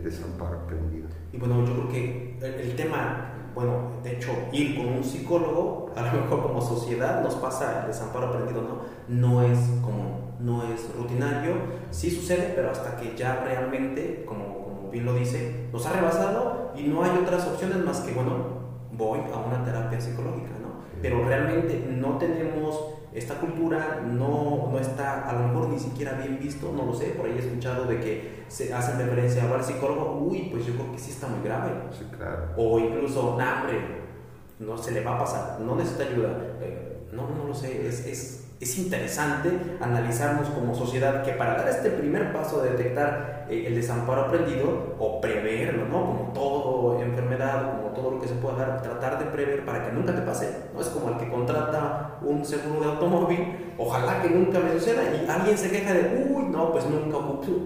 desamparo 0.03 0.61
aprendido. 0.61 1.09
Y 1.32 1.38
bueno, 1.38 1.64
yo 1.64 1.74
creo 1.74 1.88
que 1.88 2.38
el, 2.43 2.76
tema, 2.76 3.32
bueno, 3.55 3.93
de 4.03 4.16
hecho, 4.16 4.30
ir 4.53 4.76
con 4.76 4.88
un 4.88 5.05
psicólogo, 5.05 5.91
a 5.97 6.03
lo 6.03 6.12
mejor 6.12 6.43
como 6.43 6.61
sociedad 6.61 7.22
nos 7.22 7.34
pasa 7.36 7.80
el 7.80 7.86
desamparo 7.88 8.28
aprendido, 8.28 8.62
¿no? 8.62 8.80
No 9.09 9.43
es 9.43 9.59
como, 9.82 10.34
no 10.41 10.64
es 10.64 10.95
rutinario, 10.95 11.55
sí 11.91 12.11
sucede, 12.11 12.53
pero 12.55 12.70
hasta 12.70 12.97
que 12.97 13.16
ya 13.16 13.43
realmente, 13.45 14.24
como 14.26 14.88
bien 14.91 15.05
lo 15.05 15.14
dice, 15.14 15.68
nos 15.72 15.86
ha 15.86 15.93
rebasado 15.93 16.72
y 16.76 16.82
no 16.84 17.05
hay 17.05 17.16
otras 17.22 17.47
opciones 17.47 17.78
más 17.78 18.01
que, 18.01 18.12
bueno, 18.12 18.61
voy 18.93 19.20
a 19.32 19.38
una 19.38 19.64
terapia 19.64 20.01
psicológica. 20.01 20.59
Pero 21.03 21.24
realmente 21.24 21.86
no 21.88 22.18
tenemos 22.18 22.94
esta 23.12 23.34
cultura, 23.40 24.03
no, 24.07 24.68
no 24.70 24.78
está 24.78 25.28
a 25.28 25.32
lo 25.32 25.48
mejor 25.48 25.68
ni 25.70 25.78
siquiera 25.78 26.12
bien 26.12 26.38
visto, 26.38 26.72
no 26.72 26.86
lo 26.86 26.94
sé, 26.94 27.07
por 27.07 27.26
ahí 27.26 27.32
he 27.36 27.40
escuchado 27.40 27.86
de 27.86 28.01
que 28.01 28.44
se 28.48 28.72
hacen 28.72 28.98
referencia 28.98 29.44
a 29.44 29.55
al 29.55 29.64
psicólogo, 29.64 30.18
uy, 30.20 30.48
pues 30.51 30.66
yo 30.66 30.74
creo 30.74 30.92
que 30.92 30.98
sí 30.98 31.11
está 31.11 31.26
muy 31.26 31.42
grave. 31.42 31.72
Sí, 31.90 32.05
claro. 32.16 32.51
O 32.57 32.78
incluso, 32.78 33.36
nah, 33.36 33.62
hombre, 33.62 33.78
no 34.61 34.78
se 34.78 34.92
le 34.92 35.03
va 35.03 35.16
a 35.16 35.18
pasar, 35.18 35.61
no 35.61 35.74
necesita 35.74 36.05
ayuda. 36.05 36.36
Eh, 36.61 37.09
no, 37.12 37.28
no 37.30 37.46
lo 37.48 37.55
sé, 37.55 37.86
es, 37.88 38.07
es 38.07 38.49
es 38.61 38.76
interesante 38.76 39.50
analizarnos 39.80 40.50
como 40.50 40.74
sociedad 40.74 41.22
que 41.22 41.32
para 41.32 41.54
dar 41.54 41.68
este 41.68 41.88
primer 41.90 42.30
paso 42.30 42.61
de 42.61 42.72
detectar 42.72 43.46
eh, 43.48 43.64
el 43.66 43.74
desamparo 43.74 44.22
aprendido 44.22 44.96
o 44.98 45.18
preverlo, 45.18 45.86
¿no? 45.86 46.04
Como 46.04 46.32
todo 46.34 47.00
enfermedad, 47.00 47.78
como 47.78 47.94
todo 47.94 48.11
lo 48.11 48.20
que 48.20 48.28
se 48.28 48.34
pueda 48.34 48.56
dar, 48.56 48.82
tratar 48.82 49.18
de 49.18 49.24
prever 49.30 49.64
para 49.64 49.86
que 49.86 49.92
nunca 49.92 50.14
te 50.14 50.20
pase, 50.20 50.50
¿no? 50.74 50.80
Es 50.80 50.88
como 50.88 51.08
el 51.08 51.16
que 51.16 51.30
contrata 51.30 52.18
un 52.20 52.44
seguro 52.44 52.80
de 52.80 52.86
automóvil, 52.92 53.72
ojalá 53.78 54.20
que 54.20 54.28
nunca 54.28 54.61
me 54.61 54.72
suceda 54.72 55.04
y 55.04 55.26
alguien 55.26 55.56
se 55.56 55.70
queja 55.70 55.94
de, 55.94 56.28
uy, 56.30 56.44
no, 56.50 56.70
pues 56.70 56.84
nunca 56.84 57.16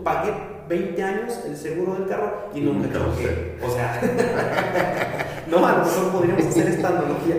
pagué 0.04 0.32
20 0.68 1.02
años 1.02 1.40
el 1.44 1.56
seguro 1.56 1.94
del 1.94 2.06
carro 2.06 2.50
y 2.54 2.60
nunca 2.60 2.88
choqué. 2.92 3.58
O 3.60 3.68
sea, 3.68 4.00
no, 5.50 5.66
a 5.66 5.72
lo 5.72 5.84
mejor 5.84 6.12
podríamos 6.12 6.46
hacer 6.46 6.68
esta 6.68 6.88
analogía 6.88 7.36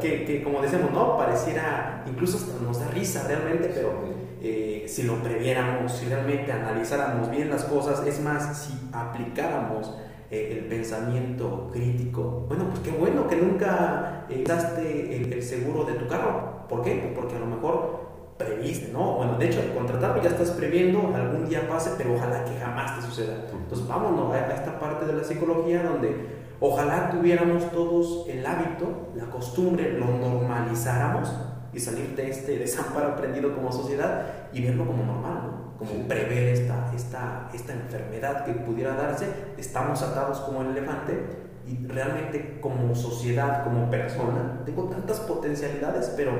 que, 0.00 0.24
que, 0.24 0.42
como 0.42 0.60
decimos, 0.60 0.90
no, 0.92 1.16
pareciera, 1.16 2.04
incluso 2.06 2.38
nos 2.62 2.80
da 2.80 2.88
risa 2.88 3.24
realmente, 3.26 3.70
pero 3.74 3.92
eh, 4.40 4.84
si 4.88 5.04
lo 5.04 5.22
previéramos, 5.22 5.92
si 5.92 6.06
realmente 6.06 6.52
analizáramos 6.52 7.30
bien 7.30 7.50
las 7.50 7.64
cosas, 7.64 8.06
es 8.06 8.20
más, 8.20 8.58
si 8.58 8.72
aplicáramos 8.92 9.94
eh, 10.30 10.58
el 10.58 10.64
pensamiento 10.66 11.70
crítico, 11.72 12.46
bueno, 12.48 12.64
pues 12.70 12.80
qué 12.80 12.90
bueno 12.90 13.28
que 13.28 13.36
nunca 13.36 14.26
eh, 14.28 14.42
usaste 14.44 15.16
el, 15.16 15.32
el 15.32 15.42
seguro 15.42 15.84
de 15.84 15.94
tu 15.94 16.08
carro. 16.08 16.66
¿Por 16.68 16.82
qué? 16.82 16.94
Pues 16.96 17.12
porque 17.14 17.36
a 17.36 17.40
lo 17.40 17.46
mejor 17.46 18.02
previste, 18.38 18.92
¿no? 18.92 19.16
Bueno, 19.16 19.36
de 19.38 19.46
hecho, 19.46 19.60
al 19.60 19.74
contratarlo 19.74 20.22
ya 20.22 20.30
estás 20.30 20.50
previendo, 20.50 21.12
algún 21.14 21.48
día 21.48 21.68
pase, 21.68 21.90
pero 21.96 22.14
ojalá 22.14 22.44
que 22.44 22.58
jamás 22.58 22.96
te 22.96 23.06
suceda. 23.06 23.44
Entonces, 23.52 23.86
vámonos 23.86 24.34
a 24.34 24.54
esta 24.54 24.78
parte 24.78 25.06
de 25.06 25.12
la 25.12 25.22
psicología 25.24 25.82
donde 25.82 26.41
ojalá 26.62 27.10
tuviéramos 27.10 27.70
todos 27.72 28.26
el 28.28 28.46
hábito, 28.46 29.08
la 29.16 29.24
costumbre, 29.26 29.98
lo 29.98 30.06
normalizáramos 30.06 31.28
y 31.72 31.80
salir 31.80 32.14
de 32.14 32.30
este 32.30 32.56
desamparo 32.56 33.08
aprendido 33.08 33.54
como 33.54 33.72
sociedad 33.72 34.26
y 34.52 34.62
verlo 34.62 34.86
como 34.86 35.04
normal, 35.04 35.42
¿no? 35.42 35.78
Como 35.78 36.06
prever 36.06 36.48
esta, 36.50 36.92
esta, 36.94 37.50
esta 37.52 37.72
enfermedad 37.72 38.44
que 38.44 38.52
pudiera 38.52 38.94
darse, 38.94 39.26
estamos 39.58 40.00
atados 40.02 40.38
como 40.40 40.62
el 40.62 40.68
elefante 40.68 41.18
y 41.66 41.84
realmente 41.86 42.60
como 42.60 42.94
sociedad, 42.94 43.64
como 43.64 43.90
persona, 43.90 44.62
tengo 44.64 44.84
tantas 44.84 45.18
potencialidades, 45.20 46.12
pero 46.16 46.32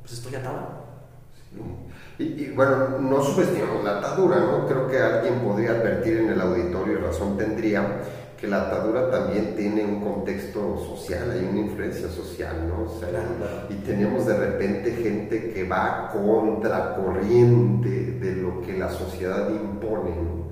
pues 0.00 0.14
estoy 0.14 0.34
atado. 0.34 0.82
Y, 2.18 2.50
bueno, 2.50 2.98
no 3.00 3.22
subestimamos 3.22 3.84
la 3.84 3.98
atadura, 3.98 4.38
¿no? 4.38 4.66
Creo 4.66 4.88
que 4.88 4.98
alguien 4.98 5.40
podría 5.40 5.70
advertir 5.70 6.18
en 6.18 6.30
el 6.30 6.40
auditorio, 6.40 6.98
y 6.98 7.02
razón 7.02 7.36
tendría, 7.36 8.00
que 8.42 8.48
la 8.48 8.62
atadura 8.62 9.08
también 9.08 9.54
tiene 9.54 9.84
un 9.84 10.00
contexto 10.00 10.76
social, 10.76 11.30
hay 11.30 11.48
una 11.48 11.60
influencia 11.60 12.08
social, 12.08 12.66
¿no? 12.66 12.90
O 12.92 12.98
sea, 12.98 13.08
y 13.70 13.74
tenemos 13.86 14.26
de 14.26 14.36
repente 14.36 14.90
gente 14.96 15.52
que 15.52 15.62
va 15.62 16.10
contracorriente 16.12 17.88
de 17.88 18.34
lo 18.34 18.60
que 18.60 18.76
la 18.76 18.90
sociedad 18.90 19.48
impone, 19.48 20.10
¿no? 20.10 20.50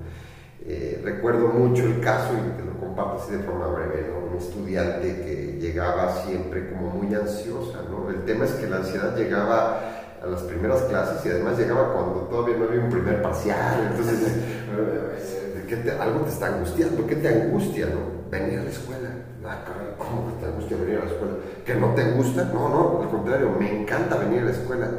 Eh, 0.65 1.01
recuerdo 1.03 1.49
mucho 1.49 1.83
el 1.83 1.99
caso, 1.99 2.31
y 2.33 2.57
te 2.57 2.63
lo 2.63 2.79
comparto 2.79 3.21
así 3.21 3.33
de 3.33 3.43
forma 3.43 3.67
breve, 3.67 4.07
¿no? 4.07 4.31
Un 4.31 4.37
estudiante 4.37 5.07
que 5.25 5.57
llegaba 5.59 6.23
siempre 6.23 6.69
como 6.69 6.91
muy 6.91 7.13
ansiosa, 7.13 7.79
¿no? 7.89 8.09
El 8.09 8.23
tema 8.23 8.45
es 8.45 8.51
que 8.51 8.67
la 8.67 8.77
ansiedad 8.77 9.17
llegaba 9.17 9.81
a 10.23 10.27
las 10.27 10.43
primeras 10.43 10.83
clases 10.83 11.25
y 11.25 11.29
además 11.29 11.59
llegaba 11.59 11.91
cuando 11.91 12.21
todavía 12.29 12.55
no 12.55 12.69
había 12.69 12.79
un 12.79 12.89
primer 12.89 13.21
parcial, 13.21 13.89
entonces 13.91 14.27
eh, 14.27 15.40
¿qué 15.71 15.77
te, 15.77 15.91
algo 15.91 16.19
te 16.25 16.31
está 16.31 16.47
angustiando, 16.47 17.07
¿qué 17.07 17.15
te 17.15 17.29
angustia? 17.29 17.85
No? 17.85 18.29
Venir 18.29 18.59
a 18.59 18.63
la 18.63 18.69
escuela, 18.69 19.09
ah, 19.45 19.63
¿cómo 19.97 20.27
que 20.27 20.41
te 20.41 20.45
angustia 20.51 20.77
venir 20.77 20.97
a 20.97 21.05
la 21.05 21.11
escuela? 21.11 21.33
¿Que 21.65 21.75
no 21.75 21.93
te 21.95 22.11
gusta? 22.11 22.43
No, 22.53 22.67
no, 22.67 23.01
al 23.01 23.09
contrario, 23.09 23.55
me 23.57 23.81
encanta 23.81 24.17
venir 24.17 24.41
a 24.41 24.45
la 24.45 24.51
escuela. 24.51 24.89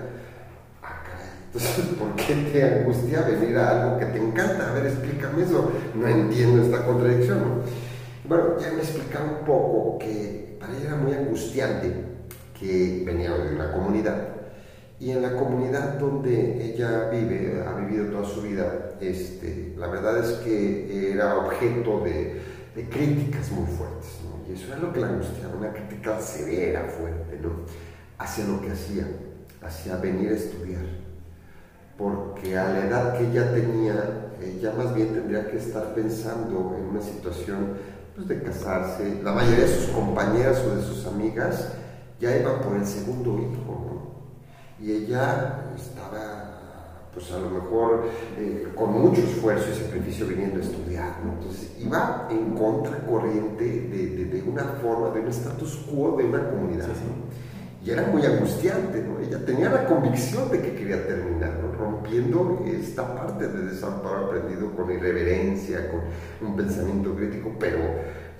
Ah, 0.82 1.02
entonces, 1.46 1.84
¿por 1.98 2.16
qué 2.16 2.34
te 2.50 2.62
angustia 2.64 3.20
venir 3.20 3.58
a 3.58 3.82
algo 3.82 3.98
que 3.98 4.06
te 4.06 4.18
encanta? 4.18 4.70
A 4.70 4.72
ver, 4.72 4.86
explícame 4.86 5.42
eso, 5.42 5.70
no 5.94 6.08
entiendo 6.08 6.62
esta 6.62 6.86
contradicción. 6.86 7.38
¿no? 7.38 7.48
Bueno, 8.24 8.58
ya 8.58 8.72
me 8.72 8.80
explicaba 8.80 9.26
un 9.26 9.44
poco 9.44 9.98
que 9.98 10.56
para 10.58 10.72
ella 10.72 10.86
era 10.86 10.96
muy 10.96 11.12
angustiante 11.12 11.92
que 12.58 13.02
venía 13.04 13.30
de 13.30 13.54
una 13.56 13.72
comunidad 13.72 14.28
y 15.02 15.10
en 15.10 15.20
la 15.20 15.34
comunidad 15.34 15.98
donde 15.98 16.64
ella 16.64 17.08
vive, 17.10 17.60
ha 17.66 17.74
vivido 17.74 18.06
toda 18.06 18.24
su 18.24 18.40
vida, 18.42 18.92
este, 19.00 19.74
la 19.76 19.88
verdad 19.88 20.16
es 20.18 20.38
que 20.44 21.10
era 21.10 21.38
objeto 21.38 22.04
de, 22.04 22.40
críticas 22.88 23.50
muy 23.50 23.66
fuertes, 23.66 24.20
y 24.48 24.52
eso 24.52 24.68
era 24.68 24.76
lo 24.76 24.92
que 24.92 25.00
la 25.00 25.08
angustiaba, 25.08 25.56
una 25.56 25.72
crítica 25.72 26.20
severa, 26.20 26.84
fuerte, 26.84 27.36
¿no? 27.42 27.50
hacia 28.16 28.44
lo 28.44 28.60
que 28.62 28.70
hacía, 28.70 29.08
hacia 29.60 29.96
venir 29.96 30.30
a 30.30 30.34
estudiar, 30.36 30.84
porque 31.98 32.56
a 32.56 32.68
la 32.68 32.86
edad 32.86 33.18
que 33.18 33.26
ella 33.26 33.52
tenía, 33.52 34.30
ella 34.40 34.72
más 34.78 34.94
bien 34.94 35.14
tendría 35.14 35.50
que 35.50 35.56
estar 35.56 35.96
pensando 35.96 36.76
en 36.78 36.84
una 36.84 37.02
situación 37.02 37.76
pues, 38.14 38.28
de 38.28 38.40
casarse, 38.40 39.20
la 39.20 39.32
mayoría 39.32 39.64
de 39.64 39.74
sus 39.74 39.90
compañeras 39.90 40.62
o 40.64 40.76
de 40.76 40.82
sus 40.82 41.04
amigas 41.06 41.72
ya 42.20 42.36
iban 42.36 42.60
por 42.60 42.76
el 42.76 42.86
segundo 42.86 43.36
hijo, 43.36 43.91
y 44.82 44.90
ella 44.90 45.72
estaba, 45.76 46.98
pues 47.14 47.30
a 47.30 47.38
lo 47.38 47.50
mejor 47.50 48.04
eh, 48.36 48.66
con 48.74 48.92
mucho 49.00 49.20
esfuerzo 49.22 49.68
y 49.70 49.74
sacrificio 49.74 50.26
viniendo 50.26 50.58
a 50.58 50.62
estudiar, 50.62 51.18
entonces 51.22 51.76
iba 51.78 52.26
en 52.30 52.56
contracorriente 52.56 53.64
de, 53.64 54.08
de, 54.08 54.24
de, 54.24 54.42
una 54.42 54.64
forma, 54.82 55.10
de 55.10 55.20
un 55.20 55.28
status 55.28 55.86
quo 55.88 56.16
de 56.16 56.24
una 56.24 56.50
comunidad. 56.50 56.88
y 57.84 57.90
era 57.90 58.06
muy 58.06 58.26
angustiante, 58.26 59.02
¿no? 59.02 59.20
Ella 59.20 59.44
tenía 59.44 59.70
la 59.70 59.86
convicción 59.86 60.50
de 60.50 60.60
que 60.60 60.74
quería 60.74 61.06
terminar, 61.06 61.60
rompiendo 61.78 62.64
esta 62.66 63.14
parte 63.14 63.46
de 63.48 63.66
desamparo 63.66 64.26
aprendido 64.26 64.72
con 64.72 64.90
irreverencia, 64.90 65.90
con 65.90 66.48
un 66.48 66.56
pensamiento 66.56 67.14
crítico, 67.14 67.52
pero 67.58 67.78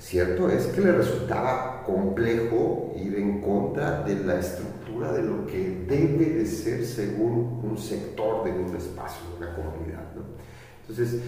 cierto 0.03 0.51
es 0.51 0.67
que 0.67 0.81
le 0.81 0.93
resultaba 0.93 1.85
complejo 1.85 2.93
ir 2.97 3.15
en 3.15 3.41
contra 3.41 4.03
de 4.03 4.17
la 4.17 4.41
estructura 4.41 5.13
de 5.13 5.23
lo 5.23 5.47
que 5.47 5.85
debe 5.89 6.27
de 6.27 6.47
ser 6.47 6.85
según 6.85 7.61
un 7.63 7.79
sector 7.79 8.45
de 8.45 8.51
un 8.51 8.77
espacio, 8.77 9.23
de 9.31 9.37
una 9.37 9.55
comunidad, 9.55 10.13
¿no? 10.17 10.23
Entonces, 10.81 11.23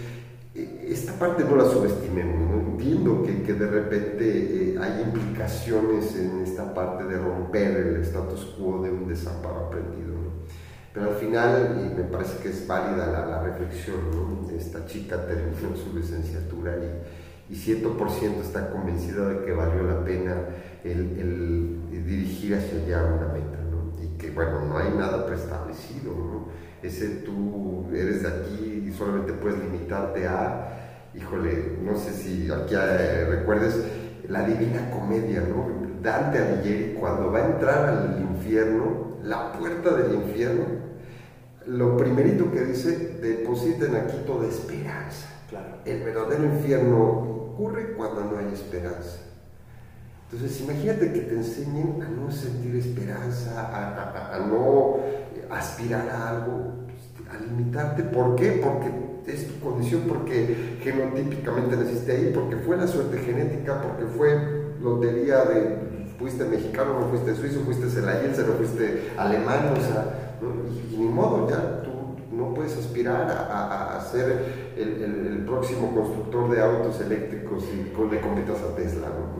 esta 0.54 1.12
parte 1.18 1.44
no 1.44 1.56
la 1.56 1.64
subestimemos, 1.64 2.50
¿no? 2.50 2.60
entiendo 2.72 3.22
que, 3.22 3.42
que, 3.42 3.54
de 3.54 3.66
repente 3.66 4.74
eh, 4.74 4.78
hay 4.80 5.02
implicaciones 5.02 6.14
en 6.16 6.40
esta 6.40 6.72
parte 6.74 7.04
de 7.04 7.16
romper 7.16 7.76
el 7.76 7.96
status 8.02 8.54
quo 8.56 8.82
de 8.82 8.90
un 8.90 9.08
desamparo 9.08 9.66
aprendido, 9.66 10.12
¿no? 10.12 10.30
pero 10.92 11.10
al 11.10 11.16
final 11.16 11.80
y 11.84 11.94
me 11.96 12.04
parece 12.04 12.40
que 12.40 12.50
es 12.50 12.66
válida 12.68 13.06
la, 13.06 13.26
la 13.26 13.42
reflexión, 13.42 13.96
¿no? 14.12 14.50
esta 14.50 14.86
chica 14.86 15.26
terminó 15.26 15.76
su 15.76 15.96
licenciatura 15.96 16.76
y, 16.76 17.23
y 17.48 17.54
100% 17.54 18.40
está 18.40 18.70
convencida 18.70 19.28
de 19.28 19.44
que 19.44 19.52
valió 19.52 19.82
la 19.82 20.04
pena 20.04 20.34
el, 20.82 21.78
el 21.92 22.06
dirigir 22.06 22.54
hacia 22.54 22.82
allá 22.82 23.14
una 23.14 23.32
meta, 23.32 23.58
¿no? 23.70 24.02
y 24.02 24.16
que 24.18 24.30
bueno, 24.30 24.66
no 24.66 24.78
hay 24.78 24.90
nada 24.90 25.26
preestablecido, 25.26 26.12
¿no? 26.12 26.64
ese 26.86 27.08
tú 27.24 27.86
eres 27.92 28.22
de 28.22 28.28
aquí 28.28 28.84
y 28.88 28.92
solamente 28.92 29.32
puedes 29.32 29.58
limitarte 29.58 30.26
a, 30.26 31.10
híjole, 31.14 31.78
no 31.82 31.96
sé 31.96 32.12
si 32.12 32.50
aquí 32.50 32.74
eh, 32.74 33.26
recuerdes 33.28 33.82
la 34.28 34.46
divina 34.46 34.90
comedia, 34.90 35.40
¿no? 35.40 35.84
Dante 36.02 36.38
Alighieri 36.38 36.94
cuando 36.94 37.32
va 37.32 37.38
a 37.38 37.46
entrar 37.46 37.88
al 37.88 38.20
infierno, 38.20 39.18
la 39.22 39.52
puerta 39.52 39.94
del 39.94 40.14
infierno, 40.14 40.64
lo 41.66 41.96
primerito 41.96 42.52
que 42.52 42.64
dice, 42.66 43.18
depositen 43.22 43.96
aquí 43.96 44.18
toda 44.26 44.46
esperanza. 44.46 45.28
Claro. 45.48 45.78
El 45.86 46.02
verdadero 46.02 46.44
infierno 46.44 47.33
ocurre 47.54 47.94
cuando 47.94 48.24
no 48.24 48.38
hay 48.38 48.52
esperanza. 48.52 49.20
Entonces, 50.30 50.60
imagínate 50.60 51.12
que 51.12 51.20
te 51.20 51.34
enseñen 51.34 52.02
a 52.02 52.08
no 52.08 52.30
sentir 52.30 52.74
esperanza, 52.76 53.60
a, 53.60 54.34
a 54.34 54.38
no 54.40 54.96
aspirar 55.50 56.08
a 56.08 56.30
algo, 56.30 56.86
a 57.30 57.40
limitarte. 57.40 58.02
¿Por 58.02 58.34
qué? 58.34 58.60
Porque 58.62 58.90
es 59.26 59.48
tu 59.48 59.60
condición, 59.60 60.02
porque 60.08 60.78
genotípicamente 60.82 61.76
naciste 61.76 62.12
ahí, 62.12 62.32
porque 62.34 62.56
fue 62.56 62.76
la 62.76 62.86
suerte 62.86 63.18
genética, 63.18 63.80
porque 63.80 64.06
fue 64.06 64.64
lotería 64.80 65.44
de 65.44 65.84
fuiste 66.18 66.44
mexicano, 66.44 67.00
no 67.00 67.08
fuiste 67.08 67.34
suizo, 67.34 67.60
fuiste 67.60 67.88
celayense, 67.88 68.42
no 68.46 68.54
fuiste 68.54 69.12
alemán, 69.16 69.72
o 69.72 69.80
sea, 69.80 70.36
y, 70.90 70.96
ni 70.96 71.06
modo, 71.06 71.48
ya 71.48 71.82
tú 71.82 71.90
no 72.34 72.54
puedes 72.54 72.76
aspirar 72.76 73.30
a, 73.30 73.96
a, 73.96 74.00
ser 74.04 74.63
el, 74.76 75.02
el, 75.02 75.44
próximo 75.44 75.94
constructor 75.94 76.50
de 76.50 76.62
autos 76.62 77.00
eléctricos 77.00 77.64
y 77.72 77.76
le 78.10 78.20
compitas 78.20 78.62
a 78.62 78.74
Tesla, 78.74 79.08
¿no? 79.08 79.34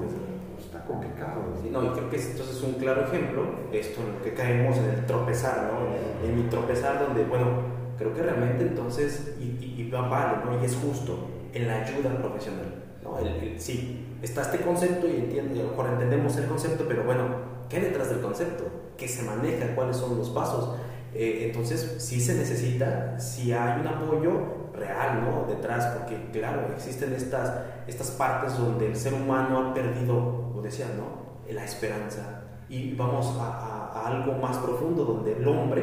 complicado. 0.87 1.55
Sí, 1.63 1.71
no, 1.71 1.85
y 1.85 1.89
creo 1.89 2.11
que 2.11 2.17
es 2.17 2.63
un 2.63 2.75
claro 2.75 3.07
ejemplo, 3.07 3.45
esto 3.73 4.01
en 4.03 4.15
lo 4.15 4.23
que 4.23 4.35
caemos 4.35 4.77
en 4.79 4.85
el 4.85 5.07
tropezar, 5.07 5.73
¿no? 5.73 6.27
En 6.27 6.37
mi 6.37 6.49
tropezar 6.49 7.01
donde, 7.01 7.25
bueno, 7.25 7.63
creo 7.99 8.15
que 8.15 8.23
realmente 8.23 8.65
entonces, 8.65 9.35
y, 9.41 9.45
y, 9.45 9.91
vale, 9.91 10.39
¿no? 10.45 10.61
Y 10.61 10.65
es 10.65 10.77
justo, 10.77 11.29
en 11.53 11.67
la 11.67 11.85
ayuda 11.85 12.17
profesional, 12.19 12.85
¿no? 13.03 13.19
El, 13.19 13.61
sí, 13.61 14.19
está 14.23 14.43
este 14.43 14.59
concepto 14.59 15.09
y 15.09 15.17
entiende, 15.17 15.61
a 15.61 15.65
lo 15.65 15.71
mejor 15.71 15.87
entendemos 15.93 16.37
el 16.37 16.47
concepto, 16.47 16.85
pero 16.87 17.05
bueno, 17.05 17.25
¿qué 17.69 17.77
hay 17.77 17.83
detrás 17.85 18.11
del 18.11 18.21
concepto? 18.21 18.65
¿Qué 18.97 19.09
se 19.09 19.23
maneja? 19.23 19.75
¿Cuáles 19.75 19.97
son 19.97 20.19
los 20.19 20.31
pasos? 20.31 20.77
Eh, 21.15 21.47
entonces, 21.47 21.97
sí 21.99 22.21
se 22.21 22.35
necesita, 22.35 23.19
si 23.21 23.53
hay 23.53 23.81
un 23.81 23.87
apoyo 23.87 24.64
real, 24.77 25.23
¿no? 25.23 25.47
Detrás, 25.47 25.87
porque 25.97 26.17
claro, 26.33 26.69
existen 26.75 27.13
estas, 27.13 27.61
estas 27.87 28.11
partes 28.13 28.59
donde 28.59 28.87
el 28.87 28.97
ser 28.97 29.15
humano 29.15 29.71
ha 29.71 29.75
perdido 29.75 30.45
decía, 30.65 30.87
¿no? 30.97 31.53
La 31.53 31.65
esperanza. 31.65 32.43
Y 32.69 32.95
vamos 32.95 33.37
a, 33.39 34.07
algo 34.07 34.35
más 34.35 34.59
profundo, 34.59 35.05
donde 35.05 35.35
el 35.35 35.47
hombre 35.47 35.83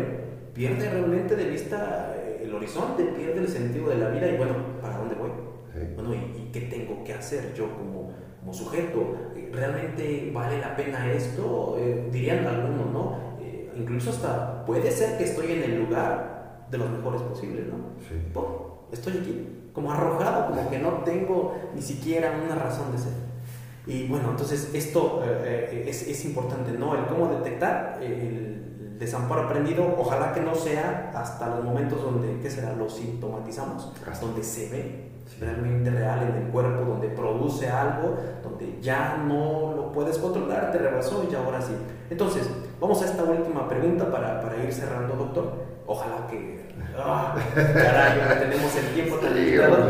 pierde 0.54 0.90
realmente 0.90 1.36
de 1.36 1.46
vista 1.46 2.14
eh, 2.16 2.42
el 2.44 2.54
horizonte, 2.54 3.04
pierde 3.06 3.40
el 3.40 3.48
sentido 3.48 3.90
de 3.90 3.98
la 3.98 4.10
vida 4.10 4.28
y 4.30 4.38
bueno, 4.38 4.54
¿para 4.82 4.98
dónde 4.98 5.16
voy? 5.16 5.32
Bueno, 5.96 6.14
¿y, 6.14 6.52
qué 6.52 6.62
tengo 6.62 7.04
que 7.04 7.14
hacer 7.14 7.54
yo 7.54 7.72
como, 7.78 8.12
como 8.40 8.54
sujeto? 8.54 9.16
¿Realmente 9.52 10.30
vale 10.34 10.60
la 10.60 10.76
pena 10.76 11.12
esto? 11.12 11.78
Eh, 11.80 12.10
dirían 12.12 12.46
algunos, 12.46 12.92
¿no? 12.92 13.38
Eh, 13.40 13.72
incluso 13.76 14.10
hasta 14.10 14.66
puede 14.66 14.92
ser 14.92 15.18
que 15.18 15.24
estoy 15.24 15.54
en 15.54 15.64
el 15.64 15.80
lugar 15.80 16.66
de 16.70 16.78
los 16.78 16.90
mejores 16.90 17.22
posibles, 17.22 17.66
¿no? 17.68 17.76
Sí. 18.08 18.16
Estoy 18.92 19.18
aquí, 19.20 19.70
como 19.74 19.92
arrojado, 19.92 20.48
como 20.48 20.70
que 20.70 20.80
no 20.80 20.90
tengo 21.04 21.56
ni 21.74 21.82
siquiera 21.82 22.34
una 22.44 22.56
razón 22.56 22.92
de 22.92 22.98
ser. 22.98 23.14
Y 23.88 24.08
bueno, 24.08 24.30
entonces 24.32 24.72
esto 24.74 25.24
eh, 25.26 25.70
eh, 25.72 25.86
es, 25.88 26.08
es, 26.08 26.26
importante, 26.26 26.72
¿no? 26.72 26.94
El 26.96 27.06
cómo 27.08 27.28
detectar 27.28 28.00
el 28.02 28.98
desamparo 29.00 29.44
aprendido, 29.44 29.96
ojalá 29.98 30.32
que 30.32 30.42
no 30.42 30.54
sea 30.54 31.12
hasta 31.16 31.48
los 31.48 31.64
momentos 31.64 32.04
donde, 32.04 32.40
¿qué 32.40 32.52
será? 32.52 32.74
Lo 32.74 32.88
sintomatizamos, 32.88 33.92
hasta 34.08 34.26
donde 34.26 34.44
se 34.44 34.70
ve 34.70 35.12
realmente 35.40 35.90
real 35.90 36.22
en 36.30 36.44
el 36.44 36.52
cuerpo, 36.52 36.86
donde 36.86 37.10
produce 37.10 37.68
algo, 37.68 38.16
donde 38.44 38.78
ya 38.80 39.18
no 39.28 39.74
lo 39.76 39.92
puedes 39.92 40.20
controlar, 40.20 40.72
te 40.72 40.78
rebasó 40.78 41.26
y 41.30 41.34
ahora 41.34 41.60
sí. 41.60 41.74
Entonces, 42.12 42.48
vamos 42.80 43.02
a 43.02 43.06
esta 43.06 43.24
última 43.24 43.68
pregunta 43.68 44.12
para, 44.12 44.40
para 44.40 44.64
ir 44.64 44.72
cerrando, 44.72 45.16
doctor. 45.16 45.54
Ojalá 45.88 46.28
que... 46.28 46.71
¡Ah! 46.98 47.36
caray, 47.56 48.40
tenemos 48.40 48.76
el 48.76 48.94
tiempo 48.94 49.16
tan 49.18 49.36
limitado. 49.36 49.88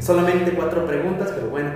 Solamente 0.00 0.52
cuatro 0.52 0.86
preguntas, 0.86 1.32
pero 1.34 1.48
bueno, 1.48 1.70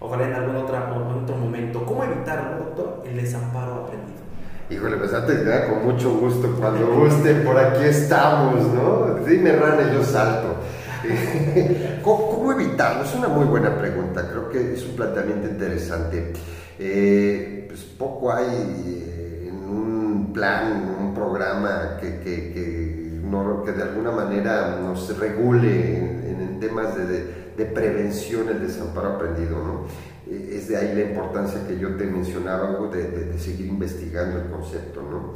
ojalá 0.00 0.24
en 0.24 0.34
algún 0.34 0.56
otro, 0.56 0.76
otro 1.22 1.36
momento. 1.36 1.84
¿Cómo 1.84 2.04
evitar, 2.04 2.58
doctor, 2.58 3.02
el 3.06 3.16
desamparo 3.16 3.84
aprendido? 3.84 4.24
Híjole, 4.70 4.96
pues 4.96 5.12
antes 5.12 5.40
que 5.40 5.70
con 5.70 5.84
mucho 5.84 6.10
gusto, 6.14 6.56
cuando 6.58 6.86
guste, 6.86 7.34
por 7.36 7.58
aquí 7.58 7.84
estamos, 7.84 8.66
¿no? 8.72 9.14
Dime, 9.26 9.52
Rane, 9.52 9.92
yo 9.92 10.02
salto. 10.02 10.56
¿Cómo, 12.02 12.52
evitarlo? 12.52 13.04
Es 13.04 13.14
una 13.14 13.28
muy 13.28 13.44
buena 13.44 13.76
pregunta, 13.76 14.26
creo 14.28 14.48
que 14.48 14.74
es 14.74 14.84
un 14.84 14.96
planteamiento 14.96 15.48
interesante. 15.48 16.32
Eh, 16.78 17.66
pues 17.68 17.80
poco 17.82 18.32
hay 18.32 18.46
eh, 18.46 19.48
en 19.48 19.54
un 19.54 20.32
plan, 20.32 20.72
en 20.72 21.06
un 21.06 21.14
programa 21.14 21.98
que, 22.00 22.20
que, 22.20 22.52
que, 22.52 23.03
no, 23.30 23.62
que 23.64 23.72
de 23.72 23.82
alguna 23.82 24.10
manera 24.10 24.78
nos 24.80 25.18
regule 25.18 25.98
en, 25.98 26.40
en 26.40 26.60
temas 26.60 26.96
de 26.96 27.44
de 27.56 27.66
prevención 27.66 28.48
el 28.48 28.60
desamparo 28.60 29.14
aprendido. 29.14 29.58
¿no? 29.58 29.84
Eh, 30.26 30.56
es 30.56 30.68
de 30.68 30.76
ahí 30.76 30.94
la 30.94 31.02
importancia 31.10 31.66
que 31.66 31.78
yo 31.78 31.96
te 31.96 32.04
mencionaba, 32.04 32.78
de, 32.88 33.08
de, 33.08 33.38
seguir 33.38 33.66
investigando 33.66 34.40
el 34.40 34.50
concepto. 34.50 35.02
¿no? 35.02 35.34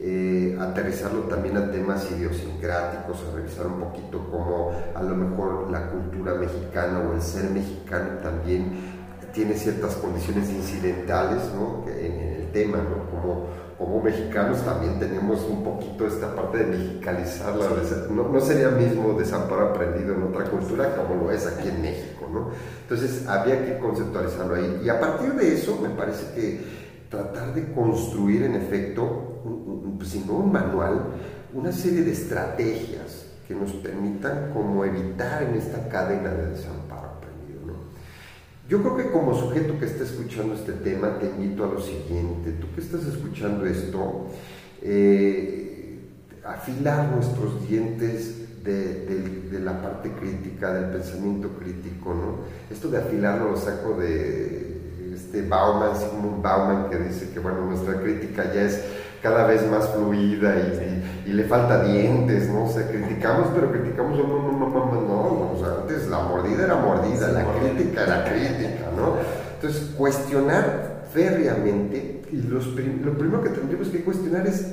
Eh, 0.00 0.56
aterrizarlo 0.60 1.22
también 1.22 1.56
a 1.56 1.70
temas 1.70 2.08
idiosincráticos, 2.10 3.24
a 3.24 3.36
revisar 3.36 3.66
un 3.66 3.80
poquito 3.80 4.28
cómo 4.30 4.72
a 4.94 5.02
lo 5.02 5.16
mejor 5.16 5.70
la 5.70 5.90
cultura 5.90 6.34
mexicana 6.34 7.00
o 7.00 7.14
el 7.14 7.22
ser 7.22 7.50
mexicano 7.50 8.18
también 8.22 8.98
tiene 9.32 9.54
ciertas 9.54 9.96
condiciones 9.96 10.48
incidentales 10.50 11.42
¿no? 11.54 11.84
en, 11.88 12.12
en, 12.12 12.34
el 12.40 12.52
tema, 12.52 12.78
¿no? 12.78 13.10
como 13.10 13.46
como 13.78 14.02
mexicanos 14.02 14.64
también 14.64 14.98
tenemos 14.98 15.44
un 15.44 15.62
poquito 15.62 16.04
esta 16.04 16.34
parte 16.34 16.58
de 16.58 16.66
mexicalizar 16.66 17.54
no, 18.10 18.28
no, 18.28 18.40
sería 18.40 18.70
mismo 18.70 19.12
desamparo 19.12 19.68
aprendido 19.68 20.16
en 20.16 20.24
otra 20.24 20.44
cultura 20.46 20.96
como 20.96 21.22
lo 21.22 21.30
es 21.30 21.46
aquí 21.46 21.68
en 21.68 21.80
México, 21.80 22.28
¿no? 22.30 22.50
Entonces 22.82 23.26
había 23.28 23.64
que 23.64 23.78
conceptualizarlo 23.78 24.56
ahí. 24.56 24.82
Y 24.84 24.88
a 24.88 24.98
partir 24.98 25.32
de 25.34 25.54
eso 25.54 25.78
me 25.80 25.90
parece 25.90 26.34
que 26.34 26.60
tratar 27.08 27.54
de 27.54 27.72
construir 27.72 28.42
en 28.42 28.56
efecto, 28.56 29.42
pues, 29.96 30.10
si 30.10 30.20
no 30.20 30.34
un 30.34 30.50
manual, 30.50 31.00
una 31.54 31.70
serie 31.70 32.02
de 32.02 32.12
estrategias 32.12 33.26
que 33.46 33.54
nos 33.54 33.72
permitan 33.74 34.50
como 34.52 34.84
evitar 34.84 35.44
en 35.44 35.54
esta 35.54 35.88
cadena 35.88 36.30
de 36.30 36.50
desamparo 36.50 36.87
yo 38.68 38.82
creo 38.82 38.96
que 38.96 39.10
como 39.10 39.34
sujeto 39.34 39.78
que 39.78 39.86
está 39.86 40.04
escuchando 40.04 40.54
este 40.54 40.72
tema, 40.72 41.18
te 41.18 41.26
invito 41.26 41.64
a 41.64 41.68
lo 41.68 41.80
siguiente. 41.80 42.52
Tú 42.60 42.66
que 42.74 42.82
estás 42.82 43.04
escuchando 43.06 43.64
esto, 43.64 44.26
eh, 44.82 45.98
afilar 46.44 47.10
nuestros 47.10 47.66
dientes 47.66 48.62
de, 48.62 49.58
la 49.64 49.80
parte 49.80 50.12
crítica, 50.12 50.72
del 50.72 50.90
pensamiento 50.90 51.48
crítico, 51.58 52.14
¿no? 52.14 52.38
Esto 52.70 52.88
de 52.90 52.98
afilarlo 52.98 53.52
lo 53.52 53.56
saco 53.56 53.94
de 53.98 55.12
este 55.14 55.42
Bauman, 55.48 55.96
Sigmund 55.96 56.42
Bauman, 56.42 56.90
que 56.90 56.98
dice 56.98 57.30
que, 57.30 57.40
bueno, 57.40 57.64
nuestra 57.64 58.00
crítica 58.00 58.52
ya 58.52 58.62
es 58.62 58.84
cada 59.22 59.46
vez 59.46 59.68
más 59.70 59.88
fluida 59.88 60.54
y, 61.26 61.32
le 61.32 61.44
falta 61.44 61.84
dientes, 61.84 62.48
¿no? 62.48 62.64
O 62.64 62.68
sea, 62.68 62.88
criticamos, 62.88 63.48
pero 63.54 63.70
criticamos, 63.70 64.16
no, 64.18 64.26
no, 64.26 64.52
no, 64.52 64.68
no, 64.68 65.00
no, 65.02 65.52
o 65.52 65.56
sea, 65.58 65.82
antes 65.82 66.08
la 66.08 66.20
mordida 66.20 66.64
era 66.64 66.76
mordida, 66.76 67.28
la 67.28 67.44
crítica 67.44 68.04
era 68.04 68.24
crítica, 68.24 68.90
¿no? 68.96 69.16
Entonces, 69.54 69.90
cuestionar 69.94 71.04
férreamente 71.12 72.22
y 72.32 72.36
los 72.36 72.66
lo 72.66 73.18
primero 73.18 73.42
que 73.42 73.50
tendríamos 73.50 73.88
que 73.88 74.04
cuestionar 74.04 74.46
es 74.46 74.72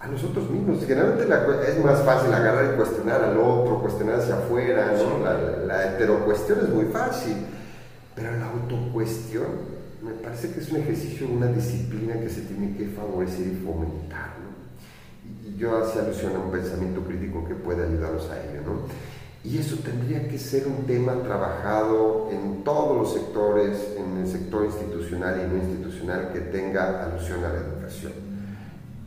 a 0.00 0.06
nosotros 0.06 0.48
mismos. 0.48 0.84
Generalmente 0.86 1.24
es 1.68 1.84
más 1.84 2.00
fácil 2.02 2.32
agarrar 2.32 2.72
y 2.72 2.76
cuestionar 2.76 3.22
al 3.22 3.36
otro, 3.36 3.80
cuestionar 3.80 4.16
hacia 4.16 4.36
afuera, 4.36 4.92
¿no? 4.96 5.22
la, 5.22 5.34
la 5.66 5.88
heterocuestión 5.88 6.60
es 6.60 6.70
muy 6.70 6.86
fácil, 6.86 7.36
pero 8.14 8.30
la 8.32 8.46
autocuestión 8.46 9.79
me 10.02 10.12
parece 10.12 10.50
que 10.52 10.60
es 10.60 10.70
un 10.70 10.78
ejercicio, 10.78 11.28
una 11.28 11.46
disciplina 11.46 12.14
que 12.20 12.28
se 12.28 12.42
tiene 12.42 12.76
que 12.76 12.86
favorecer 12.88 13.46
y 13.46 13.56
fomentar. 13.64 14.30
Y 15.46 15.56
yo 15.56 15.76
hacía 15.82 16.02
alusión 16.02 16.34
a 16.36 16.38
un 16.38 16.50
pensamiento 16.50 17.02
crítico 17.02 17.46
que 17.46 17.54
puede 17.54 17.86
ayudarnos 17.86 18.28
a 18.30 18.42
ello. 18.42 18.62
¿no? 18.64 18.72
Y 19.42 19.58
eso 19.58 19.76
tendría 19.76 20.28
que 20.28 20.38
ser 20.38 20.66
un 20.66 20.86
tema 20.86 21.14
trabajado 21.22 22.28
en 22.30 22.62
todos 22.62 22.96
los 22.96 23.14
sectores, 23.14 23.94
en 23.96 24.18
el 24.18 24.26
sector 24.26 24.66
institucional 24.66 25.40
y 25.40 25.48
no 25.48 25.62
institucional 25.62 26.30
que 26.32 26.40
tenga 26.40 27.04
alusión 27.04 27.44
a 27.44 27.48
la 27.48 27.58
educación. 27.58 28.12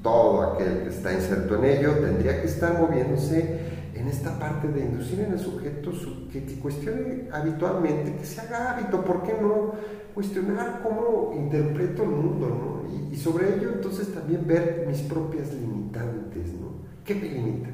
Todo 0.02 0.54
aquel 0.54 0.84
que 0.84 0.90
está 0.90 1.14
inserto 1.14 1.56
en 1.56 1.66
ello 1.66 1.94
tendría 1.94 2.42
que 2.42 2.48
estar 2.48 2.80
moviéndose 2.80 3.60
en 3.94 4.08
esta 4.08 4.38
parte 4.40 4.68
de 4.68 4.82
inducir 4.82 5.20
en 5.20 5.34
el 5.34 5.40
sujeto 5.40 5.92
que, 6.32 6.44
que, 6.44 6.60
cuestione 6.60 7.30
habitualmente, 7.32 8.16
que 8.16 8.26
se 8.26 8.42
haga 8.42 8.72
hábito, 8.72 9.06
¿por 9.06 9.24
qué 9.24 9.36
no? 9.40 9.76
Cuestionar 10.14 10.82
cómo 10.84 11.34
interpreto 11.36 12.04
el 12.04 12.10
mundo, 12.10 12.48
¿no? 12.50 13.12
Y, 13.12 13.16
sobre 13.16 13.56
ello 13.56 13.72
entonces 13.74 14.14
también 14.14 14.46
ver 14.46 14.86
mis 14.88 15.02
propias 15.02 15.54
limitantes, 15.54 16.54
¿no? 16.60 16.74
¿Qué 17.06 17.16
me 17.16 17.30
limita? 17.30 17.70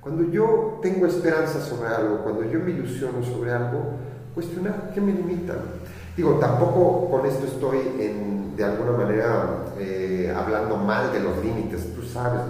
Cuando 0.00 0.30
yo 0.30 0.78
tengo 0.82 1.06
esperanza 1.06 1.60
sobre 1.60 1.88
algo, 1.88 2.22
cuando 2.22 2.44
yo 2.44 2.60
me 2.60 2.72
ilusiono 2.72 3.22
sobre 3.24 3.52
algo, 3.52 3.80
cuestionar 4.34 4.90
qué 4.92 5.00
me 5.00 5.12
limita. 5.12 5.54
Digo, 6.16 6.34
tampoco 6.34 7.10
con 7.10 7.26
esto 7.26 7.46
estoy 7.46 7.78
en, 7.98 8.56
de 8.56 8.64
alguna 8.64 8.92
manera 8.92 9.64
eh, 9.78 10.32
hablando 10.34 10.76
mal 10.76 11.12
de 11.12 11.20
los 11.20 11.42
límites, 11.44 11.94
tú 11.94 12.02
sabes, 12.02 12.40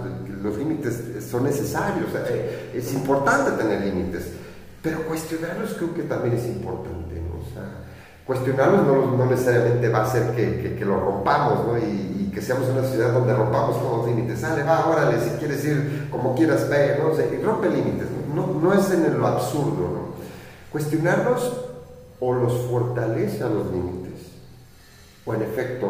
los 0.41 0.57
límites 0.57 1.25
son 1.29 1.43
necesarios, 1.43 2.09
eh, 2.29 2.71
es 2.75 2.93
importante 2.93 3.51
tener 3.51 3.81
límites, 3.81 4.33
pero 4.81 5.01
cuestionarlos 5.03 5.73
creo 5.73 5.93
que 5.93 6.03
también 6.03 6.35
es 6.35 6.45
importante, 6.45 7.04
cuestionarlos 8.25 8.85
no, 9.17 9.25
necesariamente 9.25 9.89
va 9.89 9.99
a 9.99 10.03
hacer 10.03 10.31
que, 10.35 10.75
que, 10.75 10.85
lo 10.85 10.99
rompamos, 10.99 11.67
¿no? 11.67 11.77
Y, 11.77 12.13
que 12.33 12.41
seamos 12.41 12.67
una 12.67 12.83
ciudad 12.83 13.13
donde 13.13 13.33
rompamos 13.33 13.79
todos 13.79 13.99
los 13.99 14.07
límites. 14.07 14.41
Sale, 14.41 14.63
va, 14.63 14.87
órale, 14.87 15.17
si 15.21 15.29
quieres 15.37 15.63
ir 15.63 16.09
como 16.11 16.35
quieras, 16.35 16.69
ve, 16.69 16.99
¿no? 17.01 17.13
Y 17.13 17.41
rompe 17.41 17.69
límites, 17.69 18.07
¿no? 18.33 18.47
No, 18.61 18.73
es 18.73 18.91
en 18.91 19.17
lo 19.17 19.25
absurdo, 19.25 19.89
¿no? 19.93 20.15
Cuestionarlos 20.69 21.65
o 22.19 22.33
los 22.33 22.53
fortalece 22.69 23.41
a 23.41 23.47
los 23.47 23.71
límites, 23.71 24.31
o 25.25 25.33
en 25.33 25.43
efecto 25.43 25.87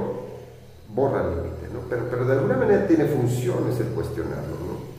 borra 0.94 1.28
límites, 1.30 1.72
¿no? 1.74 1.80
Pero, 1.90 2.04
pero 2.12 2.26
de 2.26 2.34
alguna 2.34 2.58
manera 2.58 2.86
tiene 2.86 3.06
funciones 3.06 3.80
el 3.80 3.88
cuestionarlo, 3.88 4.56
¿no? 4.68 4.96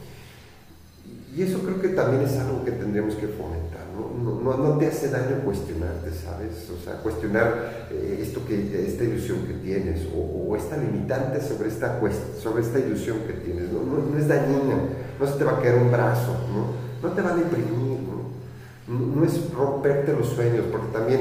Y 1.37 1.43
eso 1.43 1.61
creo 1.61 1.81
que 1.81 1.91
también 1.91 2.23
es 2.23 2.37
algo 2.39 2.65
que 2.65 2.73
tendríamos 2.73 3.15
que 3.15 3.29
fomentar, 3.29 3.86
¿no? 3.97 4.57
No, 4.57 4.79
te 4.79 4.87
hace 4.87 5.11
daño 5.11 5.41
cuestionarte, 5.45 6.11
¿sabes? 6.13 6.71
O 6.71 6.83
sea, 6.83 6.95
cuestionar 7.03 7.87
eh, 7.91 8.21
esto 8.23 8.45
que, 8.47 8.87
esta 8.87 9.05
ilusión 9.05 9.47
que 9.47 9.55
tienes 9.55 10.07
o, 10.15 10.55
esta 10.57 10.77
limitante 10.77 11.41
sobre 11.41 11.69
esta, 11.69 12.01
sobre 12.41 12.63
esta 12.63 12.79
ilusión 12.79 13.19
que 13.27 13.35
tienes, 13.35 13.71
¿no? 13.71 13.81
No, 13.83 14.19
es 14.19 14.29
dañina, 14.29 14.77
no 15.19 15.27
se 15.27 15.33
te 15.35 15.45
va 15.45 15.53
a 15.53 15.61
caer 15.61 15.77
un 15.77 15.91
brazo, 15.91 16.33
¿no? 16.53 17.07
No 17.07 17.15
te 17.15 17.23
va 17.23 17.33
a 17.33 17.37
deprimir, 17.37 17.99
¿no? 18.89 19.25
Es 19.25 19.53
romperte 19.53 20.13
los 20.13 20.29
sueños, 20.29 20.65
porque 20.71 20.87
también 20.93 21.21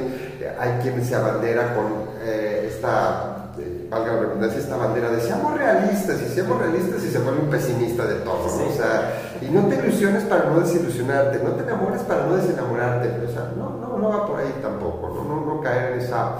hay 0.59 0.81
quienes 0.81 1.07
se 1.07 1.15
abandera 1.15 1.75
con 1.75 1.85
eh, 2.21 2.69
esta 2.71 3.44
valga 3.89 4.13
la 4.13 4.19
redundancia, 4.21 4.59
esta 4.59 4.77
bandera 4.77 5.09
de 5.09 5.21
seamos 5.21 5.57
realistas, 5.57 6.21
y 6.21 6.33
seamos 6.33 6.59
realistas 6.59 7.03
y 7.03 7.09
se 7.09 7.19
vuelve 7.19 7.41
un 7.41 7.49
pesimista 7.49 8.05
de 8.05 8.15
todo, 8.15 8.45
¿no? 8.57 8.67
O 8.67 8.71
sea, 8.71 9.37
y 9.41 9.49
no 9.49 9.67
te 9.67 9.75
ilusiones 9.75 10.23
para 10.23 10.49
no 10.49 10.59
desilusionarte, 10.59 11.43
no 11.43 11.51
te 11.51 11.63
enamores 11.63 12.01
para 12.01 12.25
no 12.25 12.35
desenamorarte, 12.35 13.25
o 13.25 13.31
sea, 13.31 13.51
no, 13.57 13.77
no, 13.77 13.97
no 13.97 14.09
va 14.09 14.27
por 14.27 14.39
ahí 14.39 14.53
tampoco, 14.61 15.13
no, 15.15 15.23
no, 15.23 15.45
no 15.45 15.61
caer 15.61 15.93
en, 15.93 15.99
esa, 15.99 16.35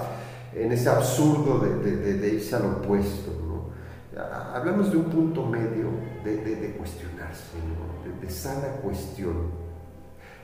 en 0.53 0.71
ese 0.71 0.89
absurdo 0.89 1.59
de, 1.59 1.75
de, 1.75 2.13
de, 2.17 2.27
irse 2.29 2.55
al 2.55 2.65
opuesto, 2.65 3.31
¿no? 3.47 3.65
Hablamos 4.53 4.91
de 4.91 4.97
un 4.97 5.05
punto 5.05 5.45
medio 5.45 5.89
de, 6.23 6.75
cuestionarse, 6.77 7.57
¿no? 7.57 7.95
de 8.21 8.29
sana 8.29 8.67
cuestión, 8.81 9.65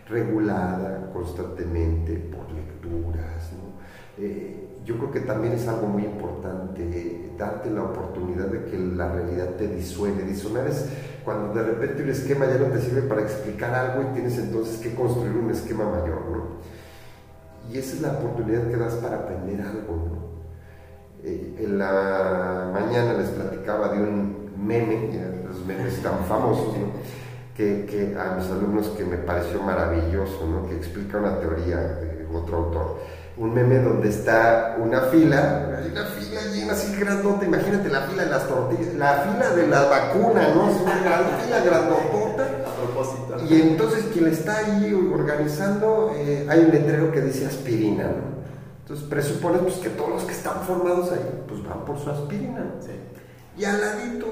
regulada 0.09 1.09
constantemente 1.13 2.13
por 2.17 2.51
lecturas, 2.51 3.51
¿no? 3.53 3.71
Eh, 4.23 4.70
yo 4.85 4.97
creo 4.97 5.11
que 5.11 5.19
también 5.21 5.53
es 5.53 5.67
algo 5.67 5.87
muy 5.87 6.03
importante 6.05 7.31
darte 7.37 7.69
la 7.69 7.83
oportunidad 7.83 8.47
de 8.47 8.65
que 8.65 8.77
la 8.77 9.11
realidad 9.11 9.49
te 9.57 9.67
disuene. 9.67 10.23
Disonar 10.23 10.67
es 10.67 10.85
cuando 11.23 11.53
de 11.53 11.63
repente 11.63 12.03
un 12.03 12.09
esquema 12.09 12.45
ya 12.45 12.57
no 12.57 12.65
te 12.65 12.81
sirve 12.81 13.01
para 13.03 13.21
explicar 13.21 13.73
algo 13.73 14.09
y 14.09 14.13
tienes 14.13 14.37
entonces 14.37 14.79
que 14.79 14.93
construir 14.93 15.35
un 15.35 15.49
esquema 15.51 15.85
mayor, 15.85 16.21
¿no? 16.31 16.41
Y 17.71 17.77
esa 17.77 17.95
es 17.95 18.01
la 18.01 18.13
oportunidad 18.13 18.67
que 18.67 18.77
das 18.77 18.95
para 18.95 19.17
aprender 19.17 19.61
algo, 19.61 19.95
¿no? 19.95 20.21
Eh, 21.23 21.55
en 21.59 21.77
la 21.77 22.71
mañana 22.73 23.13
les 23.13 23.29
platicaba 23.29 23.89
de 23.89 24.01
un 24.01 24.51
meme, 24.57 25.09
los 25.47 25.65
memes 25.65 26.01
tan 26.01 26.23
famosos, 26.27 26.77
¿no? 26.77 26.91
que, 27.55 27.85
que, 27.85 28.17
a 28.17 28.35
mis 28.35 28.49
alumnos 28.49 28.87
que 28.89 29.03
me 29.03 29.17
pareció 29.17 29.61
maravilloso, 29.61 30.47
¿no? 30.47 30.67
que 30.67 30.75
explica 30.75 31.19
una 31.19 31.39
teoría 31.39 31.77
de 31.77 32.25
otro 32.33 32.57
autor 32.57 32.97
un 33.41 33.55
meme 33.55 33.79
donde 33.79 34.09
está 34.09 34.77
una 34.79 35.01
fila, 35.01 35.75
hay 35.75 35.91
una 35.91 36.05
fila 36.05 36.41
llena 36.53 36.73
así 36.73 36.95
grandota, 36.95 37.43
imagínate 37.43 37.89
la 37.89 38.01
fila 38.01 38.23
de 38.25 38.29
las 38.29 38.47
tortillas, 38.47 38.93
la 38.93 39.13
fila 39.23 39.49
de 39.55 39.67
la 39.67 39.81
vacuna, 39.85 40.53
¿no? 40.53 40.69
Es 40.69 40.79
una 40.79 40.93
fila 40.93 41.59
grandota. 41.65 42.43
A 42.67 42.75
propósito. 42.75 43.37
Y 43.49 43.61
entonces 43.61 44.05
quien 44.13 44.27
está 44.27 44.57
ahí 44.59 44.93
organizando, 44.93 46.13
eh, 46.15 46.45
hay 46.47 46.59
un 46.59 46.69
letrero 46.69 47.11
que 47.11 47.21
dice 47.21 47.47
aspirina, 47.47 48.03
¿no? 48.03 48.41
Entonces 48.81 49.07
presupones 49.07 49.61
pues, 49.61 49.75
que 49.77 49.89
todos 49.89 50.09
los 50.11 50.23
que 50.23 50.33
están 50.33 50.61
formados 50.61 51.11
ahí, 51.11 51.43
pues 51.47 51.63
van 51.63 51.83
por 51.83 51.97
su 51.97 52.11
aspirina. 52.11 52.75
Sí. 52.79 52.91
Y 53.57 53.65
al 53.65 53.81
ladito, 53.81 54.27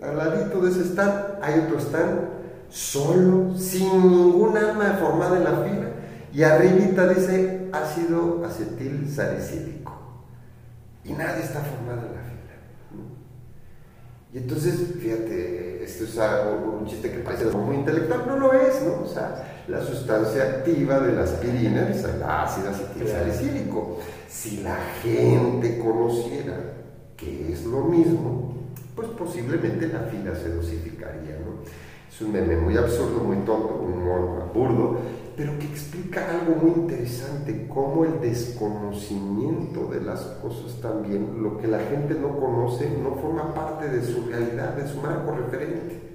al 0.00 0.16
ladito 0.16 0.60
de 0.60 0.70
ese 0.70 0.84
stand, 0.84 1.38
hay 1.42 1.60
otro 1.66 1.78
stand 1.80 2.18
solo, 2.70 3.58
sin 3.58 4.10
ningún 4.10 4.56
alma 4.56 4.98
formada 4.98 5.36
en 5.36 5.44
la 5.44 5.50
fila 5.50 5.84
y 6.34 6.42
arribita 6.42 7.06
dice 7.06 7.63
ácido 7.82 8.44
acetil 8.44 9.10
salicílico. 9.10 9.92
Y 11.04 11.12
nadie 11.12 11.44
está 11.44 11.60
formado 11.60 12.06
en 12.06 12.14
la 12.14 12.22
fila. 12.22 12.34
Y 14.32 14.38
entonces, 14.38 14.94
fíjate, 14.98 15.84
esto 15.84 16.04
es 16.04 16.16
un 16.16 16.86
chiste 16.86 17.10
que 17.10 17.18
parece 17.18 17.44
muy 17.46 17.76
intelectual, 17.76 18.24
no 18.26 18.38
lo 18.38 18.52
es, 18.52 18.82
¿no? 18.82 19.02
O 19.02 19.06
sea, 19.06 19.62
la 19.68 19.80
sustancia 19.80 20.42
activa 20.42 20.98
de 21.00 21.12
la 21.12 21.22
aspirina 21.22 21.88
es 21.88 22.02
el 22.04 22.22
ácido 22.22 22.70
acetil 22.70 23.06
salicílico. 23.06 23.98
Si 24.28 24.62
la 24.62 24.76
gente 25.02 25.78
conociera 25.78 26.56
que 27.16 27.52
es 27.52 27.64
lo 27.64 27.84
mismo, 27.84 28.54
pues 28.96 29.08
posiblemente 29.08 29.88
la 29.88 30.00
fila 30.00 30.34
se 30.34 30.48
dosificaría, 30.50 31.38
¿no? 31.38 31.62
Es 32.10 32.20
un 32.20 32.32
meme 32.32 32.56
muy 32.56 32.76
absurdo, 32.76 33.22
muy 33.24 33.36
tonto, 33.38 33.74
humor 33.74 34.50
burdo, 34.54 34.98
pero 35.36 35.58
que 35.58 35.66
explica 35.66 36.30
algo 36.30 36.54
muy 36.56 36.72
interesante, 36.82 37.66
cómo 37.68 38.04
el 38.04 38.20
desconocimiento 38.20 39.88
de 39.88 40.00
las 40.00 40.20
cosas 40.20 40.80
también, 40.80 41.42
lo 41.42 41.58
que 41.58 41.66
la 41.66 41.80
gente 41.80 42.14
no 42.14 42.38
conoce, 42.38 42.88
no 43.02 43.16
forma 43.16 43.52
parte 43.52 43.88
de 43.88 44.04
su 44.04 44.26
realidad, 44.26 44.74
de 44.76 44.86
su 44.86 45.00
marco 45.00 45.32
referente. 45.32 46.14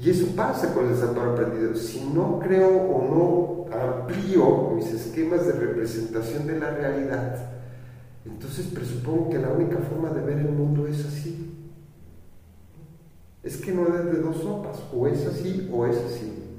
Y 0.00 0.10
eso 0.10 0.34
pasa 0.34 0.72
con 0.72 0.88
el 0.88 0.96
santuario 0.96 1.32
aprendido. 1.32 1.76
Si 1.76 2.04
no 2.12 2.38
creo 2.40 2.68
o 2.68 3.68
no 3.70 3.76
amplío 3.76 4.70
mis 4.74 4.86
esquemas 4.86 5.46
de 5.46 5.52
representación 5.52 6.46
de 6.46 6.58
la 6.58 6.70
realidad, 6.70 7.36
entonces 8.24 8.66
presupongo 8.66 9.30
que 9.30 9.38
la 9.38 9.50
única 9.50 9.78
forma 9.78 10.10
de 10.10 10.22
ver 10.22 10.38
el 10.38 10.52
mundo 10.52 10.86
es 10.86 11.04
así. 11.04 11.50
Es 13.42 13.56
que 13.58 13.72
no 13.72 13.86
es 13.96 14.04
de 14.06 14.20
dos 14.20 14.36
sopas, 14.36 14.80
o 14.94 15.06
es 15.06 15.26
así 15.26 15.68
o 15.72 15.84
es 15.86 15.96
así. 15.98 16.51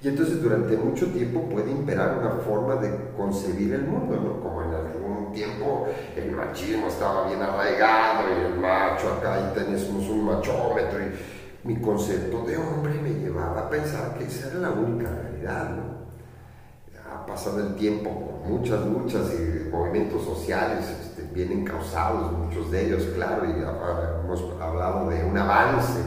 Y 0.00 0.08
entonces 0.08 0.40
durante 0.40 0.76
mucho 0.76 1.06
tiempo 1.06 1.42
puede 1.48 1.72
imperar 1.72 2.18
una 2.18 2.30
forma 2.30 2.76
de 2.76 3.10
concebir 3.16 3.74
el 3.74 3.82
mundo, 3.82 4.14
¿no? 4.14 4.40
Como 4.40 4.62
en 4.62 4.74
algún 4.74 5.32
tiempo 5.32 5.88
el 6.16 6.30
machismo 6.30 6.86
estaba 6.86 7.26
bien 7.26 7.42
arraigado 7.42 8.28
y 8.30 8.44
el 8.46 8.60
macho 8.60 9.14
acá 9.14 9.50
y 9.50 9.58
teníamos 9.58 10.08
un 10.08 10.24
machómetro 10.24 11.00
y 11.00 11.66
mi 11.66 11.80
concepto 11.80 12.44
de 12.44 12.56
hombre 12.56 12.94
me 13.02 13.10
llevaba 13.10 13.62
a 13.62 13.70
pensar 13.70 14.16
que 14.16 14.24
esa 14.24 14.48
era 14.50 14.60
la 14.60 14.70
única 14.70 15.10
realidad, 15.10 15.70
¿no? 15.70 15.98
Ha 17.12 17.26
pasado 17.26 17.60
el 17.60 17.74
tiempo 17.74 18.10
por 18.10 18.48
muchas 18.48 18.86
luchas 18.86 19.32
y 19.34 19.68
movimientos 19.70 20.24
sociales 20.24 20.84
este, 20.88 21.22
bien 21.34 21.50
encausados, 21.52 22.32
muchos 22.32 22.70
de 22.70 22.86
ellos, 22.86 23.02
claro, 23.14 23.46
y 23.46 23.52
hemos 23.52 24.44
hablado 24.60 25.08
de 25.08 25.24
un 25.24 25.36
avance 25.36 26.00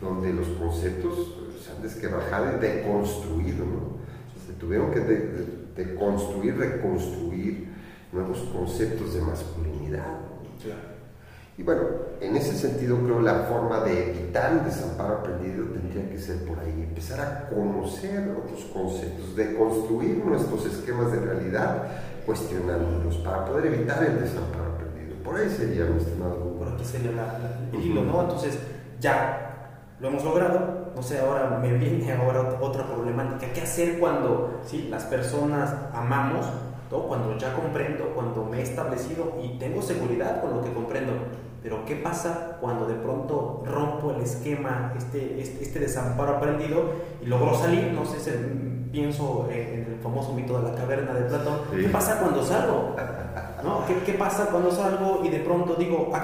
donde 0.00 0.32
los 0.32 0.46
conceptos 0.48 1.33
que 1.92 2.06
bajar 2.06 2.54
y 2.56 2.60
deconstruir, 2.60 3.56
¿no? 3.56 3.98
Se 4.46 4.54
tuvieron 4.54 4.90
que 4.90 5.00
deconstruir, 5.76 6.56
reconstruir, 6.56 7.68
nuevos 8.12 8.38
conceptos 8.52 9.14
de 9.14 9.20
masculinidad. 9.20 10.06
Y 11.56 11.62
bueno, 11.62 11.82
en 12.20 12.36
ese 12.36 12.56
sentido 12.56 12.98
creo 12.98 13.20
la 13.20 13.44
forma 13.44 13.80
de 13.80 14.10
evitar 14.10 14.52
el 14.52 14.64
desamparo 14.64 15.18
aprendido 15.18 15.66
tendría 15.66 16.10
que 16.10 16.18
ser 16.18 16.44
por 16.44 16.58
ahí, 16.58 16.86
empezar 16.88 17.20
a 17.20 17.48
conocer 17.48 18.28
otros 18.36 18.64
conceptos, 18.72 19.36
de 19.36 19.54
construir 19.54 20.24
nuestros 20.24 20.66
esquemas 20.66 21.12
de 21.12 21.20
realidad 21.20 21.82
cuestionándolos 22.26 23.16
para 23.18 23.44
poder 23.44 23.66
evitar 23.66 24.02
el 24.02 24.20
desamparo 24.20 24.72
aprendido. 24.74 25.16
Por 25.22 25.36
ahí 25.36 25.48
sería 25.48 25.84
mi 25.84 25.98
estimado. 25.98 26.56
Por 26.58 26.68
aquí 26.68 26.84
sería 26.84 27.10
el 27.72 27.80
hilo, 27.80 28.04
¿no? 28.04 28.22
Entonces, 28.22 28.58
ya 29.00 29.53
lo 30.00 30.08
hemos 30.08 30.24
logrado, 30.24 30.92
no 30.94 31.02
sé, 31.02 31.20
ahora 31.20 31.58
me 31.60 31.72
viene 31.74 32.12
ahora 32.12 32.58
otra 32.60 32.84
problemática. 32.84 33.52
¿Qué 33.52 33.60
hacer 33.60 33.98
cuando 33.98 34.60
¿sí? 34.64 34.88
las 34.90 35.04
personas 35.04 35.74
amamos? 35.92 36.46
cuando 37.02 37.36
ya 37.36 37.54
comprendo, 37.54 38.12
cuando 38.14 38.44
me 38.44 38.58
he 38.58 38.62
establecido 38.62 39.34
y 39.42 39.58
tengo 39.58 39.82
seguridad 39.82 40.40
con 40.40 40.54
lo 40.54 40.62
que 40.62 40.72
comprendo. 40.72 41.12
Pero 41.62 41.84
¿qué 41.86 41.96
pasa 41.96 42.58
cuando 42.60 42.86
de 42.86 42.94
pronto 42.94 43.62
rompo 43.64 44.12
el 44.12 44.20
esquema, 44.20 44.92
este, 44.96 45.40
este, 45.40 45.62
este 45.62 45.78
desamparo 45.80 46.36
aprendido 46.36 46.92
y 47.22 47.26
logro 47.26 47.54
salir? 47.54 47.92
No 47.92 48.04
sé, 48.04 48.30
pienso 48.92 49.48
en 49.50 49.92
el 49.92 49.98
famoso 50.02 50.34
mito 50.34 50.60
de 50.60 50.70
la 50.70 50.76
caverna 50.76 51.14
de 51.14 51.22
Platón. 51.22 51.60
¿Qué 51.74 51.88
pasa 51.88 52.20
cuando 52.20 52.44
salgo? 52.44 52.94
¿No? 53.64 53.86
¿Qué, 53.86 53.96
¿Qué, 54.04 54.12
pasa 54.12 54.48
cuando 54.50 54.70
salgo 54.70 55.22
y 55.24 55.30
de 55.30 55.38
pronto 55.40 55.74
digo, 55.74 56.10
ah, 56.14 56.22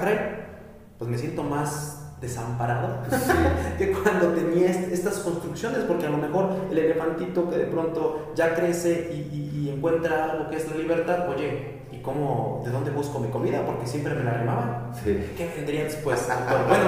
Pues 0.99 1.09
me 1.09 1.17
siento 1.17 1.41
más 1.41 2.00
desamparado 2.21 2.99
que 3.77 3.91
cuando 3.91 4.29
tenía 4.29 4.69
estas 4.69 5.19
construcciones, 5.19 5.79
porque 5.79 6.05
a 6.05 6.09
lo 6.09 6.17
mejor 6.17 6.49
el 6.69 6.77
elefantito 6.77 7.49
que 7.49 7.57
de 7.57 7.65
pronto 7.65 8.31
ya 8.35 8.53
crece 8.53 9.09
y, 9.11 9.41
encuentra 9.71 10.35
lo 10.35 10.49
que 10.49 10.57
es 10.57 10.69
la 10.69 10.75
libertad, 10.75 11.29
oye, 11.29 11.79
¿y 11.91 11.97
cómo, 12.01 12.61
de 12.65 12.71
dónde 12.71 12.91
busco 12.91 13.19
mi 13.19 13.29
comida? 13.29 13.65
Porque 13.65 13.87
siempre 13.87 14.13
me 14.13 14.23
la 14.23 14.33
remaban. 14.33 14.91
¿Qué 15.03 15.51
vendría 15.55 15.85
después? 15.85 16.27
bueno, 16.67 16.85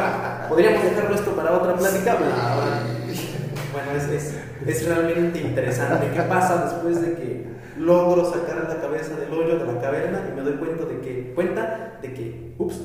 podríamos 0.50 0.84
dejarlo 0.84 1.16
esto 1.16 1.32
para 1.32 1.54
otra 1.54 1.76
plática, 1.76 2.18
bueno, 3.74 3.92
es, 3.98 4.04
es, 4.10 4.36
es 4.68 4.88
realmente 4.88 5.40
interesante. 5.40 6.12
¿Qué 6.14 6.22
pasa 6.24 6.66
después 6.66 7.02
de 7.02 7.16
que 7.16 7.48
logro 7.78 8.32
sacar 8.32 8.68
la 8.68 8.82
cabeza 8.82 9.16
del 9.16 9.34
hoyo 9.34 9.58
de 9.58 9.74
la 9.74 9.82
caverna 9.82 10.22
y 10.30 10.36
me 10.36 10.42
doy 10.42 10.54
cuenta 10.54 10.86
de 10.86 11.00
que, 11.00 11.34
cuenta 11.34 12.00
de 12.02 12.14
que, 12.14 12.54
ups, 12.60 12.76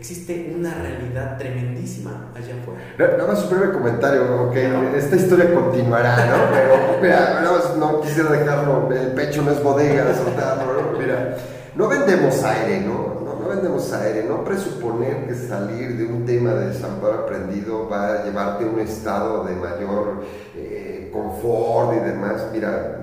existe 0.00 0.54
una 0.56 0.72
realidad 0.72 1.36
tremendísima 1.36 2.30
allá 2.34 2.54
afuera. 2.58 2.80
Nada 3.18 3.26
más 3.30 3.44
un 3.44 3.50
breve 3.50 3.70
comentario, 3.70 4.46
ok, 4.46 4.56
esta 4.96 5.16
historia 5.16 5.52
continuará, 5.52 6.16
¿no? 6.24 6.36
Pero, 6.50 7.02
mira, 7.02 7.38
más 7.42 7.76
no 7.76 8.00
quisiera 8.00 8.30
dejarlo, 8.30 8.90
el 8.90 9.08
pecho 9.08 9.42
no 9.42 9.50
es 9.50 9.62
bodega, 9.62 10.14
soltarlo, 10.14 10.92
¿no? 10.92 10.98
Mira, 10.98 11.36
no 11.76 11.88
vendemos 11.88 12.42
aire, 12.42 12.80
¿no? 12.80 13.20
¿no? 13.20 13.48
vendemos 13.50 13.92
aire, 13.92 14.24
no 14.24 14.42
presuponer 14.42 15.26
que 15.26 15.34
salir 15.34 15.98
de 15.98 16.04
un 16.04 16.24
tema 16.24 16.54
de 16.54 16.68
desamparo 16.68 17.24
aprendido 17.24 17.88
va 17.88 18.14
a 18.14 18.24
llevarte 18.24 18.64
a 18.64 18.68
un 18.68 18.80
estado 18.80 19.44
de 19.44 19.56
mayor 19.56 20.24
eh, 20.56 21.10
confort 21.12 21.96
y 21.96 22.00
demás, 22.08 22.46
mira, 22.52 23.00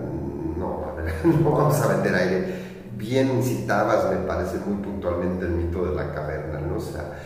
no, 0.58 0.94
no 1.44 1.52
vamos 1.52 1.80
a 1.80 1.88
vender 1.90 2.16
aire 2.16 2.68
bien 2.98 3.44
citabas, 3.44 4.10
me 4.10 4.18
parece 4.28 4.58
muy 4.66 4.84
puntualmente 4.84 5.46
el 5.46 5.52
mito 5.52 5.86
de 5.86 5.96
la 5.96 6.14
caverna, 6.14 6.47
¿no? 6.47 6.47
O 6.78 6.82
sea, 6.82 7.20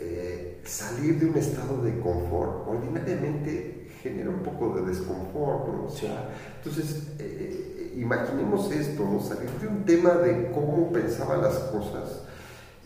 eh, 0.00 0.60
salir 0.64 1.18
de 1.20 1.26
un 1.26 1.36
estado 1.36 1.82
de 1.82 1.98
confort 2.00 2.66
ordinariamente 2.66 3.88
genera 4.02 4.30
un 4.30 4.42
poco 4.42 4.76
de 4.76 4.86
desconfort. 4.86 5.68
O 5.86 5.90
sea, 5.90 6.30
entonces, 6.56 7.02
eh, 7.18 7.92
eh, 7.92 7.94
imaginemos 7.96 8.70
esto. 8.72 9.20
Salir 9.20 9.50
de 9.60 9.68
un 9.68 9.84
tema 9.84 10.10
de 10.14 10.50
cómo 10.52 10.90
pensaba 10.92 11.36
las 11.36 11.54
cosas, 11.54 12.22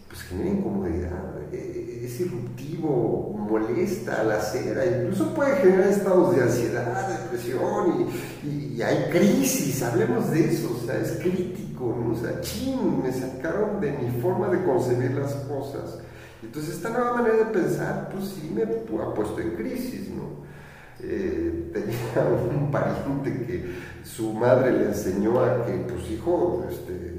pues 0.09 0.23
genera 0.23 0.51
incomodidad, 0.51 1.53
es 1.53 2.21
irruptivo, 2.21 3.35
molesta 3.39 4.23
a 4.23 4.25
la 4.25 4.41
cera, 4.41 4.85
incluso 4.87 5.35
puede 5.35 5.57
generar 5.57 5.89
estados 5.89 6.35
de 6.35 6.43
ansiedad, 6.43 7.21
depresión 7.25 8.09
y, 8.43 8.77
y 8.77 8.83
hay 8.83 9.11
crisis, 9.11 9.83
hablemos 9.83 10.31
de 10.31 10.47
eso, 10.47 10.75
o 10.75 10.87
sea, 10.87 10.99
es 10.99 11.19
crítico 11.19 11.69
o 11.87 12.16
sea, 12.16 12.41
ching, 12.41 13.03
me 13.03 13.12
sacaron 13.12 13.81
de 13.81 13.93
mi 13.93 14.21
forma 14.21 14.49
de 14.49 14.64
concebir 14.64 15.12
las 15.12 15.33
cosas. 15.35 15.99
Entonces 16.43 16.76
esta 16.76 16.91
nueva 16.91 17.14
manera 17.14 17.36
de 17.36 17.45
pensar, 17.47 18.11
pues 18.12 18.28
sí 18.28 18.53
me 18.55 18.62
ha 18.62 19.14
puesto 19.14 19.41
en 19.41 19.57
crisis, 19.57 20.09
¿no? 20.11 20.47
Eh, 21.01 21.70
tenía 21.72 22.28
un 22.51 22.70
pariente 22.70 23.47
que 23.47 23.74
su 24.05 24.32
madre 24.32 24.72
le 24.72 24.84
enseñó 24.86 25.41
a 25.41 25.64
que, 25.64 25.72
pues 25.72 26.11
hijo, 26.11 26.64
este, 26.68 27.18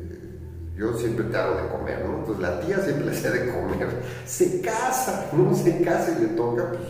yo 0.78 0.94
siempre 0.98 1.26
te 1.26 1.38
hago 1.38 1.62
de 1.62 1.68
comer, 1.70 2.06
¿no? 2.06 2.20
Entonces 2.20 2.42
la 2.42 2.60
tía 2.62 2.80
siempre 2.80 3.06
le 3.06 3.12
hacía 3.12 3.32
de 3.32 3.52
comer, 3.52 3.88
se 4.26 4.62
casa, 4.62 5.30
¿no? 5.34 5.54
Se 5.54 5.82
casa 5.82 6.16
y 6.18 6.22
le 6.24 6.28
toca, 6.30 6.70
pues, 6.70 6.84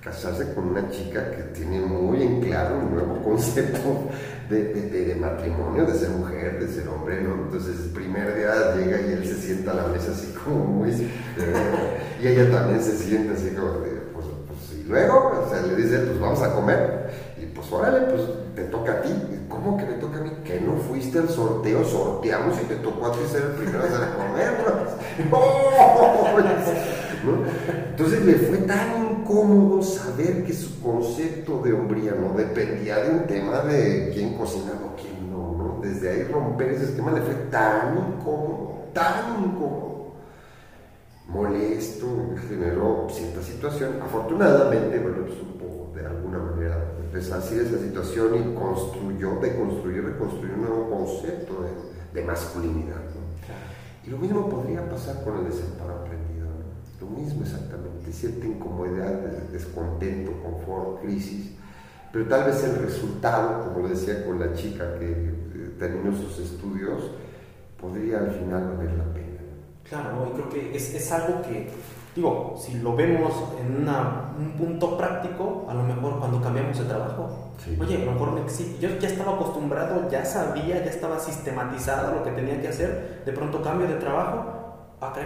casarse 0.00 0.52
con 0.54 0.68
una 0.68 0.88
chica 0.90 1.30
que 1.30 1.42
tiene 1.54 1.80
muy 1.80 2.22
en 2.22 2.40
claro 2.42 2.78
un 2.78 2.94
nuevo 2.94 3.22
concepto 3.24 4.10
de, 4.48 5.16
matrimonio, 5.20 5.84
de 5.86 5.94
ser 5.94 6.10
mujer, 6.10 6.60
de 6.60 6.68
ser 6.68 6.88
hombre, 6.88 7.22
¿no? 7.22 7.34
Entonces 7.44 7.76
el 7.84 7.90
primer 7.90 8.36
día 8.36 8.74
llega 8.76 9.00
y 9.00 9.12
él 9.12 9.26
se 9.26 9.34
sienta 9.34 9.72
a 9.72 9.74
la 9.74 9.86
mesa 9.88 10.12
así 10.12 10.32
como 10.32 10.64
muy... 10.64 10.90
y 10.90 12.26
ella 12.26 12.50
también 12.50 12.82
se 12.82 12.96
siente 12.96 13.34
así 13.34 13.50
como 13.54 13.80
de, 13.80 13.90
pues, 14.12 14.26
pues, 14.46 14.80
y 14.80 14.84
luego, 14.88 15.44
o 15.46 15.50
sea, 15.50 15.60
le 15.62 15.76
dice, 15.76 15.98
pues 15.98 16.18
vamos 16.20 16.40
a 16.42 16.54
comer, 16.54 17.10
y 17.40 17.46
pues 17.46 17.72
órale, 17.72 18.06
pues 18.06 18.22
te 18.54 18.62
toca 18.64 18.92
a 18.92 19.00
ti, 19.02 19.10
¿cómo 19.48 19.76
que 19.76 19.84
me 19.84 19.94
toca 19.94 20.18
a 20.18 20.22
mí? 20.22 20.30
Que 20.44 20.60
no 20.60 20.76
fuiste 20.76 21.18
al 21.18 21.28
sorteo, 21.28 21.84
sorteamos 21.84 22.56
y 22.62 22.64
te 22.64 22.76
tocó 22.76 23.06
a 23.06 23.12
ti 23.12 23.18
ser 23.30 23.42
el 23.42 23.52
primero 23.52 23.84
a 23.84 24.14
comer, 24.14 24.52
¿no? 25.30 25.38
Entonces 27.90 28.24
le 28.24 28.34
fue 28.34 28.58
tan 28.58 29.03
incómodo 29.24 29.82
saber 29.82 30.44
que 30.44 30.52
su 30.52 30.80
concepto 30.80 31.62
de 31.62 31.72
hombría 31.72 32.12
no 32.12 32.34
dependía 32.36 32.98
de 32.98 33.10
un 33.10 33.26
tema 33.26 33.60
de 33.60 34.10
quién 34.12 34.36
cocinaba 34.36 34.92
o 34.92 34.96
quién 34.96 35.30
no, 35.30 35.56
¿no? 35.56 35.80
Desde 35.82 36.10
ahí 36.10 36.22
romper 36.24 36.72
ese 36.72 36.84
esquema 36.84 37.12
le 37.12 37.22
fue 37.22 37.34
tan 37.50 37.96
incómodo, 37.96 38.84
tan 38.92 39.42
incómodo, 39.44 40.14
molesto, 41.26 42.06
generó 42.48 43.06
cierta 43.10 43.42
situación. 43.42 44.02
Afortunadamente, 44.02 44.98
bueno, 44.98 45.26
supo 45.28 45.92
de 45.94 46.06
alguna 46.06 46.38
manera 46.38 46.84
deshacer 47.12 47.62
esa 47.62 47.78
situación 47.78 48.34
y 48.34 48.54
construyó, 48.54 49.40
deconstruyó, 49.40 50.02
reconstruyó 50.02 50.54
un 50.54 50.60
nuevo 50.60 50.90
concepto 50.90 51.62
de, 51.62 52.20
de 52.20 52.26
masculinidad. 52.26 52.96
¿no? 52.96 53.24
Y 54.06 54.10
lo 54.10 54.18
mismo 54.18 54.50
podría 54.50 54.86
pasar 54.88 55.24
con 55.24 55.38
el 55.38 55.50
desamparo 55.50 56.00
aprendido. 56.00 56.33
Lo 57.04 57.10
mismo 57.10 57.42
exactamente 57.42 58.12
cierta 58.12 58.46
incomodidad, 58.46 59.12
descontento, 59.52 60.32
confort, 60.42 61.02
crisis, 61.02 61.52
pero 62.12 62.26
tal 62.26 62.44
vez 62.44 62.62
el 62.64 62.76
resultado, 62.76 63.72
como 63.72 63.88
decía 63.88 64.24
con 64.24 64.38
la 64.38 64.52
chica 64.54 64.98
que 64.98 65.34
terminó 65.78 66.16
sus 66.16 66.38
estudios, 66.38 67.10
podría 67.80 68.18
al 68.18 68.30
final 68.30 68.76
valer 68.76 68.92
la 68.96 69.12
pena. 69.12 69.40
Claro, 69.88 70.30
y 70.30 70.34
creo 70.34 70.48
que 70.48 70.76
es, 70.76 70.94
es 70.94 71.12
algo 71.12 71.42
que, 71.42 71.70
digo, 72.14 72.54
si 72.56 72.78
lo 72.78 72.94
vemos 72.94 73.32
en 73.60 73.82
una, 73.82 74.32
un 74.38 74.52
punto 74.52 74.96
práctico, 74.96 75.66
a 75.68 75.74
lo 75.74 75.82
mejor 75.82 76.20
cuando 76.20 76.40
cambiamos 76.40 76.78
de 76.78 76.84
trabajo, 76.84 77.52
oye, 77.80 77.96
a 77.96 78.04
lo 78.04 78.12
mejor 78.12 78.32
me, 78.32 78.40
yo 78.80 78.88
ya 78.98 79.08
estaba 79.08 79.34
acostumbrado, 79.34 80.08
ya 80.08 80.24
sabía, 80.24 80.84
ya 80.84 80.90
estaba 80.90 81.18
sistematizado 81.18 82.14
lo 82.14 82.22
que 82.22 82.30
tenía 82.30 82.60
que 82.60 82.68
hacer, 82.68 83.22
de 83.26 83.32
pronto 83.32 83.60
cambio 83.60 83.88
de 83.88 83.94
trabajo, 83.96 84.96
ok, 85.00 85.18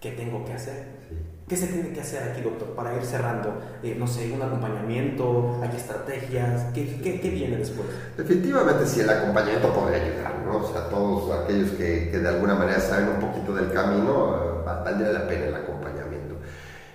¿qué 0.00 0.12
tengo 0.12 0.44
que 0.44 0.52
hacer? 0.52 1.00
¿Qué 1.48 1.56
se 1.56 1.66
tiene 1.66 1.92
que 1.92 2.00
hacer 2.00 2.30
aquí, 2.30 2.42
doctor, 2.42 2.68
para 2.76 2.94
ir 2.94 3.02
cerrando? 3.02 3.52
Eh, 3.82 3.96
no 3.98 4.06
sé, 4.06 4.30
un 4.30 4.40
acompañamiento, 4.40 5.58
hay 5.60 5.76
estrategias, 5.76 6.66
¿qué, 6.72 7.00
qué, 7.02 7.20
qué 7.20 7.28
viene 7.28 7.56
después? 7.56 7.88
Definitivamente 8.16 8.86
sí, 8.86 9.00
el 9.00 9.10
acompañamiento 9.10 9.74
podría 9.74 10.00
ayudar, 10.00 10.34
¿no? 10.46 10.58
O 10.58 10.72
sea, 10.72 10.88
todos 10.88 11.40
aquellos 11.40 11.70
que, 11.72 12.08
que 12.10 12.18
de 12.18 12.28
alguna 12.28 12.54
manera 12.54 12.78
saben 12.78 13.08
un 13.08 13.20
poquito 13.20 13.52
del 13.52 13.72
camino, 13.72 14.36
eh, 14.36 14.62
valdría 14.64 15.10
la 15.10 15.26
pena 15.26 15.46
el 15.46 15.54
acompañamiento. 15.56 16.36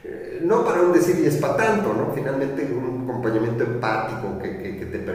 Eh, 0.05 0.39
no 0.43 0.63
para 0.63 0.81
un 0.81 0.93
decir 0.93 1.19
y 1.19 1.25
es 1.25 1.35
para 1.35 1.57
tanto, 1.57 1.93
¿no? 1.93 2.13
Finalmente 2.13 2.63
un 2.63 3.05
acompañamiento 3.09 3.65
empático 3.65 4.39
que, 4.39 4.57
que, 4.57 4.77
que, 4.77 4.85
te 4.85 4.99
permita 4.99 5.14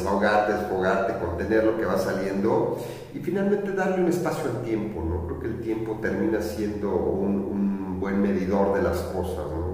desahogarte, 0.00 0.52
desfogarte, 0.54 1.24
contener 1.24 1.64
lo 1.64 1.76
que 1.76 1.84
va 1.84 1.98
saliendo 1.98 2.78
y 3.14 3.18
finalmente 3.18 3.72
darle 3.72 4.02
un 4.02 4.08
espacio 4.08 4.50
al 4.50 4.62
tiempo, 4.62 5.02
¿no? 5.02 5.26
Creo 5.26 5.40
que 5.40 5.46
el 5.48 5.60
tiempo 5.60 5.98
termina 6.00 6.40
siendo 6.42 6.94
un 6.94 8.00
buen 8.00 8.20
medidor 8.20 8.74
de 8.74 8.82
las 8.82 8.98
cosas, 8.98 9.50
¿no? 9.50 9.70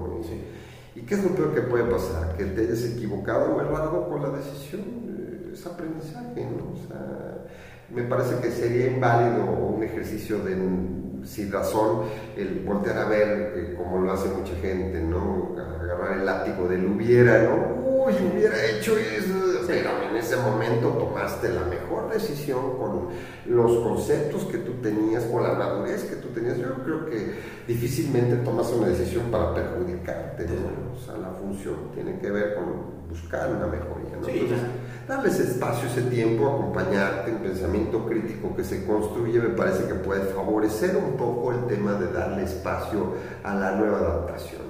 ¿Y 0.97 1.01
qué 1.01 1.13
es 1.13 1.23
lo 1.23 1.29
peor 1.35 1.53
que 1.53 1.61
puede 1.61 1.83
pasar? 1.83 2.35
Que 2.37 2.45
te 2.45 2.61
hayas 2.61 2.83
equivocado 2.83 3.55
o 3.55 3.61
errado 3.61 4.09
con 4.09 4.21
la 4.21 4.29
decisión. 4.29 4.81
Es 5.53 5.65
aprendizaje, 5.65 6.45
¿no? 6.45 6.73
O 6.73 6.87
sea, 6.87 7.45
me 7.93 8.03
parece 8.03 8.39
que 8.41 8.51
sería 8.51 8.87
inválido 8.87 9.43
un 9.43 9.83
ejercicio 9.83 10.39
de 10.39 10.55
sin 11.23 11.51
razón 11.51 12.03
el 12.35 12.63
voltear 12.65 12.97
a 12.97 13.05
ver 13.05 13.53
eh, 13.55 13.75
como 13.75 13.99
lo 13.99 14.11
hace 14.11 14.29
mucha 14.29 14.55
gente, 14.55 15.01
¿no? 15.01 15.55
Agarrar 15.59 16.17
el 16.17 16.25
látigo 16.25 16.67
del 16.67 16.85
hubiera, 16.85 17.43
¿no? 17.43 18.05
Uy, 18.05 18.13
hubiera 18.33 18.55
hecho 18.65 18.97
eso. 18.97 19.46
Pero 19.67 19.89
en 20.09 20.15
ese 20.15 20.37
momento 20.37 20.89
tomaste 20.89 21.49
la 21.49 21.63
mejor 21.63 22.09
decisión 22.11 22.77
con 22.77 23.09
los 23.45 23.77
conceptos 23.83 24.45
que 24.45 24.59
tú 24.59 24.73
tenías, 24.81 25.23
con 25.25 25.43
la 25.43 25.53
madurez 25.53 26.03
que 26.05 26.15
tú 26.15 26.29
tenías. 26.29 26.57
Yo 26.57 26.73
creo 26.83 27.05
que 27.05 27.35
difícilmente 27.67 28.37
tomas 28.37 28.71
una 28.71 28.87
decisión 28.87 29.25
para 29.29 29.53
perjudicarte, 29.53 30.45
O 30.95 30.99
sea, 30.99 31.17
la 31.17 31.31
función 31.31 31.91
tiene 31.93 32.17
que 32.19 32.31
ver 32.31 32.55
con 32.55 32.97
buscar 33.09 33.49
una 33.49 33.67
mejoría, 33.67 34.17
¿no? 34.21 34.27
darle 35.07 35.29
ese 35.29 35.43
espacio, 35.43 35.87
ese 35.87 36.01
tiempo, 36.09 36.47
acompañarte 36.47 37.31
en 37.31 37.37
pensamiento 37.37 38.05
crítico 38.05 38.53
que 38.55 38.63
se 38.63 38.85
construye, 38.85 39.39
me 39.39 39.49
parece 39.49 39.87
que 39.87 39.93
puede 39.93 40.25
favorecer 40.33 40.97
un 40.97 41.15
poco 41.15 41.53
el 41.53 41.65
tema 41.67 41.93
de 41.93 42.11
darle 42.11 42.43
espacio 42.43 43.13
a 43.43 43.55
la 43.55 43.71
nueva 43.71 43.99
adaptación. 43.99 44.67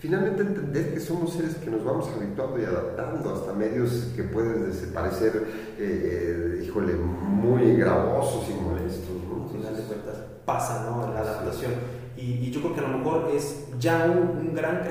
Finalmente 0.00 0.40
entender 0.40 0.94
que 0.94 1.00
somos 1.00 1.34
seres 1.34 1.56
que 1.56 1.70
nos 1.70 1.84
vamos 1.84 2.08
habituando 2.08 2.58
y 2.58 2.64
adaptando 2.64 3.34
hasta 3.34 3.52
medios 3.52 4.12
que 4.16 4.22
pueden 4.24 4.72
parecer, 4.94 5.46
eh, 5.78 6.58
eh, 6.58 6.64
híjole, 6.64 6.94
muy 6.94 7.76
gravosos 7.76 8.48
y 8.48 8.54
molestos. 8.54 9.10
¿no? 9.28 9.46
final 9.46 9.76
de 9.76 9.82
cuentas 9.82 10.16
pasa 10.46 10.86
¿no? 10.88 11.12
la 11.12 11.20
adaptación. 11.20 11.72
Y, 12.16 12.50
yo 12.50 12.60
creo 12.60 12.74
que 12.74 12.80
a 12.80 12.88
lo 12.88 12.98
mejor 12.98 13.30
es 13.34 13.66
ya 13.78 14.06
un, 14.06 14.48
un 14.48 14.54
gran 14.54 14.82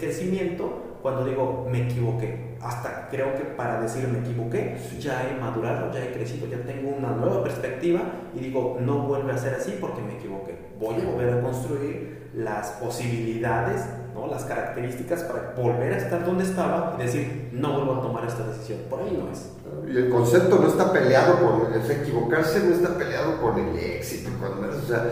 crecimiento 0.00 0.98
cuando 1.02 1.24
digo 1.24 1.66
me 1.70 1.86
equivoqué. 1.86 2.56
Hasta 2.62 3.08
creo 3.10 3.34
que 3.34 3.44
para 3.44 3.80
decir 3.80 4.06
me 4.08 4.20
equivoqué, 4.20 4.76
ya 4.98 5.28
he 5.28 5.40
madurado, 5.40 5.92
ya 5.92 6.04
he 6.04 6.12
crecido, 6.12 6.46
ya 6.46 6.62
tengo 6.64 6.90
una 6.96 7.10
nueva 7.10 7.42
perspectiva 7.42 8.00
y 8.34 8.40
digo 8.40 8.78
no 8.80 9.06
vuelve 9.06 9.32
a 9.32 9.38
ser 9.38 9.54
así 9.54 9.76
porque 9.80 10.02
me 10.02 10.14
equivoqué. 10.14 10.58
Voy 10.78 10.94
a 11.00 11.04
volver 11.10 11.34
a 11.34 11.42
construir 11.42 12.30
las 12.34 12.70
posibilidades, 12.72 13.82
¿no? 14.14 14.26
las 14.26 14.44
características 14.44 15.22
para 15.24 15.54
volver 15.56 15.94
a 15.94 15.96
estar 15.98 16.24
donde 16.24 16.44
estaba 16.44 16.96
y 16.98 17.02
decir 17.02 17.50
no 17.52 17.74
vuelvo 17.74 17.94
a 17.96 18.02
tomar 18.02 18.24
esta 18.24 18.46
decisión. 18.46 18.80
Por 18.88 19.00
ahí 19.00 19.18
no 19.18 19.30
es. 19.32 19.50
Y 19.92 19.96
el 19.96 20.10
concepto 20.10 20.58
no 20.58 20.68
está 20.68 20.92
peleado 20.92 21.36
con, 21.38 21.72
el 21.72 21.90
equivocarse 21.90 22.60
no 22.60 22.74
está 22.74 22.96
peleado 22.96 23.40
con 23.40 23.58
el 23.58 23.78
éxito, 23.78 24.30
con, 24.40 24.68
o 24.68 24.82
sea, 24.86 25.04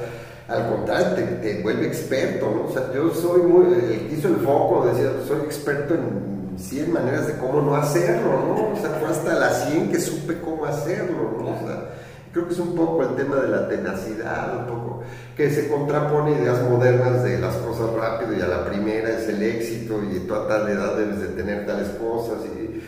al 0.49 0.69
contrario, 0.71 1.39
te, 1.43 1.63
vuelve 1.63 1.87
experto, 1.87 2.51
¿no? 2.51 2.69
O 2.69 2.73
sea, 2.73 2.91
yo 2.95 3.11
soy 3.11 3.43
muy, 3.43 3.75
el 3.75 4.09
que 4.09 4.15
hizo 4.15 4.29
el 4.29 4.37
foco 4.37 4.87
decía, 4.87 5.11
soy 5.27 5.41
experto 5.41 5.95
en 5.95 6.59
100 6.59 6.93
maneras 6.93 7.27
de 7.27 7.35
cómo 7.35 7.61
no 7.61 7.77
hacerlo, 7.77 8.33
¿no? 8.33 8.73
O 8.73 8.77
sea, 8.81 8.91
fue 8.99 9.09
hasta 9.09 9.35
las 9.35 9.69
100 9.69 9.91
que 9.91 10.01
supe 10.01 10.41
cómo 10.41 10.65
hacerlo, 10.65 11.37
¿no? 11.39 11.51
O 11.51 11.67
sea, 11.67 11.88
creo 12.33 12.47
que 12.47 12.53
es 12.53 12.59
un 12.59 12.75
poco 12.75 13.03
el 13.03 13.17
tema 13.17 13.37
de 13.37 13.49
la 13.49 13.69
tenacidad, 13.69 14.59
un 14.59 14.67
poco, 14.67 15.03
que 15.37 15.51
se 15.51 15.69
contrapone 15.69 16.33
ideas 16.33 16.63
modernas 16.63 17.23
de 17.23 17.39
las 17.39 17.57
cosas 17.57 17.93
rápido 17.95 18.37
y 18.37 18.41
a 18.41 18.49
la 18.49 18.65
primera 18.65 19.11
es 19.11 19.29
el 19.29 19.43
éxito 19.43 20.01
y 20.03 20.21
toda 20.21 20.49
tal 20.49 20.69
edad 20.69 20.97
debes 20.97 21.21
de 21.21 21.29
tener 21.29 21.67
tales 21.67 21.89
cosas 21.91 22.45
y... 22.47 22.83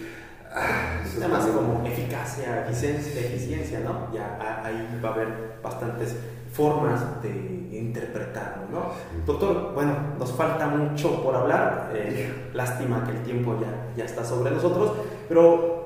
Ah, 0.52 1.00
eso 1.04 1.18
Además, 1.20 1.46
como 1.46 1.86
eficacia, 1.86 2.66
eficiencia, 2.66 3.20
eficiencia, 3.20 3.80
¿no? 3.80 4.12
Ya 4.12 4.36
ahí 4.64 5.00
va 5.02 5.10
a 5.10 5.12
haber 5.12 5.28
bastantes 5.62 6.16
formas 6.52 7.22
de 7.22 7.68
interpretarlo, 7.70 8.64
¿no? 8.70 8.92
Doctor, 9.24 9.72
bueno, 9.74 9.94
nos 10.18 10.32
falta 10.32 10.66
mucho 10.66 11.22
por 11.22 11.36
hablar, 11.36 11.92
eh, 11.94 12.50
lástima 12.52 13.04
que 13.04 13.12
el 13.12 13.22
tiempo 13.22 13.56
ya, 13.60 13.92
ya 13.96 14.04
está 14.04 14.24
sobre 14.24 14.50
nosotros, 14.50 14.92
pero 15.28 15.79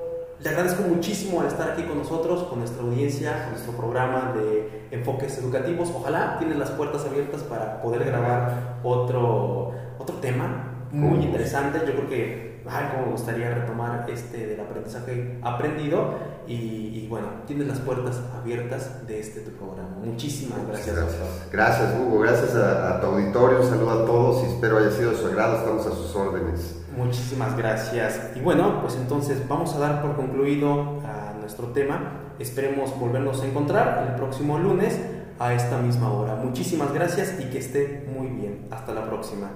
le 0.45 0.51
agradezco 0.51 0.83
muchísimo 0.83 1.41
al 1.41 1.47
estar 1.47 1.71
aquí 1.71 1.85
con 1.85 1.97
nosotros, 1.97 2.43
con 2.45 2.59
nuestra 2.59 2.83
audiencia, 2.83 3.45
con 3.45 3.53
nuestro 3.53 3.73
programa 3.73 4.35
de 4.37 4.89
enfoques 4.91 5.39
educativos. 5.39 5.91
Ojalá 5.95 6.37
tienen 6.39 6.59
las 6.59 6.71
puertas 6.73 7.07
abiertas 7.07 7.43
para 7.43 7.81
poder 7.81 8.05
grabar 8.05 8.79
otro, 8.83 9.73
otro 9.99 10.17
tema 10.17 10.87
muy 10.93 11.25
interesante. 11.25 11.79
Yo 11.87 11.95
creo 11.95 12.09
que 12.11 12.55
ay, 12.67 12.89
como 12.93 13.07
me 13.07 13.13
gustaría 13.13 13.55
retomar 13.55 14.05
este 14.11 14.47
del 14.47 14.61
aprendizaje 14.61 15.39
aprendido 15.43 16.15
y, 16.47 17.07
bueno, 17.09 17.27
tienes 17.47 17.67
las 17.67 17.79
puertas 17.79 18.21
abiertas 18.39 19.07
de 19.07 19.21
este 19.21 19.41
tu 19.41 19.51
programa. 19.53 19.97
Muchísimas 20.05 20.59
gracias. 20.69 20.95
Gracias, 20.95 21.49
gracias 21.51 21.95
Hugo, 21.99 22.21
gracias 22.21 22.55
a, 22.55 23.01
tu 23.01 23.07
auditorio, 23.07 23.63
un 23.63 23.69
saludo 23.69 24.03
a 24.03 24.07
todos 24.07 24.45
y 24.45 24.53
espero 24.53 24.77
haya 24.77 24.91
sido 24.91 25.13
de 25.13 25.17
su 25.17 25.27
agrado, 25.27 25.57
estamos 25.57 25.87
a 25.87 25.91
sus 25.91 26.15
órdenes. 26.15 26.84
Muchísimas 26.97 27.57
gracias. 27.57 28.31
Y 28.37 28.41
bueno, 28.41 28.81
pues 28.81 28.97
entonces 28.97 29.47
vamos 29.49 29.75
a 29.75 29.79
dar 29.79 30.03
por 30.03 30.17
concluido 30.17 31.01
a 31.05 31.35
nuestro 31.41 31.69
tema. 31.69 32.21
Esperemos 32.39 32.99
volvernos 32.99 33.43
a 33.43 33.47
encontrar 33.47 34.07
el 34.09 34.15
próximo 34.15 34.59
lunes 34.59 35.01
a 35.39 35.53
esta 35.55 35.79
misma 35.79 36.13
hora. 36.13 36.37
Muchísimas 36.37 36.93
gracias 36.93 37.37
y 37.41 37.45
que 37.45 37.59
esté 37.59 38.09
muy 38.15 38.29
bien. 38.29 38.67
Hasta 38.71 38.95
la 38.95 39.07
próxima. 39.07 39.51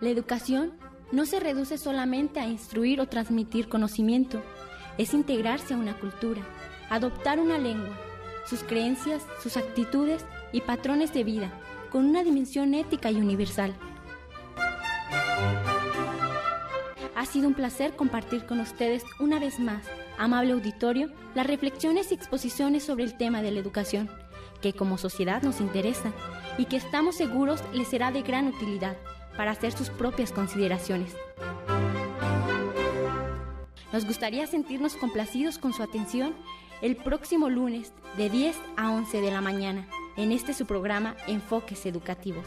La 0.00 0.10
educación 0.10 0.72
no 1.12 1.24
se 1.24 1.40
reduce 1.40 1.78
solamente 1.78 2.40
a 2.40 2.46
instruir 2.46 3.00
o 3.00 3.06
transmitir 3.06 3.68
conocimiento, 3.68 4.42
es 4.98 5.14
integrarse 5.14 5.74
a 5.74 5.76
una 5.76 5.98
cultura, 5.98 6.42
adoptar 6.90 7.38
una 7.38 7.58
lengua, 7.58 7.96
sus 8.44 8.62
creencias, 8.62 9.22
sus 9.42 9.56
actitudes 9.56 10.24
y 10.52 10.60
patrones 10.60 11.12
de 11.12 11.24
vida, 11.24 11.52
con 11.96 12.04
una 12.04 12.22
dimensión 12.22 12.74
ética 12.74 13.10
y 13.10 13.16
universal. 13.16 13.74
Ha 17.14 17.24
sido 17.24 17.48
un 17.48 17.54
placer 17.54 17.96
compartir 17.96 18.44
con 18.44 18.60
ustedes 18.60 19.02
una 19.18 19.38
vez 19.38 19.58
más, 19.58 19.86
amable 20.18 20.52
auditorio, 20.52 21.10
las 21.34 21.46
reflexiones 21.46 22.12
y 22.12 22.14
exposiciones 22.14 22.84
sobre 22.84 23.04
el 23.04 23.16
tema 23.16 23.40
de 23.40 23.50
la 23.50 23.60
educación, 23.60 24.10
que 24.60 24.74
como 24.74 24.98
sociedad 24.98 25.40
nos 25.40 25.62
interesa 25.62 26.12
y 26.58 26.66
que 26.66 26.76
estamos 26.76 27.16
seguros 27.16 27.64
les 27.72 27.88
será 27.88 28.12
de 28.12 28.20
gran 28.20 28.48
utilidad 28.48 28.98
para 29.34 29.52
hacer 29.52 29.72
sus 29.72 29.88
propias 29.88 30.32
consideraciones. 30.32 31.16
Nos 33.90 34.04
gustaría 34.04 34.46
sentirnos 34.46 34.96
complacidos 34.96 35.56
con 35.56 35.72
su 35.72 35.82
atención 35.82 36.34
el 36.82 36.94
próximo 36.96 37.48
lunes 37.48 37.94
de 38.18 38.28
10 38.28 38.54
a 38.76 38.92
11 38.92 39.22
de 39.22 39.30
la 39.30 39.40
mañana 39.40 39.88
en 40.16 40.32
este 40.32 40.54
su 40.54 40.66
programa 40.66 41.16
Enfoques 41.26 41.86
Educativos. 41.86 42.46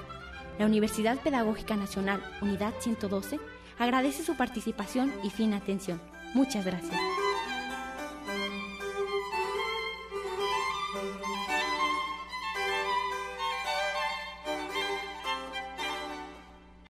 La 0.58 0.66
Universidad 0.66 1.18
Pedagógica 1.20 1.76
Nacional, 1.76 2.22
Unidad 2.42 2.74
112, 2.80 3.40
agradece 3.78 4.24
su 4.24 4.36
participación 4.36 5.12
y 5.24 5.30
fina 5.30 5.58
atención. 5.58 6.02
Muchas 6.34 6.66
gracias. 6.66 7.00